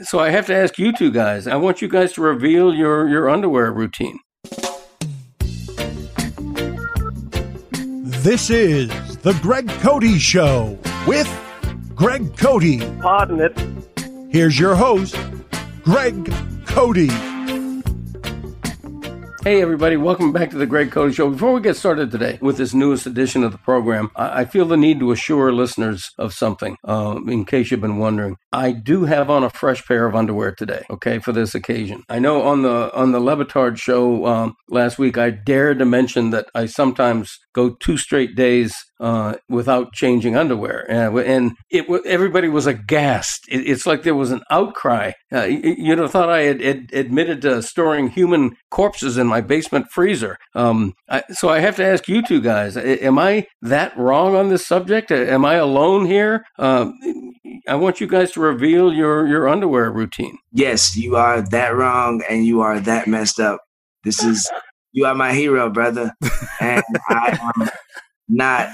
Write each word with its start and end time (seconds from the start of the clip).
So 0.00 0.18
I 0.18 0.30
have 0.30 0.46
to 0.46 0.54
ask 0.54 0.78
you 0.78 0.94
two 0.94 1.10
guys. 1.10 1.46
I 1.46 1.56
want 1.56 1.82
you 1.82 1.88
guys 1.88 2.14
to 2.14 2.22
reveal 2.22 2.72
your 2.72 3.06
your 3.06 3.28
underwear 3.28 3.70
routine. 3.70 4.18
This 8.22 8.48
is 8.48 8.88
the 9.18 9.38
Greg 9.42 9.68
Cote 9.82 10.18
Show 10.18 10.78
with 11.06 11.28
Greg 11.94 12.34
Cote. 12.38 12.80
Pardon 13.02 13.40
it. 13.40 14.30
Here's 14.30 14.58
your 14.58 14.74
host, 14.74 15.16
Greg 15.82 16.32
Cote. 16.64 17.10
Hey, 19.44 19.60
everybody, 19.60 19.98
welcome 19.98 20.32
back 20.32 20.48
to 20.52 20.56
the 20.56 20.64
Greg 20.64 20.90
Cote 20.92 21.12
Show. 21.12 21.28
Before 21.28 21.52
we 21.52 21.60
get 21.60 21.76
started 21.76 22.10
today 22.10 22.38
with 22.40 22.56
this 22.56 22.72
newest 22.72 23.04
edition 23.04 23.44
of 23.44 23.52
the 23.52 23.58
program, 23.58 24.10
I, 24.16 24.40
I 24.40 24.44
feel 24.46 24.64
the 24.64 24.78
need 24.78 24.98
to 25.00 25.12
assure 25.12 25.52
listeners 25.52 26.10
of 26.16 26.32
something, 26.32 26.78
um, 26.84 27.28
in 27.28 27.44
case 27.44 27.70
you've 27.70 27.82
been 27.82 27.98
wondering. 27.98 28.38
I 28.54 28.70
do 28.72 29.04
have 29.04 29.30
on 29.30 29.42
a 29.42 29.50
fresh 29.50 29.84
pair 29.84 30.06
of 30.06 30.14
underwear 30.14 30.52
today, 30.52 30.84
okay, 30.88 31.18
for 31.18 31.32
this 31.32 31.54
occasion. 31.54 32.02
I 32.08 32.20
know 32.20 32.42
on 32.42 32.62
the 32.62 32.94
on 32.94 33.12
the 33.12 33.20
Le 33.20 33.36
Batard 33.36 33.78
show 33.78 34.26
um, 34.26 34.54
last 34.68 34.98
week, 34.98 35.18
I 35.18 35.30
dared 35.30 35.80
to 35.80 35.84
mention 35.84 36.30
that 36.30 36.46
I 36.54 36.66
sometimes 36.66 37.38
go 37.54 37.70
two 37.70 37.96
straight 37.96 38.36
days 38.36 38.76
uh, 39.00 39.34
without 39.48 39.92
changing 39.92 40.36
underwear, 40.36 40.86
and, 40.88 41.18
and 41.18 41.52
it 41.70 41.86
everybody 42.06 42.48
was 42.48 42.66
aghast. 42.66 43.44
It, 43.48 43.68
it's 43.68 43.86
like 43.86 44.02
there 44.02 44.14
was 44.14 44.30
an 44.30 44.42
outcry. 44.50 45.12
Uh, 45.32 45.42
you, 45.42 45.74
you 45.76 45.96
know, 45.96 46.06
thought 46.06 46.30
I 46.30 46.42
had, 46.42 46.60
had, 46.60 46.90
admitted 46.92 47.42
to 47.42 47.62
storing 47.62 48.08
human 48.08 48.56
corpses 48.70 49.18
in 49.18 49.26
my 49.26 49.40
basement 49.40 49.86
freezer. 49.90 50.38
Um, 50.54 50.94
I, 51.10 51.24
so 51.32 51.48
I 51.48 51.58
have 51.58 51.76
to 51.76 51.84
ask 51.84 52.08
you 52.08 52.22
two 52.22 52.40
guys: 52.40 52.76
Am 52.76 53.18
I 53.18 53.46
that 53.62 53.96
wrong 53.96 54.36
on 54.36 54.48
this 54.48 54.66
subject? 54.66 55.10
Am 55.10 55.44
I 55.44 55.54
alone 55.54 56.06
here? 56.06 56.44
Um, 56.58 56.94
I 57.68 57.74
want 57.76 58.00
you 58.00 58.06
guys 58.06 58.32
to 58.32 58.40
reveal 58.40 58.92
your 58.92 59.26
your 59.26 59.48
underwear 59.48 59.90
routine. 59.90 60.38
Yes, 60.52 60.96
you 60.96 61.16
are 61.16 61.42
that 61.42 61.74
wrong, 61.74 62.22
and 62.28 62.44
you 62.44 62.60
are 62.60 62.80
that 62.80 63.06
messed 63.06 63.40
up. 63.40 63.60
This 64.04 64.22
is 64.22 64.50
you 64.92 65.06
are 65.06 65.14
my 65.14 65.32
hero, 65.32 65.70
brother, 65.70 66.12
and 66.60 66.84
I 67.08 67.38
am 67.56 67.68
not 68.28 68.70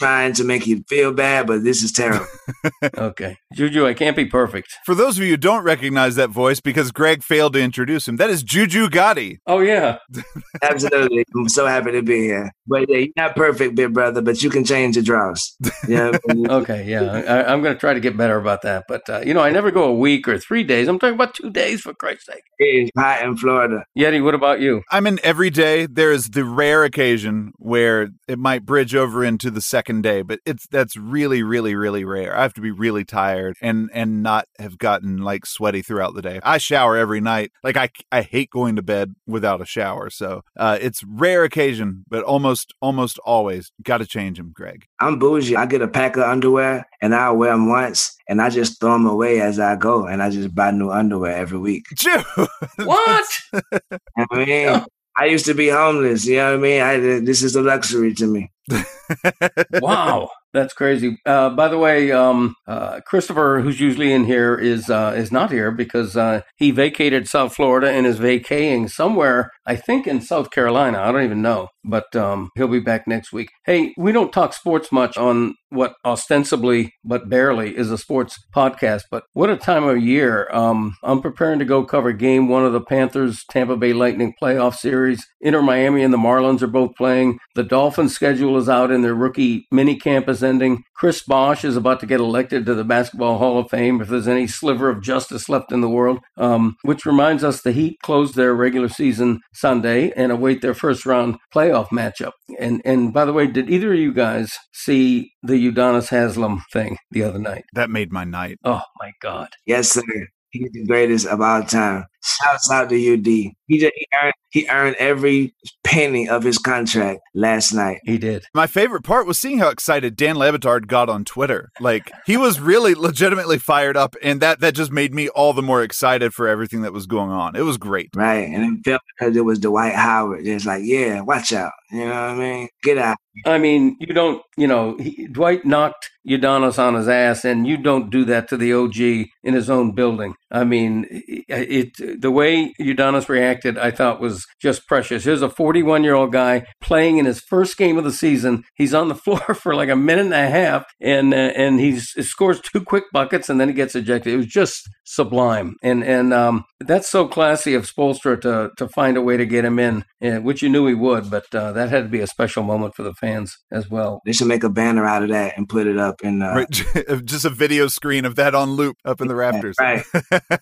trying 0.00 0.32
to 0.32 0.44
make 0.44 0.66
you 0.66 0.82
feel 0.88 1.12
bad, 1.12 1.46
but 1.46 1.62
this 1.62 1.82
is 1.82 1.92
terrible. 1.92 2.26
okay. 2.96 3.36
Juju, 3.52 3.86
I 3.86 3.92
can't 3.92 4.16
be 4.16 4.24
perfect. 4.24 4.74
For 4.86 4.94
those 4.94 5.18
of 5.18 5.24
you 5.24 5.32
who 5.32 5.36
don't 5.36 5.62
recognize 5.62 6.16
that 6.16 6.30
voice 6.30 6.58
because 6.58 6.90
Greg 6.90 7.22
failed 7.22 7.52
to 7.52 7.60
introduce 7.60 8.08
him, 8.08 8.16
that 8.16 8.30
is 8.30 8.42
Juju 8.42 8.88
Gotti. 8.88 9.38
Oh, 9.46 9.60
yeah. 9.60 9.98
Absolutely. 10.62 11.24
I'm 11.36 11.50
so 11.50 11.66
happy 11.66 11.92
to 11.92 12.02
be 12.02 12.20
here. 12.20 12.50
But 12.66 12.88
yeah, 12.88 12.98
you're 12.98 13.08
not 13.16 13.36
perfect, 13.36 13.74
big 13.74 13.92
brother, 13.92 14.22
but 14.22 14.42
you 14.42 14.48
can 14.48 14.64
change 14.64 14.94
the 14.94 15.02
draws. 15.02 15.54
Yeah. 15.86 16.12
okay. 16.48 16.84
Yeah. 16.86 17.02
I, 17.02 17.52
am 17.52 17.62
going 17.62 17.74
to 17.74 17.80
try 17.80 17.92
to 17.92 18.00
get 18.00 18.16
better 18.16 18.38
about 18.38 18.62
that. 18.62 18.84
But, 18.88 19.02
uh, 19.10 19.20
you 19.20 19.34
know, 19.34 19.42
I 19.42 19.50
never 19.50 19.70
go 19.70 19.84
a 19.84 19.94
week 19.94 20.26
or 20.28 20.38
three 20.38 20.64
days. 20.64 20.88
I'm 20.88 20.98
talking 20.98 21.14
about 21.14 21.34
two 21.34 21.50
days, 21.50 21.82
for 21.82 21.92
Christ's 21.92 22.26
sake. 22.26 22.42
It's 22.58 22.90
hot 22.96 23.22
in 23.22 23.36
Florida. 23.36 23.84
Yeti, 23.98 24.24
what 24.24 24.34
about 24.34 24.60
you? 24.60 24.82
I'm 24.90 25.06
in 25.06 25.20
every 25.22 25.50
day. 25.50 25.84
There 25.84 26.10
is 26.10 26.30
the 26.30 26.44
rare 26.44 26.84
occasion 26.84 27.52
where 27.58 28.08
it 28.26 28.38
might 28.38 28.64
bridge 28.64 28.94
over 28.94 29.22
into 29.24 29.50
the 29.50 29.60
second 29.60 29.89
second 29.90 30.02
day, 30.02 30.22
but 30.22 30.38
it's 30.46 30.68
that's 30.68 30.96
really, 30.96 31.42
really, 31.42 31.74
really 31.74 32.04
rare. 32.04 32.36
I 32.36 32.42
have 32.42 32.54
to 32.54 32.60
be 32.60 32.70
really 32.70 33.04
tired 33.04 33.56
and 33.60 33.90
and 33.92 34.22
not 34.22 34.46
have 34.60 34.78
gotten 34.78 35.18
like 35.18 35.44
sweaty 35.46 35.82
throughout 35.82 36.14
the 36.14 36.22
day. 36.22 36.38
I 36.44 36.58
shower 36.58 36.96
every 36.96 37.20
night. 37.20 37.50
Like 37.64 37.76
I 37.76 37.90
I 38.12 38.22
hate 38.22 38.50
going 38.50 38.76
to 38.76 38.82
bed 38.82 39.14
without 39.26 39.60
a 39.60 39.66
shower. 39.66 40.08
So 40.08 40.42
uh, 40.56 40.78
it's 40.80 41.02
rare 41.04 41.42
occasion, 41.42 42.04
but 42.08 42.22
almost 42.22 42.72
almost 42.80 43.18
always 43.24 43.72
got 43.82 43.98
to 43.98 44.06
change 44.06 44.38
them, 44.38 44.52
Greg. 44.54 44.86
I'm 45.00 45.18
bougie. 45.18 45.56
I 45.56 45.66
get 45.66 45.82
a 45.82 45.88
pack 45.88 46.16
of 46.16 46.22
underwear 46.22 46.86
and 47.02 47.12
I 47.12 47.30
wear 47.32 47.50
them 47.50 47.68
once 47.68 48.16
and 48.28 48.40
I 48.40 48.48
just 48.48 48.78
throw 48.78 48.92
them 48.92 49.06
away 49.06 49.40
as 49.40 49.58
I 49.58 49.74
go 49.74 50.06
and 50.06 50.22
I 50.22 50.30
just 50.30 50.54
buy 50.54 50.70
new 50.70 50.90
underwear 50.90 51.34
every 51.34 51.58
week. 51.58 51.86
what? 52.76 53.26
I 53.52 54.26
mean, 54.32 54.84
I 55.16 55.26
used 55.26 55.46
to 55.46 55.54
be 55.54 55.68
homeless. 55.68 56.26
You 56.26 56.36
know 56.36 56.50
what 56.50 56.58
I 56.58 56.62
mean? 56.62 56.82
I, 56.82 56.98
this 57.20 57.42
is 57.42 57.56
a 57.56 57.62
luxury 57.62 58.14
to 58.14 58.26
me. 58.26 58.50
wow. 59.80 60.30
That's 60.52 60.74
crazy. 60.74 61.18
Uh, 61.24 61.50
by 61.50 61.68
the 61.68 61.78
way, 61.78 62.10
um, 62.10 62.54
uh, 62.66 63.00
Christopher, 63.06 63.60
who's 63.60 63.78
usually 63.78 64.12
in 64.12 64.24
here, 64.24 64.56
is 64.56 64.90
uh, 64.90 65.14
is 65.16 65.30
not 65.30 65.52
here 65.52 65.70
because 65.70 66.16
uh, 66.16 66.40
he 66.56 66.72
vacated 66.72 67.28
South 67.28 67.54
Florida 67.54 67.90
and 67.90 68.04
is 68.06 68.18
vacating 68.18 68.88
somewhere. 68.88 69.50
I 69.64 69.76
think 69.76 70.08
in 70.08 70.20
South 70.20 70.50
Carolina. 70.50 70.98
I 70.98 71.12
don't 71.12 71.22
even 71.22 71.42
know, 71.42 71.68
but 71.84 72.14
um, 72.16 72.50
he'll 72.56 72.66
be 72.66 72.80
back 72.80 73.06
next 73.06 73.32
week. 73.32 73.50
Hey, 73.64 73.94
we 73.96 74.10
don't 74.10 74.32
talk 74.32 74.52
sports 74.52 74.90
much 74.90 75.16
on 75.16 75.54
what 75.68 75.94
ostensibly, 76.04 76.92
but 77.04 77.28
barely, 77.28 77.76
is 77.76 77.92
a 77.92 77.98
sports 77.98 78.36
podcast. 78.52 79.02
But 79.08 79.22
what 79.34 79.50
a 79.50 79.56
time 79.56 79.84
of 79.84 80.02
year! 80.02 80.48
Um, 80.50 80.96
I'm 81.04 81.22
preparing 81.22 81.60
to 81.60 81.64
go 81.64 81.84
cover 81.84 82.12
Game 82.12 82.48
One 82.48 82.64
of 82.64 82.72
the 82.72 82.80
Panthers 82.80 83.44
Tampa 83.48 83.76
Bay 83.76 83.92
Lightning 83.92 84.34
playoff 84.42 84.74
series. 84.74 85.24
Inter 85.40 85.62
Miami 85.62 86.02
and 86.02 86.12
the 86.12 86.18
Marlins 86.18 86.60
are 86.60 86.66
both 86.66 86.96
playing. 86.96 87.38
The 87.54 87.62
Dolphins' 87.62 88.14
schedule 88.14 88.56
is 88.58 88.68
out, 88.68 88.90
in 88.90 89.02
their 89.02 89.14
rookie 89.14 89.66
mini 89.70 89.96
camp 89.96 90.28
is 90.40 90.44
ending. 90.44 90.84
Chris 90.94 91.22
Bosh 91.22 91.64
is 91.64 91.76
about 91.76 92.00
to 92.00 92.06
get 92.06 92.20
elected 92.20 92.66
to 92.66 92.74
the 92.74 92.84
Basketball 92.84 93.38
Hall 93.38 93.58
of 93.58 93.70
Fame 93.70 94.00
if 94.00 94.08
there's 94.08 94.28
any 94.28 94.46
sliver 94.46 94.88
of 94.88 95.02
justice 95.02 95.48
left 95.48 95.72
in 95.72 95.80
the 95.80 95.88
world. 95.88 96.20
Um, 96.36 96.76
which 96.82 97.06
reminds 97.06 97.44
us 97.44 97.60
the 97.60 97.72
Heat 97.72 97.98
closed 98.02 98.34
their 98.34 98.54
regular 98.54 98.88
season 98.88 99.40
Sunday 99.52 100.12
and 100.16 100.32
await 100.32 100.62
their 100.62 100.74
first 100.74 101.06
round 101.06 101.36
playoff 101.54 101.88
matchup. 101.88 102.32
And 102.58 102.80
and 102.84 103.12
by 103.12 103.24
the 103.24 103.32
way, 103.32 103.46
did 103.46 103.70
either 103.70 103.92
of 103.92 103.98
you 103.98 104.12
guys 104.12 104.52
see 104.72 105.32
the 105.42 105.54
Udonis 105.54 106.08
Haslem 106.08 106.62
thing 106.72 106.96
the 107.10 107.22
other 107.22 107.38
night? 107.38 107.64
That 107.74 107.90
made 107.90 108.12
my 108.12 108.24
night. 108.24 108.58
Oh 108.64 108.82
my 108.98 109.12
god! 109.20 109.48
Yes, 109.66 109.90
sir. 109.90 110.02
He's 110.50 110.70
the 110.72 110.86
greatest 110.86 111.26
of 111.26 111.40
all 111.40 111.62
time. 111.62 112.06
Shouts 112.22 112.70
out 112.70 112.88
to 112.90 113.14
UD. 113.14 113.24
He 113.24 113.78
just, 113.78 113.92
he 113.96 114.06
earned 114.22 114.34
he 114.50 114.68
earned 114.68 114.96
every 114.98 115.54
penny 115.84 116.28
of 116.28 116.42
his 116.42 116.58
contract 116.58 117.20
last 117.34 117.72
night. 117.72 118.00
He 118.04 118.18
did. 118.18 118.44
My 118.52 118.66
favorite 118.66 119.04
part 119.04 119.26
was 119.26 119.38
seeing 119.38 119.58
how 119.58 119.68
excited 119.68 120.16
Dan 120.16 120.36
Le 120.36 120.58
got 120.58 121.08
on 121.08 121.24
Twitter. 121.24 121.70
Like 121.80 122.10
he 122.26 122.36
was 122.36 122.60
really 122.60 122.94
legitimately 122.94 123.58
fired 123.58 123.96
up, 123.96 124.16
and 124.22 124.40
that 124.40 124.60
that 124.60 124.74
just 124.74 124.90
made 124.90 125.14
me 125.14 125.28
all 125.28 125.52
the 125.52 125.62
more 125.62 125.82
excited 125.82 126.34
for 126.34 126.48
everything 126.48 126.82
that 126.82 126.92
was 126.92 127.06
going 127.06 127.30
on. 127.30 127.54
It 127.54 127.62
was 127.62 127.78
great. 127.78 128.10
Right, 128.14 128.48
and 128.48 128.78
it 128.78 128.84
felt 128.84 129.02
because 129.18 129.36
it 129.36 129.44
was 129.44 129.60
Dwight 129.60 129.94
Howard. 129.94 130.46
It's 130.46 130.66
like, 130.66 130.82
yeah, 130.84 131.20
watch 131.20 131.52
out. 131.52 131.72
You 131.92 132.00
know 132.00 132.10
what 132.10 132.14
I 132.14 132.34
mean? 132.34 132.68
Get 132.82 132.98
out. 132.98 133.16
I 133.46 133.58
mean, 133.58 133.96
you 134.00 134.12
don't. 134.12 134.42
You 134.56 134.66
know, 134.66 134.98
he, 134.98 135.28
Dwight 135.28 135.64
knocked 135.64 136.10
Udonis 136.28 136.78
on 136.78 136.94
his 136.94 137.08
ass, 137.08 137.44
and 137.44 137.66
you 137.66 137.76
don't 137.76 138.10
do 138.10 138.24
that 138.26 138.48
to 138.48 138.56
the 138.56 138.72
OG 138.72 138.98
in 139.42 139.54
his 139.54 139.70
own 139.70 139.94
building. 139.94 140.34
I 140.50 140.64
mean, 140.64 141.06
it, 141.10 141.94
it 141.98 142.20
the 142.20 142.30
way 142.30 142.74
Udonis 142.80 143.28
reacted, 143.28 143.78
I 143.78 143.90
thought 143.90 144.20
was 144.20 144.46
just 144.60 144.86
precious. 144.86 145.24
Here's 145.24 145.42
a 145.42 145.48
41 145.48 146.04
year 146.04 146.14
old 146.14 146.32
guy 146.32 146.66
playing 146.80 147.18
in 147.18 147.24
his 147.24 147.40
first 147.40 147.76
game 147.76 147.96
of 147.96 148.04
the 148.04 148.12
season. 148.12 148.64
He's 148.74 148.94
on 148.94 149.08
the 149.08 149.14
floor 149.24 149.54
for 149.54 149.74
like 149.74 149.88
a 149.88 149.96
minute 149.96 150.26
and 150.26 150.34
a 150.34 150.48
half, 150.48 150.84
and 151.00 151.32
uh, 151.32 151.52
and 151.56 151.80
he 151.80 151.98
scores 151.98 152.60
two 152.60 152.82
quick 152.82 153.04
buckets, 153.12 153.48
and 153.48 153.60
then 153.60 153.68
he 153.68 153.74
gets 153.74 153.94
ejected. 153.94 154.34
It 154.34 154.38
was 154.38 154.46
just 154.46 154.88
sublime, 155.04 155.76
and 155.82 156.04
and 156.04 156.34
um, 156.34 156.64
that's 156.80 157.08
so 157.08 157.26
classy 157.28 157.74
of 157.74 157.90
Spoelstra 157.90 158.40
to 158.42 158.70
to 158.76 158.88
find 158.88 159.16
a 159.16 159.22
way 159.22 159.36
to 159.36 159.46
get 159.46 159.64
him 159.64 159.78
in, 159.78 160.04
uh, 160.22 160.40
which 160.40 160.62
you 160.62 160.68
knew 160.68 160.86
he 160.86 160.94
would, 160.94 161.30
but 161.30 161.44
uh, 161.54 161.72
that 161.72 161.88
had 161.88 162.04
to 162.04 162.10
be 162.10 162.20
a 162.20 162.26
special 162.26 162.62
moment 162.62 162.94
for 162.94 163.02
the 163.02 163.14
fans 163.14 163.56
as 163.70 163.88
well. 163.88 164.20
They 164.26 164.32
should 164.32 164.48
make 164.48 164.64
a 164.64 164.70
banner 164.70 165.06
out 165.06 165.22
of 165.22 165.30
that 165.30 165.56
and 165.56 165.68
put 165.68 165.86
it 165.86 165.98
up 165.98 166.09
in 166.22 166.42
uh, 166.42 166.54
right. 166.54 167.24
just 167.24 167.44
a 167.44 167.50
video 167.50 167.88
screen 167.88 168.24
of 168.24 168.36
that 168.36 168.54
on 168.54 168.72
loop 168.72 168.96
up 169.04 169.20
in 169.20 169.28
the 169.28 169.34
Raptors. 169.34 169.74
Right. 169.78 170.04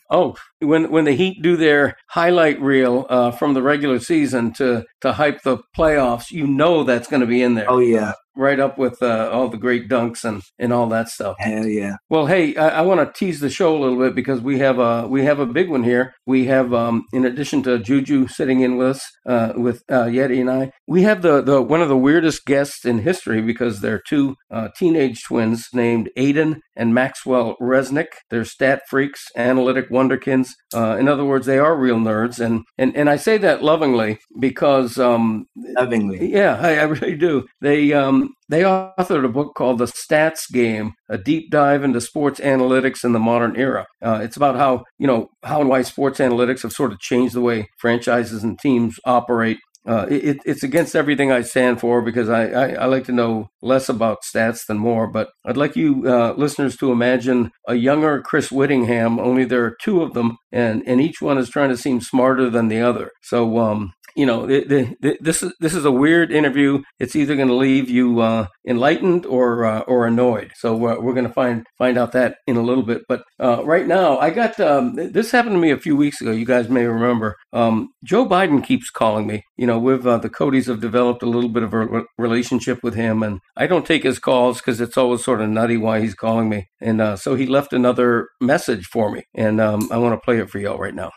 oh, 0.10 0.36
when 0.60 0.90
when 0.90 1.04
the 1.04 1.12
Heat 1.12 1.42
do 1.42 1.56
their 1.56 1.96
highlight 2.08 2.60
reel 2.60 3.06
uh, 3.08 3.30
from 3.30 3.54
the 3.54 3.62
regular 3.62 4.00
season 4.00 4.52
to 4.54 4.84
to 5.00 5.12
hype 5.12 5.42
the 5.42 5.58
playoffs, 5.76 6.30
you 6.30 6.46
know 6.46 6.84
that's 6.84 7.08
going 7.08 7.20
to 7.20 7.26
be 7.26 7.42
in 7.42 7.54
there. 7.54 7.70
Oh 7.70 7.78
yeah, 7.78 8.12
right 8.38 8.60
up 8.60 8.78
with 8.78 9.02
uh, 9.02 9.30
all 9.32 9.48
the 9.48 9.58
great 9.58 9.88
dunks 9.88 10.24
and, 10.24 10.42
and 10.58 10.72
all 10.72 10.86
that 10.88 11.08
stuff. 11.08 11.36
Hell 11.38 11.66
yeah! 11.66 11.96
Well, 12.08 12.26
hey, 12.26 12.56
I, 12.56 12.78
I 12.78 12.80
want 12.82 13.00
to 13.00 13.18
tease 13.18 13.40
the 13.40 13.50
show 13.50 13.76
a 13.76 13.78
little 13.78 13.98
bit 13.98 14.14
because 14.14 14.40
we 14.40 14.58
have 14.60 14.78
a 14.78 15.06
we 15.06 15.24
have 15.24 15.40
a 15.40 15.46
big 15.46 15.68
one 15.70 15.82
here. 15.82 16.14
We 16.26 16.46
have, 16.46 16.72
um, 16.72 17.04
in 17.12 17.24
addition 17.24 17.62
to 17.64 17.78
Juju 17.78 18.28
sitting 18.28 18.60
in 18.60 18.76
with 18.76 18.88
us, 18.88 19.10
uh, 19.26 19.52
with 19.56 19.82
uh, 19.88 20.04
Yeti 20.04 20.40
and 20.40 20.50
I, 20.50 20.72
we 20.86 21.02
have 21.02 21.22
the, 21.22 21.42
the 21.42 21.60
one 21.62 21.82
of 21.82 21.88
the 21.88 21.96
weirdest 21.96 22.44
guests 22.46 22.84
in 22.84 22.98
history 22.98 23.40
because 23.40 23.80
they're 23.80 24.02
two 24.06 24.36
uh, 24.50 24.68
teenage 24.76 25.22
twins 25.24 25.68
named 25.72 26.10
Aiden 26.16 26.60
and 26.76 26.94
Maxwell 26.94 27.56
Resnick. 27.60 28.08
They're 28.30 28.44
stat 28.44 28.82
freaks, 28.88 29.26
analytic 29.36 29.90
wonderkins. 29.90 30.50
Uh, 30.74 30.96
in 30.96 31.08
other 31.08 31.24
words, 31.24 31.46
they 31.46 31.58
are 31.58 31.76
real 31.76 31.96
nerds, 31.96 32.40
and 32.44 32.64
and 32.76 32.96
and 32.96 33.10
I 33.10 33.16
say 33.16 33.38
that 33.38 33.62
lovingly 33.62 34.18
because 34.38 34.98
um, 34.98 35.46
lovingly, 35.56 36.32
yeah, 36.32 36.58
I, 36.60 36.76
I 36.76 36.82
really 36.84 37.16
do. 37.16 37.46
They 37.60 37.92
um, 37.92 38.27
they 38.48 38.62
authored 38.62 39.24
a 39.24 39.28
book 39.28 39.54
called 39.54 39.78
The 39.78 39.86
Stats 39.86 40.50
Game, 40.50 40.92
a 41.08 41.18
deep 41.18 41.50
dive 41.50 41.84
into 41.84 42.00
sports 42.00 42.40
analytics 42.40 43.04
in 43.04 43.12
the 43.12 43.18
modern 43.18 43.56
era. 43.56 43.86
Uh, 44.02 44.20
it's 44.22 44.36
about 44.36 44.56
how, 44.56 44.84
you 44.98 45.06
know, 45.06 45.28
how 45.44 45.60
and 45.60 45.68
why 45.68 45.82
sports 45.82 46.18
analytics 46.18 46.62
have 46.62 46.72
sort 46.72 46.92
of 46.92 47.00
changed 47.00 47.34
the 47.34 47.40
way 47.40 47.68
franchises 47.78 48.42
and 48.44 48.58
teams 48.58 48.98
operate 49.04 49.58
uh, 49.88 50.06
it, 50.10 50.38
it's 50.44 50.62
against 50.62 50.94
everything 50.94 51.32
I 51.32 51.40
stand 51.40 51.80
for 51.80 52.02
because 52.02 52.28
I, 52.28 52.46
I, 52.48 52.68
I, 52.72 52.84
like 52.84 53.04
to 53.04 53.12
know 53.12 53.48
less 53.62 53.88
about 53.88 54.18
stats 54.22 54.66
than 54.66 54.76
more. 54.76 55.06
But 55.06 55.30
I'd 55.46 55.56
like 55.56 55.76
you 55.76 56.06
uh, 56.06 56.34
listeners 56.36 56.76
to 56.76 56.92
imagine 56.92 57.50
a 57.66 57.74
younger 57.74 58.20
Chris 58.20 58.52
Whittingham, 58.52 59.18
only 59.18 59.44
there 59.44 59.64
are 59.64 59.76
two 59.80 60.02
of 60.02 60.12
them, 60.12 60.36
and, 60.52 60.82
and 60.86 61.00
each 61.00 61.22
one 61.22 61.38
is 61.38 61.48
trying 61.48 61.70
to 61.70 61.76
seem 61.76 62.02
smarter 62.02 62.50
than 62.50 62.68
the 62.68 62.80
other. 62.80 63.10
So 63.22 63.58
um, 63.58 63.92
you 64.18 64.26
know, 64.26 64.46
the, 64.46 64.96
the, 65.00 65.16
this 65.20 65.44
is 65.44 65.52
this 65.60 65.74
is 65.76 65.84
a 65.84 65.92
weird 65.92 66.32
interview. 66.32 66.82
It's 66.98 67.14
either 67.14 67.36
going 67.36 67.46
to 67.46 67.54
leave 67.54 67.88
you 67.88 68.18
uh, 68.18 68.48
enlightened 68.66 69.24
or 69.24 69.64
uh, 69.64 69.80
or 69.82 70.08
annoyed. 70.08 70.50
So 70.56 70.74
we're, 70.74 71.14
going 71.14 71.28
to 71.28 71.32
find 71.32 71.64
find 71.78 71.96
out 71.96 72.10
that 72.12 72.38
in 72.48 72.56
a 72.56 72.62
little 72.62 72.82
bit. 72.82 73.02
But 73.08 73.22
uh, 73.38 73.64
right 73.64 73.86
now, 73.86 74.18
I 74.18 74.30
got 74.30 74.58
um, 74.58 74.96
this 74.96 75.30
happened 75.30 75.54
to 75.54 75.60
me 75.60 75.70
a 75.70 75.78
few 75.78 75.94
weeks 75.94 76.20
ago. 76.20 76.32
You 76.32 76.44
guys 76.44 76.68
may 76.68 76.84
remember. 76.86 77.36
Um, 77.52 77.90
Joe 78.04 78.26
Biden 78.26 78.64
keeps 78.64 78.90
calling 78.90 79.28
me. 79.28 79.44
You 79.56 79.68
know, 79.68 79.78
with 79.78 80.04
uh, 80.04 80.18
the 80.18 80.28
Cotes 80.28 80.66
have 80.66 80.80
developed 80.80 81.22
a 81.22 81.26
little 81.26 81.50
bit 81.50 81.62
of 81.62 81.72
a 81.72 81.86
re- 81.86 82.04
relationship 82.18 82.80
with 82.82 82.96
him, 82.96 83.22
and 83.22 83.38
I 83.56 83.68
don't 83.68 83.86
take 83.86 84.02
his 84.02 84.18
calls 84.18 84.58
because 84.58 84.80
it's 84.80 84.98
always 84.98 85.22
sort 85.22 85.40
of 85.40 85.48
nutty 85.48 85.76
why 85.76 86.00
he's 86.00 86.14
calling 86.14 86.48
me. 86.48 86.66
And 86.80 87.00
uh, 87.00 87.14
so 87.14 87.36
he 87.36 87.46
left 87.46 87.72
another 87.72 88.26
message 88.40 88.86
for 88.86 89.12
me, 89.12 89.22
and 89.32 89.60
um, 89.60 89.88
I 89.92 89.98
want 89.98 90.14
to 90.14 90.24
play 90.24 90.38
it 90.40 90.50
for 90.50 90.58
y'all 90.58 90.76
right 90.76 90.94
now. 90.94 91.12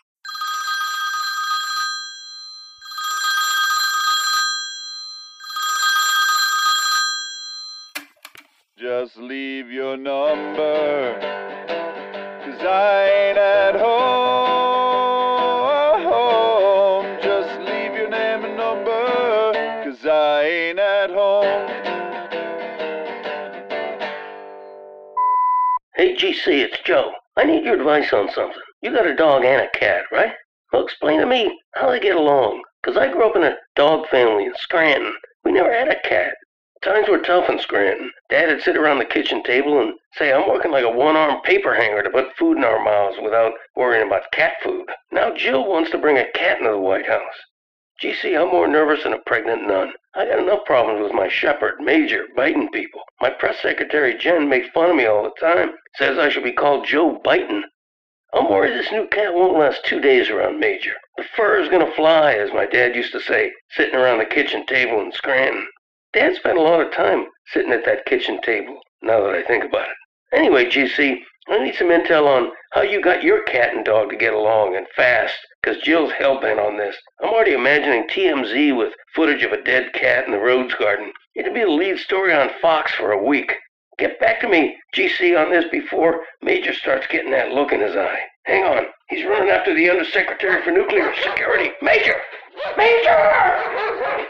Just 9.02 9.18
leave 9.18 9.72
your 9.72 9.98
number, 9.98 11.18
cause 12.46 12.62
I 12.62 13.10
ain't 13.10 13.38
at 13.40 13.76
home. 13.80 13.98
Just 17.24 17.60
leave 17.62 17.96
your 17.96 18.12
name 18.12 18.46
and 18.46 18.56
number, 18.56 19.54
cause 19.84 20.06
I 20.06 20.44
ain't 20.44 20.78
at 20.78 21.10
home. 21.10 21.68
Hey, 25.96 26.16
GC, 26.16 26.46
it's 26.48 26.78
Joe. 26.86 27.12
I 27.38 27.46
need 27.46 27.66
your 27.66 27.80
advice 27.80 28.14
on 28.14 28.30
something. 28.32 28.62
You 28.84 28.92
got 28.92 29.08
a 29.08 29.16
dog 29.16 29.44
and 29.44 29.64
a 29.64 29.70
cat, 29.80 30.04
right? 30.12 30.34
Well, 30.72 30.84
explain 30.84 31.22
to 31.22 31.26
me 31.26 31.60
how 31.74 31.90
they 31.90 32.00
get 32.00 32.18
along. 32.18 32.62
Cause 32.86 32.98
I 32.98 33.12
grew 33.12 33.28
up 33.28 33.36
in 33.36 33.42
a 33.42 33.58
dog 33.76 34.08
family 34.10 34.46
in 34.46 34.54
Scranton. 34.58 35.16
We 35.44 35.54
never 35.54 35.74
had 35.74 35.88
a 35.88 36.00
cat. 36.08 36.36
Times 36.84 37.08
were 37.08 37.20
tough 37.20 37.48
in 37.48 37.60
Scranton. 37.60 38.12
Dad'd 38.30 38.64
sit 38.64 38.76
around 38.76 38.98
the 38.98 39.06
kitchen 39.06 39.44
table 39.44 39.80
and 39.80 39.94
say, 40.16 40.34
I'm 40.34 40.50
working 40.50 40.72
like 40.72 40.84
a 40.84 40.90
one-armed 40.90 41.44
paper 41.44 41.76
hanger 41.76 42.02
to 42.02 42.10
put 42.10 42.36
food 42.36 42.58
in 42.58 42.64
our 42.64 42.84
mouths 42.84 43.18
without 43.22 43.54
worrying 43.76 44.08
about 44.08 44.32
cat 44.32 44.54
food. 44.64 44.88
Now 45.12 45.32
Jill 45.36 45.68
wants 45.68 45.92
to 45.92 46.00
bring 46.00 46.18
a 46.18 46.32
cat 46.32 46.58
into 46.58 46.72
the 46.72 46.80
White 46.80 47.06
House. 47.06 47.36
GC, 48.02 48.36
I'm 48.36 48.48
more 48.48 48.68
nervous 48.68 49.04
than 49.04 49.14
a 49.14 49.20
pregnant 49.20 49.68
nun. 49.68 49.94
I 50.16 50.26
got 50.26 50.40
enough 50.40 50.66
problems 50.66 51.04
with 51.04 51.14
my 51.14 51.28
shepherd, 51.30 51.80
Major, 51.80 52.26
biting 52.36 52.70
people. 52.72 53.02
My 53.22 53.30
press 53.30 53.62
secretary, 53.62 54.18
Jen, 54.18 54.50
makes 54.50 54.70
fun 54.70 54.90
of 54.90 54.96
me 54.96 55.06
all 55.06 55.22
the 55.22 55.40
time. 55.40 55.74
Says 55.98 56.18
I 56.18 56.30
should 56.30 56.44
be 56.44 56.52
called 56.52 56.88
Joe 56.88 57.22
Biting. 57.24 57.64
I'm 58.34 58.50
worried 58.50 58.74
this 58.74 58.92
new 58.92 59.08
cat 59.10 59.36
won't 59.36 59.60
last 59.60 59.86
two 59.86 60.00
days 60.00 60.32
around 60.32 60.60
Major. 60.60 60.96
The 61.18 61.26
fur 61.36 61.62
is 61.62 61.70
gonna 61.70 61.92
fly, 61.92 62.34
as 62.34 62.52
my 62.52 62.66
dad 62.66 62.96
used 62.96 63.12
to 63.12 63.20
say, 63.20 63.52
sitting 63.70 63.94
around 63.94 64.18
the 64.18 64.26
kitchen 64.26 64.66
table 64.66 65.00
in 65.00 65.12
Scranton. 65.12 65.68
Dad 66.14 66.36
spent 66.36 66.58
a 66.58 66.62
lot 66.62 66.82
of 66.82 66.92
time 66.92 67.28
sitting 67.48 67.72
at 67.72 67.86
that 67.86 68.06
kitchen 68.06 68.42
table, 68.42 68.80
now 69.02 69.22
that 69.24 69.34
I 69.34 69.44
think 69.44 69.64
about 69.64 69.88
it. 69.90 69.96
Anyway, 70.34 70.66
GC, 70.66 71.22
I 71.48 71.60
need 71.60 71.76
some 71.76 71.88
intel 71.88 72.28
on 72.28 72.52
how 72.72 72.82
you 72.82 73.02
got 73.02 73.24
your 73.24 73.44
cat 73.44 73.74
and 73.74 73.86
dog 73.86 74.10
to 74.10 74.18
get 74.18 74.34
along 74.34 74.76
and 74.76 74.88
fast, 74.96 75.36
because 75.62 75.82
Jill's 75.82 76.12
hell-bent 76.12 76.60
on 76.60 76.78
this. 76.78 76.98
I'm 77.22 77.30
already 77.30 77.54
imagining 77.54 78.08
TMZ 78.08 78.78
with 78.78 78.94
footage 79.16 79.44
of 79.44 79.54
a 79.54 79.64
dead 79.64 79.94
cat 79.94 80.26
in 80.26 80.32
the 80.32 80.40
Rose 80.40 80.74
Garden. 80.76 81.14
It'd 81.36 81.54
be 81.54 81.62
the 81.62 81.68
lead 81.68 81.98
story 81.98 82.34
on 82.34 82.50
Fox 82.62 82.92
for 82.94 83.12
a 83.12 83.24
week. 83.24 83.54
Get 83.98 84.20
back 84.20 84.42
to 84.42 84.50
me, 84.50 84.78
GC, 84.94 85.42
on 85.42 85.50
this 85.50 85.66
before 85.72 86.26
Major 86.42 86.74
starts 86.74 87.08
getting 87.08 87.32
that 87.32 87.52
look 87.52 87.72
in 87.72 87.80
his 87.80 87.96
eye. 87.96 88.20
Hang 88.46 88.64
on, 88.64 88.86
he's 89.08 89.26
running 89.26 89.50
after 89.50 89.74
the 89.74 89.90
Undersecretary 89.90 90.62
for 90.64 90.72
Nuclear 90.72 91.14
Security. 91.24 91.72
Major! 91.82 92.16
Major! 92.78 94.28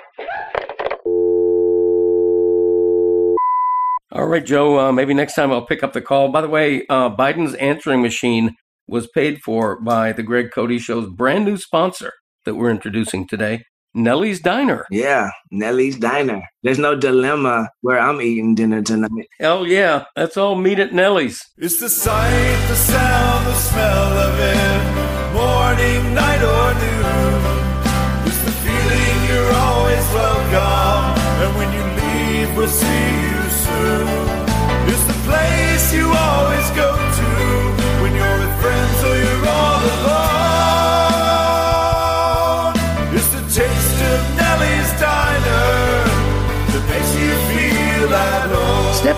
All 4.14 4.28
right, 4.28 4.46
Joe. 4.46 4.78
Uh, 4.78 4.92
maybe 4.92 5.14
next 5.14 5.36
time 5.36 5.52
I'll 5.52 5.66
pick 5.66 5.84
up 5.84 5.94
the 5.94 6.02
call. 6.02 6.30
By 6.30 6.42
the 6.42 6.50
way, 6.50 6.86
uh, 6.90 7.16
Biden's 7.16 7.54
answering 7.56 8.02
machine 8.02 8.56
was 8.86 9.08
paid 9.08 9.40
for 9.40 9.80
by 9.80 10.12
the 10.12 10.24
Greg 10.24 10.50
Cote 10.54 10.82
Show's 10.82 11.10
brand 11.10 11.46
new 11.46 11.56
sponsor 11.56 12.12
that 12.44 12.56
we're 12.56 12.72
introducing 12.72 13.26
today, 13.26 13.64
Nellie's 13.94 14.42
Diner. 14.42 14.86
Yeah, 14.92 15.30
Nellie's 15.50 15.98
Diner. 15.98 16.42
There's 16.62 16.80
no 16.80 16.96
dilemma 16.98 17.70
where 17.80 18.00
I'm 18.00 18.22
eating 18.22 18.54
dinner 18.54 18.82
tonight. 18.82 19.28
Hell 19.40 19.66
yeah, 19.66 20.04
let's 20.18 20.36
all 20.36 20.56
meet 20.56 20.80
at 20.80 20.94
Nellie's. 20.94 21.42
It's 21.58 21.80
the 21.80 21.88
sight, 21.90 22.68
the 22.68 22.76
sound, 22.76 23.48
the 23.48 23.54
smell 23.54 24.18
of 24.28 24.40
it, 24.40 25.34
morning, 25.34 26.14
night, 26.14 26.42
or 26.44 26.74
noon. 26.84 28.28
It's 28.28 28.44
the 28.44 28.52
feeling 28.52 29.30
you're 29.30 29.54
always 29.54 30.06
welcome, 30.14 31.22
and 31.44 31.56
when 31.56 31.72
you 31.72 31.84
leave, 32.02 32.58
we'll 32.58 32.68
see 32.68 33.21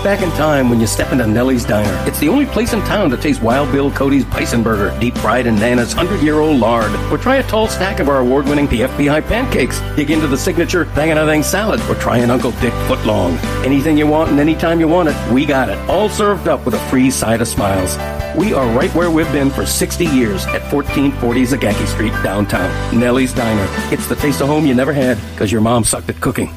back 0.03 0.21
in 0.21 0.29
time 0.31 0.69
when 0.69 0.81
you 0.81 0.85
step 0.85 1.13
into 1.13 1.25
Nellie's 1.25 1.63
Diner. 1.63 2.07
It's 2.07 2.19
the 2.19 2.27
only 2.27 2.45
place 2.45 2.73
in 2.73 2.81
town 2.81 3.09
to 3.11 3.17
taste 3.17 3.41
Wild 3.41 3.71
Bill 3.71 3.89
Cody's 3.89 4.25
Bison 4.25 4.61
Burger, 4.61 4.97
deep 4.99 5.17
fried 5.17 5.47
in 5.47 5.55
Nana's 5.55 5.95
100 5.95 6.21
year 6.21 6.39
old 6.39 6.59
lard. 6.59 6.91
Or 7.09 7.17
try 7.17 7.37
a 7.37 7.43
tall 7.43 7.67
stack 7.67 8.01
of 8.01 8.09
our 8.09 8.19
award 8.19 8.45
winning 8.45 8.67
PFBI 8.67 9.25
pancakes. 9.27 9.79
Dig 9.95 10.11
into 10.11 10.27
the 10.27 10.37
signature 10.37 10.85
Thang 10.87 11.41
salad. 11.41 11.79
Or 11.89 11.95
try 11.95 12.17
an 12.17 12.29
Uncle 12.29 12.51
Dick 12.51 12.73
footlong. 12.87 13.41
Anything 13.63 13.97
you 13.97 14.05
want 14.05 14.29
and 14.29 14.39
anytime 14.39 14.81
you 14.81 14.89
want 14.89 15.07
it, 15.07 15.31
we 15.31 15.45
got 15.45 15.69
it. 15.69 15.77
All 15.89 16.09
served 16.09 16.49
up 16.49 16.65
with 16.65 16.73
a 16.73 16.89
free 16.89 17.09
side 17.09 17.41
of 17.41 17.47
smiles. 17.47 17.95
We 18.37 18.53
are 18.53 18.67
right 18.77 18.93
where 18.93 19.09
we've 19.09 19.31
been 19.31 19.49
for 19.49 19.65
60 19.65 20.05
years 20.05 20.45
at 20.47 20.61
1440 20.73 21.43
Zagacki 21.43 21.87
Street, 21.87 22.13
downtown. 22.23 22.99
Nellie's 22.99 23.33
Diner. 23.33 23.67
It's 23.93 24.07
the 24.07 24.15
taste 24.15 24.41
of 24.41 24.47
home 24.47 24.65
you 24.65 24.75
never 24.75 24.91
had 24.91 25.17
because 25.31 25.51
your 25.51 25.61
mom 25.61 25.85
sucked 25.85 26.09
at 26.09 26.19
cooking. 26.19 26.51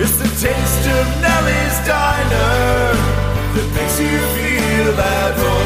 It's 0.00 0.18
the 0.18 0.24
taste 0.24 0.88
of 0.88 1.22
Nellie's 1.22 1.86
Diner 1.86 2.67
that 3.54 3.68
makes 3.74 4.00
you 4.00 4.18
feel 4.36 5.00
at 5.00 5.36
home. 5.38 5.58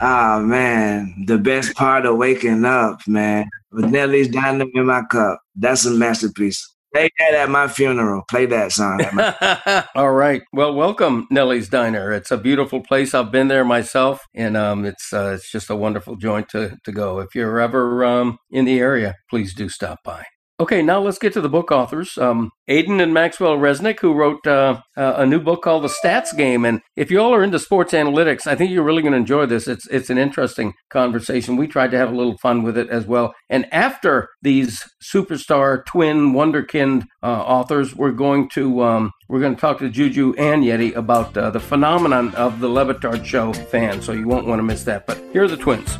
Ah 0.00 0.40
man, 0.42 1.14
the 1.26 1.38
best 1.38 1.74
part 1.74 2.06
of 2.06 2.16
waking 2.16 2.64
up, 2.64 3.00
man, 3.06 3.48
with 3.72 3.86
Nellie's 3.86 4.28
Diner 4.28 4.66
in 4.72 4.86
my 4.86 5.02
cup. 5.10 5.40
That's 5.56 5.84
a 5.84 5.90
masterpiece. 5.90 6.66
Play 6.94 7.08
that 7.20 7.34
at 7.34 7.50
my 7.50 7.68
funeral. 7.68 8.22
Play 8.28 8.46
that 8.46 8.72
song. 8.72 9.00
My- 9.12 9.84
All 9.94 10.10
right. 10.12 10.42
Well, 10.52 10.74
welcome 10.74 11.28
Nellie's 11.30 11.68
Diner. 11.68 12.12
It's 12.12 12.32
a 12.32 12.36
beautiful 12.36 12.80
place. 12.82 13.14
I've 13.14 13.30
been 13.30 13.46
there 13.48 13.64
myself, 13.64 14.20
and 14.34 14.56
um, 14.56 14.84
it's 14.84 15.12
uh, 15.12 15.32
it's 15.36 15.52
just 15.52 15.70
a 15.70 15.76
wonderful 15.76 16.16
joint 16.16 16.48
to 16.50 16.76
to 16.84 16.92
go. 16.92 17.20
If 17.20 17.34
you're 17.34 17.60
ever 17.60 18.04
um, 18.04 18.38
in 18.50 18.64
the 18.64 18.80
area, 18.80 19.14
please 19.28 19.54
do 19.54 19.68
stop 19.68 19.98
by. 20.04 20.24
Okay, 20.60 20.82
now 20.82 21.00
let's 21.00 21.18
get 21.18 21.32
to 21.32 21.40
the 21.40 21.48
book 21.48 21.72
authors. 21.72 22.18
Um, 22.18 22.50
Aidan 22.68 23.00
and 23.00 23.14
Maxwell 23.14 23.56
Resnick, 23.56 24.00
who 24.00 24.12
wrote 24.12 24.46
uh, 24.46 24.82
uh, 24.94 25.14
a 25.16 25.24
new 25.24 25.40
book 25.40 25.62
called 25.62 25.84
The 25.84 25.88
Stats 25.88 26.36
Game. 26.36 26.66
And 26.66 26.82
if 26.96 27.10
you 27.10 27.18
all 27.18 27.34
are 27.34 27.42
into 27.42 27.58
sports 27.58 27.94
analytics, 27.94 28.46
I 28.46 28.56
think 28.56 28.70
you're 28.70 28.84
really 28.84 29.00
going 29.00 29.12
to 29.12 29.18
enjoy 29.18 29.46
this. 29.46 29.66
It's 29.66 29.86
it's 29.86 30.10
an 30.10 30.18
interesting 30.18 30.74
conversation. 30.90 31.56
We 31.56 31.66
tried 31.66 31.92
to 31.92 31.96
have 31.96 32.12
a 32.12 32.14
little 32.14 32.36
fun 32.36 32.62
with 32.62 32.76
it 32.76 32.90
as 32.90 33.06
well. 33.06 33.34
And 33.48 33.72
after 33.72 34.28
these 34.42 34.84
superstar 35.02 35.82
twin 35.86 36.34
wonderkind 36.34 37.04
uh, 37.22 37.26
authors, 37.26 37.96
we're 37.96 38.12
going 38.12 38.50
to 38.50 38.82
um, 38.82 39.12
we're 39.30 39.40
going 39.40 39.54
to 39.54 39.60
talk 39.60 39.78
to 39.78 39.88
Juju 39.88 40.34
and 40.36 40.62
Yeti 40.62 40.94
about 40.94 41.34
uh, 41.38 41.48
the 41.48 41.60
phenomenon 41.60 42.34
of 42.34 42.60
the 42.60 42.68
Le 42.68 42.84
Batard 42.84 43.24
Show 43.24 43.54
fan. 43.54 44.02
So 44.02 44.12
you 44.12 44.28
won't 44.28 44.46
want 44.46 44.58
to 44.58 44.64
miss 44.64 44.84
that. 44.84 45.06
But 45.06 45.22
here 45.32 45.44
are 45.44 45.48
the 45.48 45.56
twins. 45.56 45.96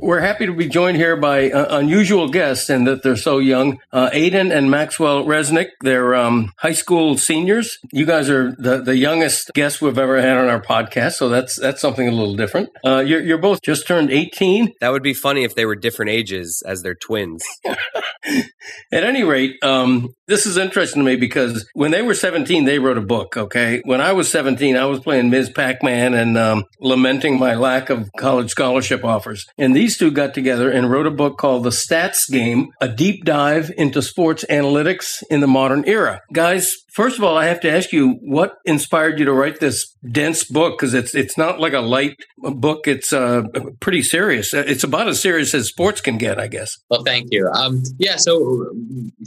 We're 0.00 0.20
happy 0.20 0.46
to 0.46 0.52
be 0.52 0.68
joined 0.68 0.96
here 0.96 1.16
by 1.16 1.50
uh, 1.50 1.76
unusual 1.76 2.28
guests 2.28 2.70
and 2.70 2.86
that 2.86 3.02
they're 3.02 3.16
so 3.16 3.38
young. 3.38 3.80
Uh, 3.92 4.10
Aidan 4.12 4.52
and 4.52 4.70
Maxwell 4.70 5.24
Resnick, 5.24 5.70
they're 5.80 6.14
um, 6.14 6.52
high 6.58 6.72
school 6.72 7.18
seniors. 7.18 7.78
You 7.92 8.06
guys 8.06 8.30
are 8.30 8.54
the, 8.58 8.80
the 8.80 8.96
youngest 8.96 9.50
guests 9.54 9.80
we've 9.80 9.98
ever 9.98 10.20
had 10.22 10.36
on 10.36 10.46
our 10.46 10.62
podcast, 10.62 11.14
so 11.14 11.28
that's 11.28 11.56
that's 11.56 11.80
something 11.80 12.06
a 12.06 12.12
little 12.12 12.36
different. 12.36 12.68
Uh, 12.84 13.00
you're, 13.00 13.20
you're 13.20 13.38
both 13.38 13.60
just 13.60 13.88
turned 13.88 14.12
18. 14.12 14.72
That 14.80 14.92
would 14.92 15.02
be 15.02 15.14
funny 15.14 15.42
if 15.42 15.56
they 15.56 15.66
were 15.66 15.74
different 15.74 16.12
ages 16.12 16.62
as 16.64 16.82
they're 16.82 16.94
twins. 16.94 17.42
At 17.64 19.02
any 19.04 19.24
rate, 19.24 19.56
um, 19.64 20.14
this 20.28 20.46
is 20.46 20.56
interesting 20.56 21.02
to 21.02 21.06
me 21.06 21.16
because 21.16 21.68
when 21.72 21.90
they 21.90 22.02
were 22.02 22.14
17, 22.14 22.64
they 22.66 22.78
wrote 22.78 22.98
a 22.98 23.02
book. 23.02 23.36
Okay. 23.36 23.80
When 23.84 24.00
I 24.00 24.12
was 24.12 24.30
17, 24.30 24.76
I 24.76 24.84
was 24.84 25.00
playing 25.00 25.30
Ms. 25.30 25.50
Pac 25.50 25.82
Man 25.82 26.14
and 26.14 26.36
um, 26.36 26.64
lamenting 26.80 27.38
my 27.38 27.54
lack 27.54 27.90
of 27.90 28.10
college 28.18 28.50
scholarship 28.50 29.04
offers. 29.04 29.46
And 29.56 29.74
these 29.74 29.96
two 29.96 30.10
got 30.10 30.34
together 30.34 30.70
and 30.70 30.90
wrote 30.90 31.06
a 31.06 31.10
book 31.10 31.38
called 31.38 31.64
The 31.64 31.70
Stats 31.70 32.30
Game 32.30 32.68
A 32.80 32.88
Deep 32.88 33.24
Dive 33.24 33.72
into 33.76 34.02
Sports 34.02 34.44
Analytics 34.50 35.22
in 35.30 35.40
the 35.40 35.46
Modern 35.48 35.84
Era. 35.86 36.20
Guys, 36.32 36.84
First 36.98 37.16
of 37.16 37.22
all, 37.22 37.36
I 37.36 37.46
have 37.46 37.60
to 37.60 37.70
ask 37.70 37.92
you 37.92 38.14
what 38.22 38.58
inspired 38.64 39.20
you 39.20 39.24
to 39.26 39.32
write 39.32 39.60
this 39.60 39.94
dense 40.10 40.42
book 40.42 40.76
because 40.76 40.94
it's 40.94 41.14
it's 41.14 41.38
not 41.38 41.60
like 41.60 41.72
a 41.72 41.78
light 41.78 42.16
book. 42.38 42.88
It's 42.88 43.12
uh, 43.12 43.42
pretty 43.78 44.02
serious. 44.02 44.52
It's 44.52 44.82
about 44.82 45.06
as 45.06 45.22
serious 45.22 45.54
as 45.54 45.68
sports 45.68 46.00
can 46.00 46.18
get, 46.18 46.40
I 46.40 46.48
guess. 46.48 46.76
Well, 46.90 47.04
thank 47.04 47.28
you. 47.30 47.48
Um, 47.54 47.84
yeah. 47.98 48.16
So, 48.16 48.72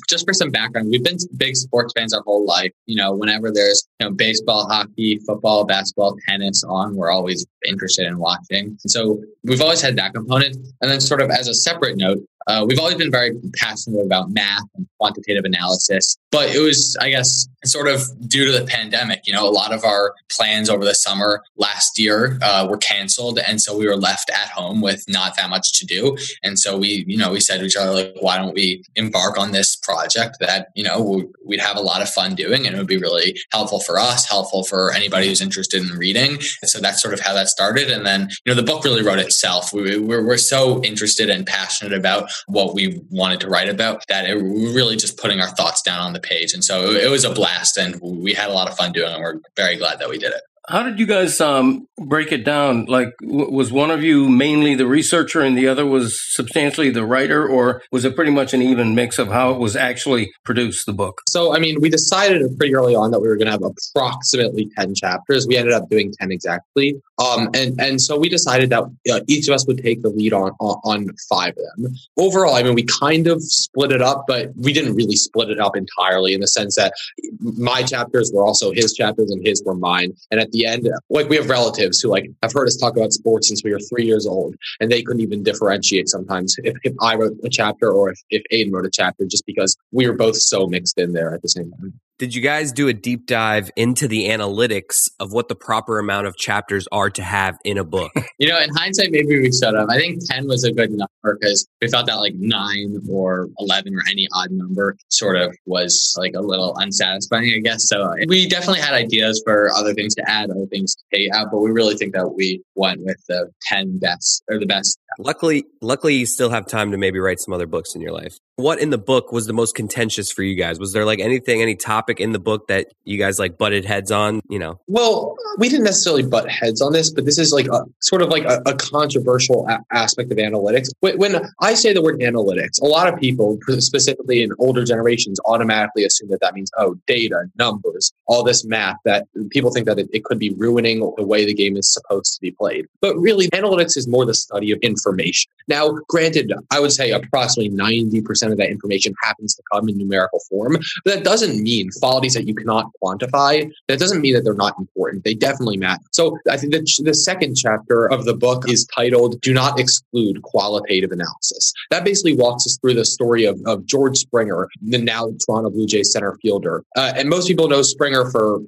just 0.09 0.25
for 0.25 0.33
some 0.33 0.49
background, 0.49 0.90
we've 0.91 1.03
been 1.03 1.17
big 1.37 1.55
sports 1.55 1.93
fans 1.97 2.13
our 2.13 2.21
whole 2.21 2.45
life. 2.45 2.71
You 2.85 2.97
know, 2.97 3.13
whenever 3.13 3.51
there's 3.51 3.87
you 3.99 4.07
know 4.07 4.13
baseball, 4.13 4.67
hockey, 4.67 5.19
football, 5.25 5.65
basketball, 5.65 6.17
tennis 6.27 6.63
on, 6.63 6.95
we're 6.95 7.09
always 7.09 7.45
interested 7.65 8.05
in 8.05 8.17
watching. 8.19 8.77
So 8.85 9.23
we've 9.43 9.61
always 9.61 9.81
had 9.81 9.95
that 9.95 10.13
component. 10.13 10.55
And 10.81 10.91
then, 10.91 10.99
sort 10.99 11.21
of 11.21 11.31
as 11.31 11.47
a 11.47 11.53
separate 11.53 11.97
note, 11.97 12.19
uh, 12.47 12.65
we've 12.67 12.79
always 12.79 12.95
been 12.95 13.11
very 13.11 13.31
passionate 13.57 14.05
about 14.05 14.31
math 14.31 14.63
and 14.75 14.87
quantitative 14.99 15.45
analysis, 15.45 16.17
but 16.31 16.53
it 16.55 16.59
was, 16.59 16.97
I 16.99 17.09
guess, 17.09 17.47
sort 17.65 17.87
of 17.87 18.01
due 18.27 18.45
to 18.45 18.51
the 18.51 18.65
pandemic. 18.65 19.25
You 19.25 19.33
know, 19.33 19.47
a 19.47 19.51
lot 19.51 19.73
of 19.73 19.83
our 19.83 20.13
plans 20.31 20.69
over 20.69 20.83
the 20.83 20.95
summer 20.95 21.43
last 21.57 21.99
year 21.99 22.39
uh, 22.41 22.67
were 22.69 22.77
canceled, 22.77 23.39
and 23.39 23.61
so 23.61 23.77
we 23.77 23.87
were 23.87 23.97
left 23.97 24.29
at 24.29 24.49
home 24.49 24.81
with 24.81 25.03
not 25.07 25.35
that 25.37 25.49
much 25.49 25.79
to 25.79 25.85
do. 25.85 26.17
And 26.43 26.57
so 26.57 26.77
we, 26.77 27.05
you 27.07 27.17
know, 27.17 27.31
we 27.31 27.39
said 27.39 27.59
to 27.59 27.65
each 27.65 27.75
other, 27.75 27.91
like, 27.91 28.15
why 28.19 28.37
don't 28.37 28.53
we 28.53 28.83
embark 28.95 29.37
on 29.37 29.51
this 29.51 29.75
project 29.75 30.37
that 30.39 30.69
you 30.75 30.83
know 30.83 31.29
we'd 31.45 31.59
have 31.59 31.77
a 31.77 31.81
lot 31.81 32.01
of 32.01 32.09
fun 32.09 32.35
doing, 32.35 32.65
and 32.65 32.75
it 32.75 32.77
would 32.77 32.87
be 32.87 32.97
really 32.97 33.39
helpful 33.51 33.79
for 33.79 33.99
us, 33.99 34.27
helpful 34.27 34.63
for 34.63 34.91
anybody 34.93 35.27
who's 35.27 35.41
interested 35.41 35.81
in 35.81 35.97
reading. 35.97 36.31
And 36.61 36.69
so 36.69 36.79
that's 36.79 37.01
sort 37.01 37.13
of 37.13 37.19
how 37.19 37.33
that 37.33 37.49
started. 37.49 37.89
And 37.91 38.05
then, 38.05 38.29
you 38.45 38.53
know, 38.53 38.55
the 38.55 38.63
book 38.63 38.83
really 38.83 39.03
wrote 39.03 39.19
itself. 39.19 39.73
We, 39.73 39.99
we're, 39.99 40.25
we're 40.25 40.37
so 40.37 40.81
interested 40.83 41.29
and 41.29 41.45
passionate 41.45 41.93
about 41.93 42.30
what 42.47 42.73
we 42.73 43.01
wanted 43.09 43.39
to 43.41 43.49
write 43.49 43.69
about 43.69 44.03
that 44.07 44.29
it, 44.29 44.35
really 44.35 44.95
just 44.95 45.17
putting 45.17 45.39
our 45.39 45.49
thoughts 45.49 45.81
down 45.81 45.99
on 45.99 46.13
the 46.13 46.19
page. 46.19 46.53
And 46.53 46.63
so 46.63 46.89
it, 46.91 47.05
it 47.05 47.09
was 47.09 47.23
a 47.23 47.33
blast 47.33 47.77
and 47.77 47.99
we 48.01 48.33
had 48.33 48.49
a 48.49 48.53
lot 48.53 48.69
of 48.69 48.75
fun 48.75 48.91
doing 48.91 49.11
it. 49.11 49.13
And 49.13 49.23
we're 49.23 49.39
very 49.55 49.75
glad 49.75 49.99
that 49.99 50.09
we 50.09 50.17
did 50.17 50.33
it. 50.33 50.41
How 50.69 50.83
did 50.83 50.99
you 50.99 51.07
guys 51.07 51.41
um, 51.41 51.87
break 51.97 52.31
it 52.31 52.45
down? 52.45 52.85
Like, 52.85 53.09
w- 53.21 53.51
was 53.51 53.71
one 53.71 53.89
of 53.89 54.03
you 54.03 54.29
mainly 54.29 54.75
the 54.75 54.85
researcher 54.85 55.41
and 55.41 55.57
the 55.57 55.67
other 55.67 55.85
was 55.85 56.21
substantially 56.33 56.91
the 56.91 57.05
writer, 57.05 57.47
or 57.47 57.81
was 57.91 58.05
it 58.05 58.15
pretty 58.15 58.31
much 58.31 58.53
an 58.53 58.61
even 58.61 58.93
mix 58.93 59.17
of 59.17 59.29
how 59.29 59.51
it 59.51 59.59
was 59.59 59.75
actually 59.75 60.31
produced, 60.45 60.85
the 60.85 60.93
book? 60.93 61.21
So, 61.29 61.55
I 61.55 61.59
mean, 61.59 61.81
we 61.81 61.89
decided 61.89 62.43
pretty 62.57 62.75
early 62.75 62.93
on 62.93 63.09
that 63.11 63.21
we 63.21 63.27
were 63.27 63.37
going 63.37 63.47
to 63.47 63.51
have 63.51 63.63
approximately 63.63 64.69
10 64.77 64.93
chapters. 64.93 65.47
We 65.47 65.57
ended 65.57 65.73
up 65.73 65.89
doing 65.89 66.13
10 66.19 66.31
exactly. 66.31 67.01
Um, 67.17 67.49
and, 67.53 67.79
and 67.79 68.01
so 68.01 68.17
we 68.17 68.29
decided 68.29 68.69
that 68.69 68.83
uh, 69.11 69.19
each 69.27 69.47
of 69.47 69.53
us 69.53 69.65
would 69.67 69.79
take 69.79 70.01
the 70.01 70.09
lead 70.09 70.33
on, 70.33 70.51
on, 70.59 71.07
five 71.29 71.53
of 71.57 71.83
them. 71.83 71.93
Overall, 72.17 72.55
I 72.55 72.63
mean, 72.63 72.75
we 72.75 72.83
kind 72.83 73.27
of 73.27 73.41
split 73.41 73.91
it 73.91 74.01
up, 74.01 74.25
but 74.27 74.49
we 74.55 74.73
didn't 74.73 74.95
really 74.95 75.15
split 75.15 75.49
it 75.49 75.59
up 75.59 75.75
entirely 75.75 76.33
in 76.33 76.41
the 76.41 76.47
sense 76.47 76.75
that 76.75 76.93
my 77.39 77.83
chapters 77.83 78.31
were 78.33 78.43
also 78.43 78.71
his 78.71 78.93
chapters 78.93 79.29
and 79.31 79.45
his 79.45 79.61
were 79.65 79.75
mine. 79.75 80.13
And 80.29 80.39
at 80.39 80.51
the 80.51 80.60
end, 80.65 80.89
like 81.09 81.29
we 81.29 81.35
have 81.35 81.49
relatives 81.49 81.99
who 81.99 82.09
like 82.09 82.29
have 82.41 82.53
heard 82.53 82.67
us 82.67 82.75
talk 82.75 82.95
about 82.95 83.13
sports 83.13 83.47
since 83.47 83.63
we 83.63 83.71
were 83.71 83.79
three 83.79 84.05
years 84.05 84.25
old, 84.25 84.55
and 84.79 84.91
they 84.91 85.01
couldn't 85.01 85.21
even 85.21 85.43
differentiate 85.43 86.09
sometimes 86.09 86.55
if, 86.63 86.75
if 86.83 86.93
I 87.01 87.15
wrote 87.15 87.37
a 87.43 87.49
chapter 87.49 87.91
or 87.91 88.11
if, 88.11 88.19
if 88.29 88.43
Aiden 88.51 88.71
wrote 88.71 88.85
a 88.85 88.91
chapter, 88.91 89.25
just 89.25 89.45
because 89.45 89.77
we 89.91 90.07
were 90.07 90.15
both 90.15 90.35
so 90.35 90.67
mixed 90.67 90.97
in 90.97 91.13
there 91.13 91.33
at 91.33 91.41
the 91.41 91.49
same 91.49 91.71
time. 91.71 91.99
Did 92.21 92.35
you 92.35 92.41
guys 92.43 92.71
do 92.71 92.87
a 92.87 92.93
deep 92.93 93.25
dive 93.25 93.71
into 93.75 94.07
the 94.07 94.29
analytics 94.29 95.09
of 95.19 95.33
what 95.33 95.47
the 95.47 95.55
proper 95.55 95.97
amount 95.97 96.27
of 96.27 96.37
chapters 96.37 96.87
are 96.91 97.09
to 97.09 97.23
have 97.23 97.57
in 97.65 97.79
a 97.79 97.83
book? 97.83 98.11
you 98.37 98.47
know, 98.47 98.59
in 98.59 98.69
hindsight, 98.75 99.09
maybe 99.09 99.39
we 99.39 99.51
should 99.51 99.73
have. 99.73 99.89
I 99.89 99.97
think 99.97 100.21
10 100.29 100.47
was 100.47 100.63
a 100.63 100.71
good 100.71 100.91
number 100.91 101.39
because 101.39 101.67
we 101.81 101.87
felt 101.87 102.05
that 102.05 102.17
like 102.17 102.35
nine 102.35 103.01
or 103.09 103.49
11 103.57 103.95
or 103.95 104.03
any 104.07 104.27
odd 104.33 104.51
number 104.51 104.95
sort 105.09 105.35
of 105.35 105.55
was 105.65 106.13
like 106.15 106.33
a 106.35 106.41
little 106.41 106.77
unsatisfying, 106.77 107.55
I 107.55 107.57
guess. 107.57 107.87
So 107.87 108.03
uh, 108.03 108.13
we 108.27 108.47
definitely 108.47 108.81
had 108.81 108.93
ideas 108.93 109.41
for 109.43 109.71
other 109.71 109.95
things 109.95 110.13
to 110.13 110.29
add, 110.29 110.51
other 110.51 110.67
things 110.67 110.93
to 110.93 111.03
take 111.11 111.33
out, 111.33 111.47
but 111.51 111.57
we 111.57 111.71
really 111.71 111.95
think 111.95 112.13
that 112.13 112.35
we 112.35 112.61
went 112.75 113.03
with 113.03 113.17
the 113.29 113.49
10 113.63 113.97
best 113.97 114.43
or 114.47 114.59
the 114.59 114.67
best. 114.67 114.99
Luckily, 115.17 115.65
luckily 115.81 116.17
you 116.17 116.27
still 116.27 116.51
have 116.51 116.67
time 116.67 116.91
to 116.91 116.97
maybe 116.97 117.17
write 117.17 117.39
some 117.39 117.55
other 117.55 117.65
books 117.65 117.95
in 117.95 118.01
your 118.01 118.11
life. 118.11 118.37
What 118.61 118.79
in 118.79 118.91
the 118.91 118.97
book 118.99 119.31
was 119.31 119.47
the 119.47 119.53
most 119.53 119.73
contentious 119.73 120.31
for 120.31 120.43
you 120.43 120.55
guys? 120.55 120.79
Was 120.79 120.93
there 120.93 121.03
like 121.03 121.19
anything, 121.19 121.61
any 121.61 121.75
topic 121.75 122.19
in 122.19 122.31
the 122.31 122.39
book 122.39 122.67
that 122.67 122.93
you 123.05 123.17
guys 123.17 123.39
like 123.39 123.57
butted 123.57 123.85
heads 123.85 124.11
on? 124.11 124.41
You 124.49 124.59
know, 124.59 124.79
well, 124.87 125.35
we 125.57 125.67
didn't 125.67 125.85
necessarily 125.85 126.23
butt 126.23 126.49
heads 126.49 126.79
on 126.79 126.93
this, 126.93 127.09
but 127.11 127.25
this 127.25 127.39
is 127.39 127.51
like 127.51 127.67
a 127.67 127.83
sort 128.01 128.21
of 128.21 128.29
like 128.29 128.43
a, 128.43 128.61
a 128.67 128.75
controversial 128.75 129.67
a- 129.67 129.83
aspect 129.91 130.31
of 130.31 130.37
analytics. 130.37 130.89
When, 130.99 131.47
I 131.59 131.73
say 131.73 131.93
the 131.93 132.01
word 132.01 132.19
analytics, 132.19 132.79
a 132.81 132.85
lot 132.85 133.11
of 133.11 133.19
people, 133.19 133.57
specifically 133.79 134.43
in 134.43 134.51
older 134.59 134.83
generations, 134.85 135.39
automatically 135.45 136.05
assume 136.05 136.29
that 136.29 136.41
that 136.41 136.53
means 136.53 136.69
oh, 136.77 136.95
data, 137.07 137.45
numbers, 137.57 138.13
all 138.27 138.43
this 138.43 138.63
math. 138.63 138.97
That 139.05 139.27
people 139.49 139.71
think 139.71 139.87
that 139.87 139.97
it, 139.97 140.07
it 140.13 140.23
could 140.23 140.37
be 140.37 140.51
ruining 140.51 140.99
the 141.17 141.25
way 141.25 141.45
the 141.45 141.53
game 141.53 141.77
is 141.77 141.91
supposed 141.91 142.35
to 142.35 142.41
be 142.41 142.51
played. 142.51 142.85
But 143.01 143.17
really, 143.17 143.49
analytics 143.49 143.97
is 143.97 144.07
more 144.07 144.25
the 144.25 144.35
study 144.35 144.71
of 144.71 144.79
information. 144.79 145.51
Now, 145.67 145.97
granted, 146.07 146.53
I 146.69 146.79
would 146.79 146.91
say 146.91 147.11
approximately 147.11 147.69
ninety 147.69 148.21
percent 148.21 148.50
of 148.51 148.57
that 148.57 148.69
information 148.69 149.13
happens 149.21 149.55
to 149.55 149.63
come 149.71 149.89
in 149.89 149.97
numerical 149.97 150.39
form, 150.49 150.77
but 151.05 151.15
that 151.15 151.23
doesn't 151.23 151.61
mean 151.61 151.89
qualities 151.99 152.33
that 152.33 152.47
you 152.47 152.55
cannot 152.55 152.91
quantify. 153.03 153.69
That 153.87 153.99
doesn't 153.99 154.21
mean 154.21 154.33
that 154.33 154.43
they're 154.43 154.53
not 154.53 154.77
important. 154.77 155.23
They 155.23 155.33
definitely 155.33 155.77
matter. 155.77 156.03
So 156.11 156.37
I 156.49 156.57
think 156.57 156.73
that 156.73 156.85
the 157.03 157.13
second 157.13 157.55
chapter 157.55 158.11
of 158.11 158.25
the 158.25 158.33
book 158.33 158.69
is 158.69 158.85
titled 158.85 159.41
"Do 159.41 159.53
Not 159.53 159.79
Exclude 159.79 160.41
Qualitative 160.41 161.11
Analysis." 161.11 161.73
That 161.89 162.03
basically 162.03 162.35
walks 162.35 162.65
us 162.65 162.77
through 162.81 162.95
the 162.95 163.05
story 163.05 163.45
of, 163.45 163.59
of 163.65 163.85
George 163.85 164.17
Springer, 164.17 164.67
the 164.81 164.97
now 164.97 165.29
Toronto 165.45 165.69
Blue 165.69 165.85
Jays 165.85 166.11
center 166.11 166.37
fielder. 166.41 166.83
Uh, 166.95 167.13
and 167.15 167.29
most 167.29 167.47
people 167.47 167.67
know 167.67 167.81
Springer 167.81 168.29
for 168.31 168.59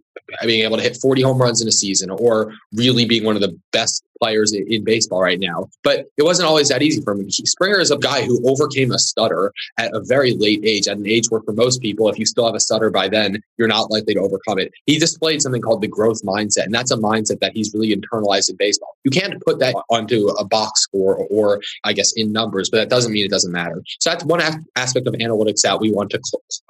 being 0.46 0.64
able 0.64 0.78
to 0.78 0.84
hit 0.84 0.98
40 1.02 1.22
home 1.22 1.38
runs 1.42 1.62
in 1.62 1.68
a 1.68 1.72
season 1.72 2.10
or 2.10 2.54
really 2.74 3.06
being 3.06 3.24
one 3.24 3.36
of 3.36 3.42
the 3.42 3.58
best 3.72 4.04
players 4.24 4.54
in 4.54 4.84
baseball 4.84 5.22
right 5.22 5.40
now. 5.40 5.68
But 5.84 6.06
it 6.18 6.24
wasn't 6.24 6.48
always 6.48 6.70
that 6.70 6.82
easy 6.82 7.02
for 7.02 7.14
him. 7.14 7.30
Springer 7.30 7.80
is 7.80 7.92
a 7.92 7.98
guy 7.98 8.24
who 8.24 8.36
overcame 8.50 8.92
a 8.92 9.00
stutter 9.00 9.52
at 9.78 9.94
a 9.94 10.02
very 10.02 10.34
late 10.34 10.62
age, 10.64 10.88
at 10.88 10.98
an 10.98 11.08
age 11.08 11.26
where 11.30 11.42
for 11.42 11.54
most 11.54 11.82
people, 11.82 12.08
if 12.10 12.18
you 12.18 12.26
still 12.26 12.46
have 12.46 12.56
a 12.56 12.60
stutter 12.60 12.90
by 12.90 13.10
then, 13.10 13.42
you're 13.58 13.68
not 13.68 13.92
likely 13.92 14.14
to 14.14 14.22
overcome 14.22 14.60
it. 14.60 14.72
He 14.86 14.98
displayed 14.98 15.42
something 15.42 15.62
called 15.62 15.82
the 15.82 15.88
growth 15.88 16.22
mindset, 16.24 16.66
and 16.66 16.74
that's 16.74 16.92
a 16.92 16.98
mindset 16.98 17.40
that 17.42 17.52
he's 17.54 17.74
really 17.74 17.94
internalized 17.96 18.50
in 18.50 18.56
baseball. 18.56 18.96
You 19.04 19.12
can't 19.12 19.42
put 19.46 19.60
that 19.60 19.76
onto 19.90 20.28
a 20.30 20.46
box 20.46 20.82
score 20.84 21.16
or, 21.30 21.62
I 21.84 21.92
guess, 21.92 22.14
in 22.16 22.32
numbers, 22.32 22.70
but 22.70 22.78
that 22.78 22.90
doesn't 22.90 23.12
mean 23.12 23.26
it 23.26 23.32
doesn't 23.32 23.52
matter. 23.52 23.82
So 24.00 24.12
that's 24.12 24.24
one 24.24 24.42
aspect 24.76 25.08
of 25.08 25.14
analytics 25.16 25.62
that 25.62 25.80
we 25.80 25.92
want 25.92 26.12
to, 26.12 26.20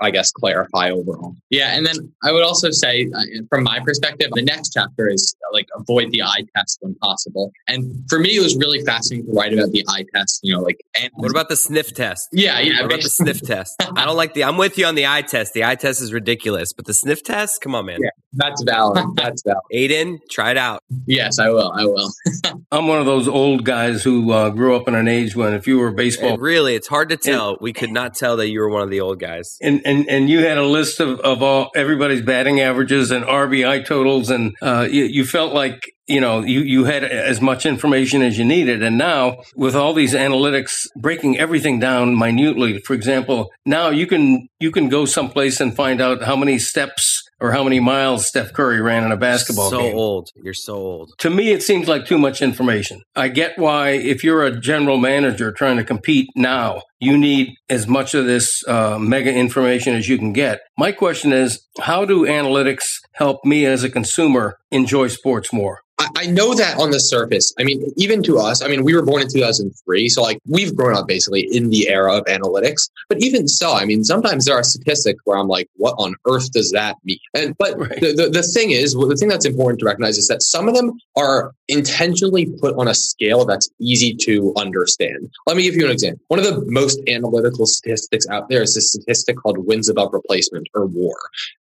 I 0.02 0.10
guess, 0.10 0.32
clarify 0.32 0.90
overall. 0.90 1.36
Yeah, 1.50 1.76
and 1.76 1.86
then 1.86 2.12
I 2.24 2.32
would 2.32 2.44
also 2.44 2.72
say, 2.72 3.10
uh, 3.16 3.22
from 3.50 3.64
my 3.64 3.80
perspective, 3.80 4.30
the 4.34 4.42
next 4.42 4.72
chapter 4.74 5.08
is 5.10 5.36
like 5.52 5.68
avoid 5.76 6.12
the 6.12 6.24
eye 6.24 6.44
test 6.56 6.80
when 6.82 6.96
possible. 6.96 7.43
And 7.68 8.06
for 8.10 8.20
me, 8.20 8.36
it 8.36 8.42
was 8.42 8.56
really 8.58 8.84
fascinating 8.84 9.32
to 9.32 9.34
write 9.34 9.54
about 9.54 9.72
the 9.72 9.86
eye 9.90 10.06
test. 10.14 10.40
You 10.44 10.54
know, 10.54 10.62
like 10.62 10.80
and 11.00 11.10
what 11.16 11.32
about 11.32 11.50
the 11.50 11.56
sniff 11.56 11.94
test? 11.94 12.30
Yeah, 12.32 12.60
yeah. 12.60 12.82
What 12.82 12.86
about 12.86 13.04
the 13.04 13.10
sniff 13.10 13.42
test? 13.42 13.76
I 13.96 14.06
don't 14.06 14.18
like 14.18 14.34
the. 14.34 14.44
I'm 14.44 14.58
with 14.58 14.78
you 14.78 14.86
on 14.86 14.96
the 14.96 15.08
eye 15.08 15.22
test. 15.22 15.54
The 15.54 15.64
eye 15.64 15.76
test 15.76 16.02
is 16.02 16.14
ridiculous, 16.14 16.74
but 16.74 16.86
the 16.86 16.94
sniff 16.94 17.24
test, 17.24 17.62
come 17.62 17.76
on, 17.76 17.86
man. 17.86 18.00
Yeah, 18.02 18.10
that's 18.34 18.64
valid. 18.64 19.06
That's 19.16 19.42
valid. 19.44 19.62
Aiden, 19.74 20.18
try 20.30 20.52
it 20.52 20.58
out. 20.58 20.84
Yes, 21.06 21.40
I 21.40 21.50
will. 21.50 21.72
I 21.72 21.86
will. 21.86 22.12
I'm 22.72 22.88
one 22.88 23.00
of 23.00 23.06
those 23.06 23.28
old 23.28 23.66
guys 23.66 24.04
who 24.04 24.32
uh, 24.32 24.50
grew 24.50 24.76
up 24.76 24.88
in 24.88 24.96
an 24.96 25.08
age 25.08 25.36
when 25.36 25.54
if 25.54 25.68
you 25.68 25.80
were 25.80 25.92
baseball, 25.92 26.36
it 26.36 26.40
really, 26.40 26.76
it's 26.76 26.88
hard 26.88 27.10
to 27.10 27.18
tell. 27.18 27.52
And, 27.52 27.58
we 27.62 27.74
could 27.74 27.92
not 27.92 28.16
tell 28.16 28.38
that 28.38 28.50
you 28.50 28.60
were 28.60 28.70
one 28.70 28.82
of 28.82 28.90
the 28.90 29.02
old 29.02 29.20
guys. 29.20 29.58
And 29.62 29.82
and 29.86 30.08
and 30.10 30.30
you 30.30 30.40
had 30.40 30.58
a 30.58 30.66
list 30.66 31.00
of 31.00 31.20
of 31.22 31.42
all 31.42 31.72
everybody's 31.76 32.22
batting 32.22 32.60
averages 32.60 33.12
and 33.12 33.24
RBI 33.26 33.86
totals, 33.86 34.30
and 34.30 34.56
uh, 34.62 34.88
you, 34.90 35.06
you 35.06 35.26
felt 35.26 35.54
like 35.54 35.94
you 36.08 36.20
know 36.20 36.42
you, 36.42 36.62
you 36.62 36.84
had 36.86 37.04
as 37.04 37.42
much 37.42 37.66
information 37.66 38.22
as 38.22 38.38
you 38.38 38.46
needed 38.46 38.84
and 38.84 38.98
now 38.98 39.38
with 39.56 39.76
all 39.76 39.94
these 39.94 40.14
analytics 40.14 40.88
breaking 40.98 41.38
everything 41.38 41.80
down 41.80 42.18
minutely 42.18 42.80
for 42.80 42.94
example 42.94 43.52
now 43.66 43.90
you 43.90 44.06
can 44.06 44.48
you 44.60 44.72
can 44.72 44.90
go 44.90 45.06
someplace 45.06 45.60
and 45.60 45.76
find 45.76 46.02
out 46.02 46.24
how 46.24 46.36
many 46.36 46.60
steps 46.60 47.24
or 47.44 47.52
how 47.52 47.62
many 47.62 47.82
miles 47.82 48.26
Steph 48.26 48.54
Curry 48.54 48.80
ran 48.80 49.04
in 49.04 49.12
a 49.12 49.18
basketball 49.18 49.70
so 49.70 49.80
game. 49.80 49.92
So 49.92 49.98
old. 49.98 50.30
You're 50.42 50.54
so 50.54 50.76
old. 50.76 51.12
To 51.18 51.30
me, 51.30 51.52
it 51.52 51.62
seems 51.62 51.90
like 51.90 52.06
too 52.06 52.18
much 52.18 52.42
information. 52.42 53.04
I 53.18 53.28
get 53.28 53.60
why, 53.60 53.90
if 53.90 54.24
you're 54.24 54.44
a 54.44 54.58
general 54.58 54.98
manager 54.98 55.52
trying 55.52 55.76
to 55.76 55.84
compete 55.84 56.30
now, 56.38 56.84
you 57.04 57.18
need 57.18 57.56
as 57.70 57.88
much 57.88 58.14
of 58.14 58.26
this 58.26 58.64
uh, 58.68 58.98
mega 59.00 59.34
information 59.34 59.96
as 59.96 60.08
you 60.08 60.18
can 60.18 60.34
get. 60.34 60.62
My 60.78 60.92
question 60.92 61.34
is, 61.34 61.68
how 61.80 62.06
do 62.06 62.26
analytics 62.26 62.86
help 63.14 63.44
me 63.46 63.66
as 63.66 63.84
a 63.84 63.90
consumer 63.90 64.58
enjoy 64.72 65.08
sports 65.08 65.52
more? 65.54 65.84
I, 66.18 66.26
know 66.26 66.54
that 66.56 66.80
on 66.80 66.92
the 66.92 67.00
surface. 67.00 67.54
I 67.60 67.64
mean, 67.64 67.86
even 67.98 68.24
to 68.24 68.38
us, 68.38 68.62
I 68.62 68.68
mean, 68.68 68.84
we 68.84 68.96
were 68.96 69.04
born 69.04 69.22
in 69.22 69.28
2003. 69.30 70.10
So, 70.10 70.22
like, 70.22 70.40
we've 70.48 70.76
grown 70.76 70.96
up 70.96 71.08
basically 71.08 71.48
in 71.52 71.70
the 71.70 71.88
era 71.88 72.18
of 72.18 72.26
analytics. 72.26 72.90
But 73.10 73.22
even 73.22 73.48
so, 73.48 73.74
I 73.74 73.86
mean, 73.86 74.04
sometimes 74.04 74.46
there 74.46 74.56
are 74.56 74.64
statistics 74.64 75.22
where 75.26 75.38
I'm 75.38 75.48
like, 75.48 75.70
what 75.76 75.94
on 75.98 76.16
earth 76.28 76.52
does 76.52 76.72
that 76.72 76.98
mean? 77.04 77.20
And, 77.34 77.56
but 77.58 77.78
Right. 77.78 78.02
the, 78.02 78.14
the, 78.14 78.30
the 78.30 78.44
thing 78.44 78.72
is, 78.72 78.96
well, 78.98 79.08
the 79.08 79.16
thing 79.16 79.30
that's 79.30 79.46
important 79.46 79.80
to 79.80 79.86
recognize 79.86 80.18
is 80.18 80.28
that 80.28 80.42
some 80.42 80.68
of 80.68 80.76
them 80.76 80.94
are 81.16 81.54
intentionally 81.68 82.48
put 82.60 82.76
on 82.76 82.88
a 82.88 82.94
scale 82.94 83.46
that's 83.46 83.70
easy 83.80 84.16
to 84.22 84.54
understand. 84.58 85.30
Let 85.48 85.58
me 85.58 85.64
give 85.64 85.76
you 85.76 85.86
an 85.86 85.92
example. 85.92 86.24
One 86.28 86.40
of 86.40 86.46
the 86.46 86.64
most 86.68 86.93
analytical 87.08 87.66
statistics 87.66 88.28
out 88.28 88.50
there 88.50 88.62
is 88.62 88.76
a 88.78 88.82
statistic 88.82 89.38
called 89.38 89.58
wins 89.66 89.90
above 89.90 90.14
replacement 90.14 90.68
or 90.74 90.86
WAR. 90.86 91.16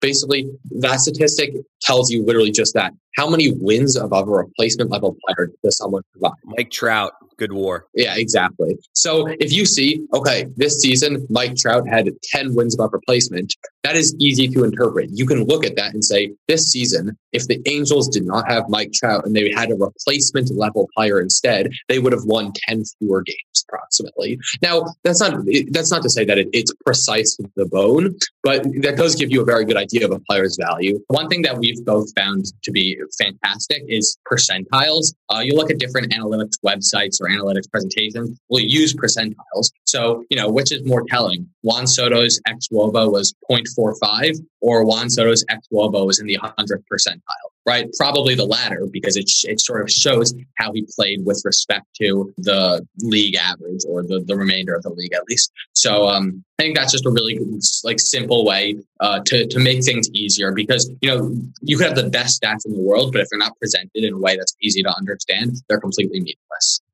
Basically, 0.00 0.50
that 0.80 1.00
statistic 1.00 1.54
tells 1.80 2.10
you 2.10 2.24
literally 2.24 2.50
just 2.50 2.74
that. 2.74 2.92
How 3.16 3.28
many 3.28 3.52
wins 3.52 3.96
above 3.96 4.28
a 4.28 4.32
replacement 4.32 4.90
level 4.90 5.16
player 5.26 5.50
does 5.64 5.78
someone 5.78 6.02
provide? 6.12 6.36
Mike 6.44 6.70
Trout, 6.70 7.12
good 7.38 7.52
war. 7.52 7.86
Yeah, 7.94 8.14
exactly. 8.16 8.78
So 8.92 9.26
if 9.40 9.52
you 9.52 9.64
see, 9.64 10.06
okay, 10.12 10.46
this 10.56 10.80
season 10.80 11.26
Mike 11.30 11.56
Trout 11.56 11.88
had 11.88 12.10
10 12.24 12.54
wins 12.54 12.74
above 12.74 12.92
replacement, 12.92 13.54
that 13.84 13.96
is 13.96 14.14
easy 14.18 14.48
to 14.48 14.64
interpret. 14.64 15.10
You 15.12 15.26
can 15.26 15.44
look 15.44 15.64
at 15.64 15.76
that 15.76 15.94
and 15.94 16.04
say, 16.04 16.32
this 16.48 16.70
season, 16.70 17.16
if 17.32 17.46
the 17.46 17.60
Angels 17.66 18.08
did 18.08 18.26
not 18.26 18.50
have 18.50 18.64
Mike 18.68 18.92
Trout 18.92 19.24
and 19.26 19.34
they 19.34 19.52
had 19.52 19.70
a 19.70 19.76
replacement 19.76 20.50
level 20.50 20.88
player 20.96 21.20
instead, 21.20 21.70
they 21.88 21.98
would 21.98 22.12
have 22.12 22.24
won 22.24 22.52
10 22.68 22.82
fewer 22.98 23.22
games 23.22 23.64
approximately. 23.68 24.38
Now, 24.62 24.84
that's 25.04 25.20
not 25.20 25.44
that's 25.70 25.90
not 25.90 26.02
to 26.02 26.10
say 26.10 26.24
that 26.24 26.38
it, 26.38 26.48
it's 26.52 26.72
precise 26.84 27.36
to 27.36 27.48
the 27.56 27.66
bone, 27.66 28.16
but 28.42 28.64
that 28.82 28.96
does 28.96 29.14
give 29.14 29.30
you 29.30 29.42
a 29.42 29.44
very 29.44 29.64
good 29.64 29.76
idea 29.76 30.04
of 30.04 30.12
a 30.12 30.20
player's 30.20 30.56
value. 30.60 30.98
One 31.08 31.28
thing 31.28 31.42
that 31.42 31.58
we've 31.58 31.84
both 31.84 32.12
found 32.16 32.46
to 32.64 32.70
be 32.70 32.98
fantastic 33.20 33.82
is 33.88 34.16
percentiles. 34.30 35.14
Uh, 35.30 35.40
you 35.40 35.54
look 35.54 35.70
at 35.70 35.78
different 35.78 36.12
analytics 36.12 36.58
websites 36.64 37.20
or 37.20 37.28
analytics 37.28 37.70
presentations, 37.70 38.38
We'll 38.48 38.64
use 38.64 38.94
percentiles. 38.94 39.70
So, 39.84 40.24
you 40.30 40.36
know, 40.36 40.48
which 40.48 40.72
is 40.72 40.84
more 40.86 41.04
telling? 41.08 41.48
Juan 41.62 41.86
Soto's 41.86 42.40
xwOBA 42.48 43.10
was 43.10 43.34
0.45 43.50 44.36
or 44.60 44.84
Juan 44.84 45.10
Soto's 45.10 45.44
xwOBA 45.50 46.06
was 46.06 46.20
in 46.20 46.26
the 46.26 46.38
100th 46.38 46.84
percentile, 46.92 47.50
right? 47.66 47.88
Probably 47.98 48.34
the 48.34 48.44
latter 48.44 48.86
because 48.90 49.16
it, 49.16 49.30
it 49.44 49.60
sort 49.60 49.82
of 49.82 49.90
shows 49.90 50.34
how 50.56 50.72
he 50.72 50.86
played 50.96 51.24
with 51.24 51.42
respect 51.44 51.86
to 52.00 52.32
the 52.38 52.86
league 52.98 53.36
average 53.36 53.82
or 53.88 54.02
the, 54.02 54.24
the 54.26 54.36
remainder 54.36 54.74
of 54.74 54.82
the 54.82 54.90
league 54.90 55.12
at 55.12 55.22
least. 55.28 55.52
So, 55.72 56.06
um, 56.06 56.44
I 56.58 56.62
think 56.62 56.76
that's 56.76 56.92
just 56.92 57.04
a 57.04 57.10
really 57.10 57.38
like 57.84 58.00
simple 58.00 58.46
way 58.46 58.76
uh, 59.00 59.20
to 59.26 59.46
to 59.46 59.58
make 59.58 59.84
things 59.84 60.08
easier 60.12 60.52
because 60.52 60.90
you 61.02 61.10
know 61.10 61.30
you 61.60 61.76
could 61.76 61.86
have 61.86 61.96
the 61.96 62.08
best 62.08 62.42
stats 62.42 62.64
in 62.64 62.72
the 62.72 62.80
world, 62.80 63.12
but 63.12 63.20
if 63.20 63.28
they're 63.28 63.38
not 63.38 63.58
presented 63.58 63.90
in 63.94 64.14
a 64.14 64.18
way 64.18 64.36
that's 64.36 64.56
easy 64.62 64.82
to 64.82 64.88
understand, 64.96 65.56
they're 65.68 65.80
completely 65.80 66.18
meaningless. 66.18 66.45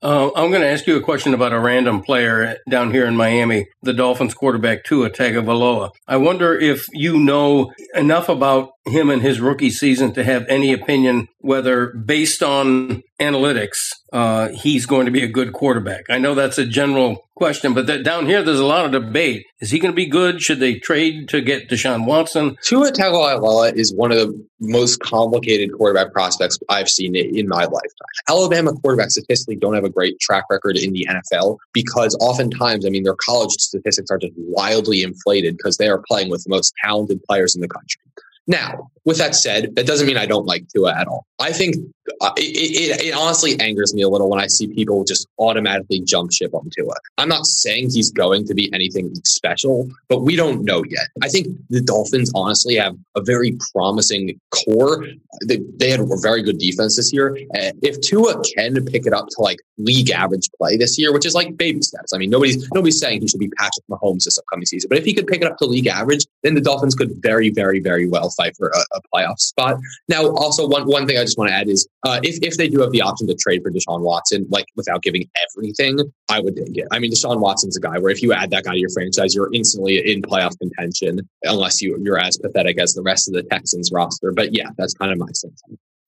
Uh, 0.03 0.31
I'm 0.35 0.51
going 0.51 0.63
to 0.63 0.69
ask 0.69 0.87
you 0.87 0.97
a 0.97 1.01
question 1.01 1.33
about 1.33 1.53
a 1.53 1.61
random 1.61 2.03
player 2.03 2.57
down 2.69 2.91
here 2.91 3.07
in 3.07 3.17
Miami, 3.17 3.67
the 3.83 3.93
Dolphins 3.93 4.35
quarterback 4.35 4.85
Tua 4.85 5.11
Tagovailoa. 5.11 5.91
I 6.09 6.17
wonder 6.17 6.59
if 6.59 6.87
you 6.93 7.19
know 7.19 7.73
enough 7.95 8.29
about 8.29 8.71
him 8.85 9.11
and 9.11 9.23
his 9.23 9.41
rookie 9.41 9.71
season 9.71 10.13
to 10.15 10.25
have 10.25 10.45
any 10.49 10.73
opinion 10.73 11.29
whether, 11.39 11.93
based 11.93 12.43
on 12.43 13.03
analytics, 13.23 13.79
uh, 14.13 14.49
he's 14.49 14.85
going 14.85 15.07
to 15.07 15.13
be 15.13 15.23
a 15.23 15.29
good 15.29 15.53
quarterback. 15.53 16.05
I 16.11 16.19
know 16.19 16.35
that's 16.35 16.59
a 16.59 16.67
general 16.67 17.25
question, 17.37 17.73
but 17.73 17.87
that 17.87 18.05
down 18.05 18.27
here 18.27 18.43
there's 18.43 18.59
a 18.59 18.67
lot 18.67 18.85
of 18.85 18.93
debate. 18.93 19.47
Is 19.61 19.71
he 19.71 19.79
going 19.79 19.93
to 19.93 19.97
be 19.97 20.07
good? 20.07 20.43
Should 20.43 20.61
they 20.61 20.75
trade 20.79 21.29
to 21.29 21.41
get 21.41 21.69
Deshaun 21.69 22.05
Watson? 22.05 22.57
Tua 22.63 22.93
Tagovailoa 22.93 23.75
is 23.75 23.95
one 23.95 24.13
of 24.13 24.19
the 24.19 24.47
most 24.61 25.01
complicated 25.01 25.73
quarterback 25.73 26.13
prospects 26.13 26.59
I've 26.69 26.89
seen 26.89 27.17
in 27.17 27.49
my 27.49 27.65
lifetime. 27.65 28.13
Alabama 28.29 28.73
quarterbacks 28.73 29.13
statistically 29.13 29.57
don't 29.57 29.75
have 29.75 29.85
a 29.85 29.91
great 29.91 30.19
track 30.21 30.45
record 30.51 30.77
in 30.77 30.93
the 30.93 31.09
NFL 31.09 31.59
because 31.73 32.17
oftentimes, 32.21 32.85
I 32.85 32.91
mean, 32.91 33.05
their 33.05 33.17
college 33.25 33.51
statistics 33.53 34.11
are 34.11 34.19
just 34.19 34.35
wildly 34.37 35.03
inflated 35.03 35.57
because 35.57 35.77
they 35.79 35.89
are 35.89 36.03
playing 36.09 36.31
with 36.31 36.45
the 36.45 36.51
most 36.51 36.73
talented 36.85 37.23
players 37.25 37.55
in 37.55 37.61
the 37.61 37.69
country. 37.69 38.01
Now, 38.47 38.91
with 39.05 39.19
that 39.19 39.35
said, 39.35 39.75
that 39.77 39.87
doesn't 39.87 40.07
mean 40.07 40.17
I 40.17 40.27
don't 40.27 40.47
like 40.47 40.67
Tua 40.69 40.95
at 40.95 41.09
all. 41.09 41.27
I 41.41 41.53
think 41.53 41.77
uh, 42.21 42.33
it, 42.37 43.01
it, 43.01 43.07
it 43.07 43.15
honestly 43.15 43.59
angers 43.59 43.95
me 43.95 44.03
a 44.03 44.09
little 44.09 44.29
when 44.31 44.41
I 44.41 44.47
see 44.47 44.69
people 44.69 45.05
just 45.05 45.27
automatically 45.39 46.01
jump 46.01 46.33
ship 46.33 46.55
on 46.55 46.69
Tua. 46.77 46.95
I'm 47.19 47.29
not 47.29 47.47
saying 47.47 47.91
he's 47.91 48.11
going 48.11 48.47
to 48.47 48.55
be 48.55 48.73
anything 48.73 49.13
special, 49.25 49.91
but 50.09 50.23
we 50.23 50.37
don't 50.37 50.65
know 50.65 50.85
yet. 50.89 51.09
I 51.23 51.29
think 51.29 51.49
the 51.69 51.81
Dolphins 51.81 52.31
honestly 52.35 52.77
have 52.77 52.97
a 53.17 53.23
very 53.23 53.59
promising 53.73 54.39
core. 54.51 55.05
They, 55.47 55.59
they 55.77 55.91
had 55.91 56.01
a 56.01 56.07
very 56.21 56.43
good 56.43 56.59
defense 56.59 56.97
this 56.97 57.13
year. 57.13 57.37
Uh, 57.57 57.73
if 57.83 58.01
Tua 58.01 58.41
can 58.57 58.85
pick 58.85 59.07
it 59.07 59.13
up 59.13 59.27
to 59.29 59.43
like 59.43 59.59
league 59.79 60.11
average 60.11 60.49
play 60.59 60.77
this 60.77 60.99
year, 60.99 61.13
which 61.13 61.27
is 61.27 61.35
like 61.35 61.57
baby 61.57 61.83
steps. 61.83 62.13
I 62.13 62.19
mean, 62.19 62.31
nobody's 62.31 62.69
nobody's 62.73 63.01
saying 63.01 63.23
he 63.23 63.29
should 63.29 63.41
be 63.41 63.51
Patrick 63.59 63.85
Mahomes 63.91 64.25
this 64.25 64.39
upcoming 64.39 64.67
season, 64.67 64.89
but 64.89 64.99
if 64.99 65.05
he 65.05 65.15
could 65.15 65.27
pick 65.27 65.43
it 65.43 65.51
up 65.51 65.57
to 65.59 65.67
league 65.67 65.87
average, 65.87 66.27
then 66.43 66.55
the 66.55 66.61
Dolphins 66.61 66.95
could 66.95 67.11
very, 67.23 67.51
very, 67.51 67.81
very 67.81 68.09
well 68.09 68.31
fight 68.31 68.57
for 68.57 68.69
a, 68.69 68.92
a 68.95 69.01
playoff 69.15 69.39
spot. 69.39 69.77
Now, 70.09 70.29
also 70.31 70.67
one 70.67 70.87
one 70.87 71.07
thing 71.07 71.19
I 71.19 71.23
just 71.23 71.39
want 71.39 71.51
to 71.51 71.55
add 71.55 71.69
is 71.69 71.87
uh, 72.05 72.21
if 72.23 72.39
if 72.43 72.57
they 72.57 72.69
do 72.69 72.81
have 72.81 72.91
the 72.91 73.03
option 73.03 73.27
to 73.29 73.35
trade 73.35 73.63
for 73.63 73.71
Deshaun 73.71 74.01
Watson, 74.01 74.47
like 74.51 74.67
without 74.77 75.03
giving 75.03 75.29
everything, 75.49 75.99
I 76.31 76.41
would 76.41 76.55
it. 76.57 76.89
I 76.91 76.99
mean, 76.99 77.13
Deshaun 77.13 77.41
Watson's 77.41 77.77
a 77.77 77.81
guy 77.81 77.99
where 77.99 78.11
if 78.11 78.23
you 78.23 78.33
add 78.33 78.51
that 78.51 78.65
guy 78.65 78.73
to 78.73 78.79
your 78.79 78.91
franchise, 78.91 79.35
you're 79.35 79.53
instantly 79.53 79.99
in 80.13 80.23
playoff 80.23 80.59
contention, 80.59 81.21
unless 81.45 81.81
you 81.81 81.99
you're 82.03 82.19
as 82.19 82.39
pathetic 82.39 82.79
as 82.79 82.93
the 82.95 83.03
rest 83.03 83.29
of 83.29 83.35
the 83.35 83.43
Texans 83.43 83.91
roster. 83.93 84.33
But 84.33 84.55
yeah, 84.55 84.71
that's 84.77 84.95
kind 84.95 85.13
of 85.13 85.19
my 85.19 85.31
sense. 85.33 85.63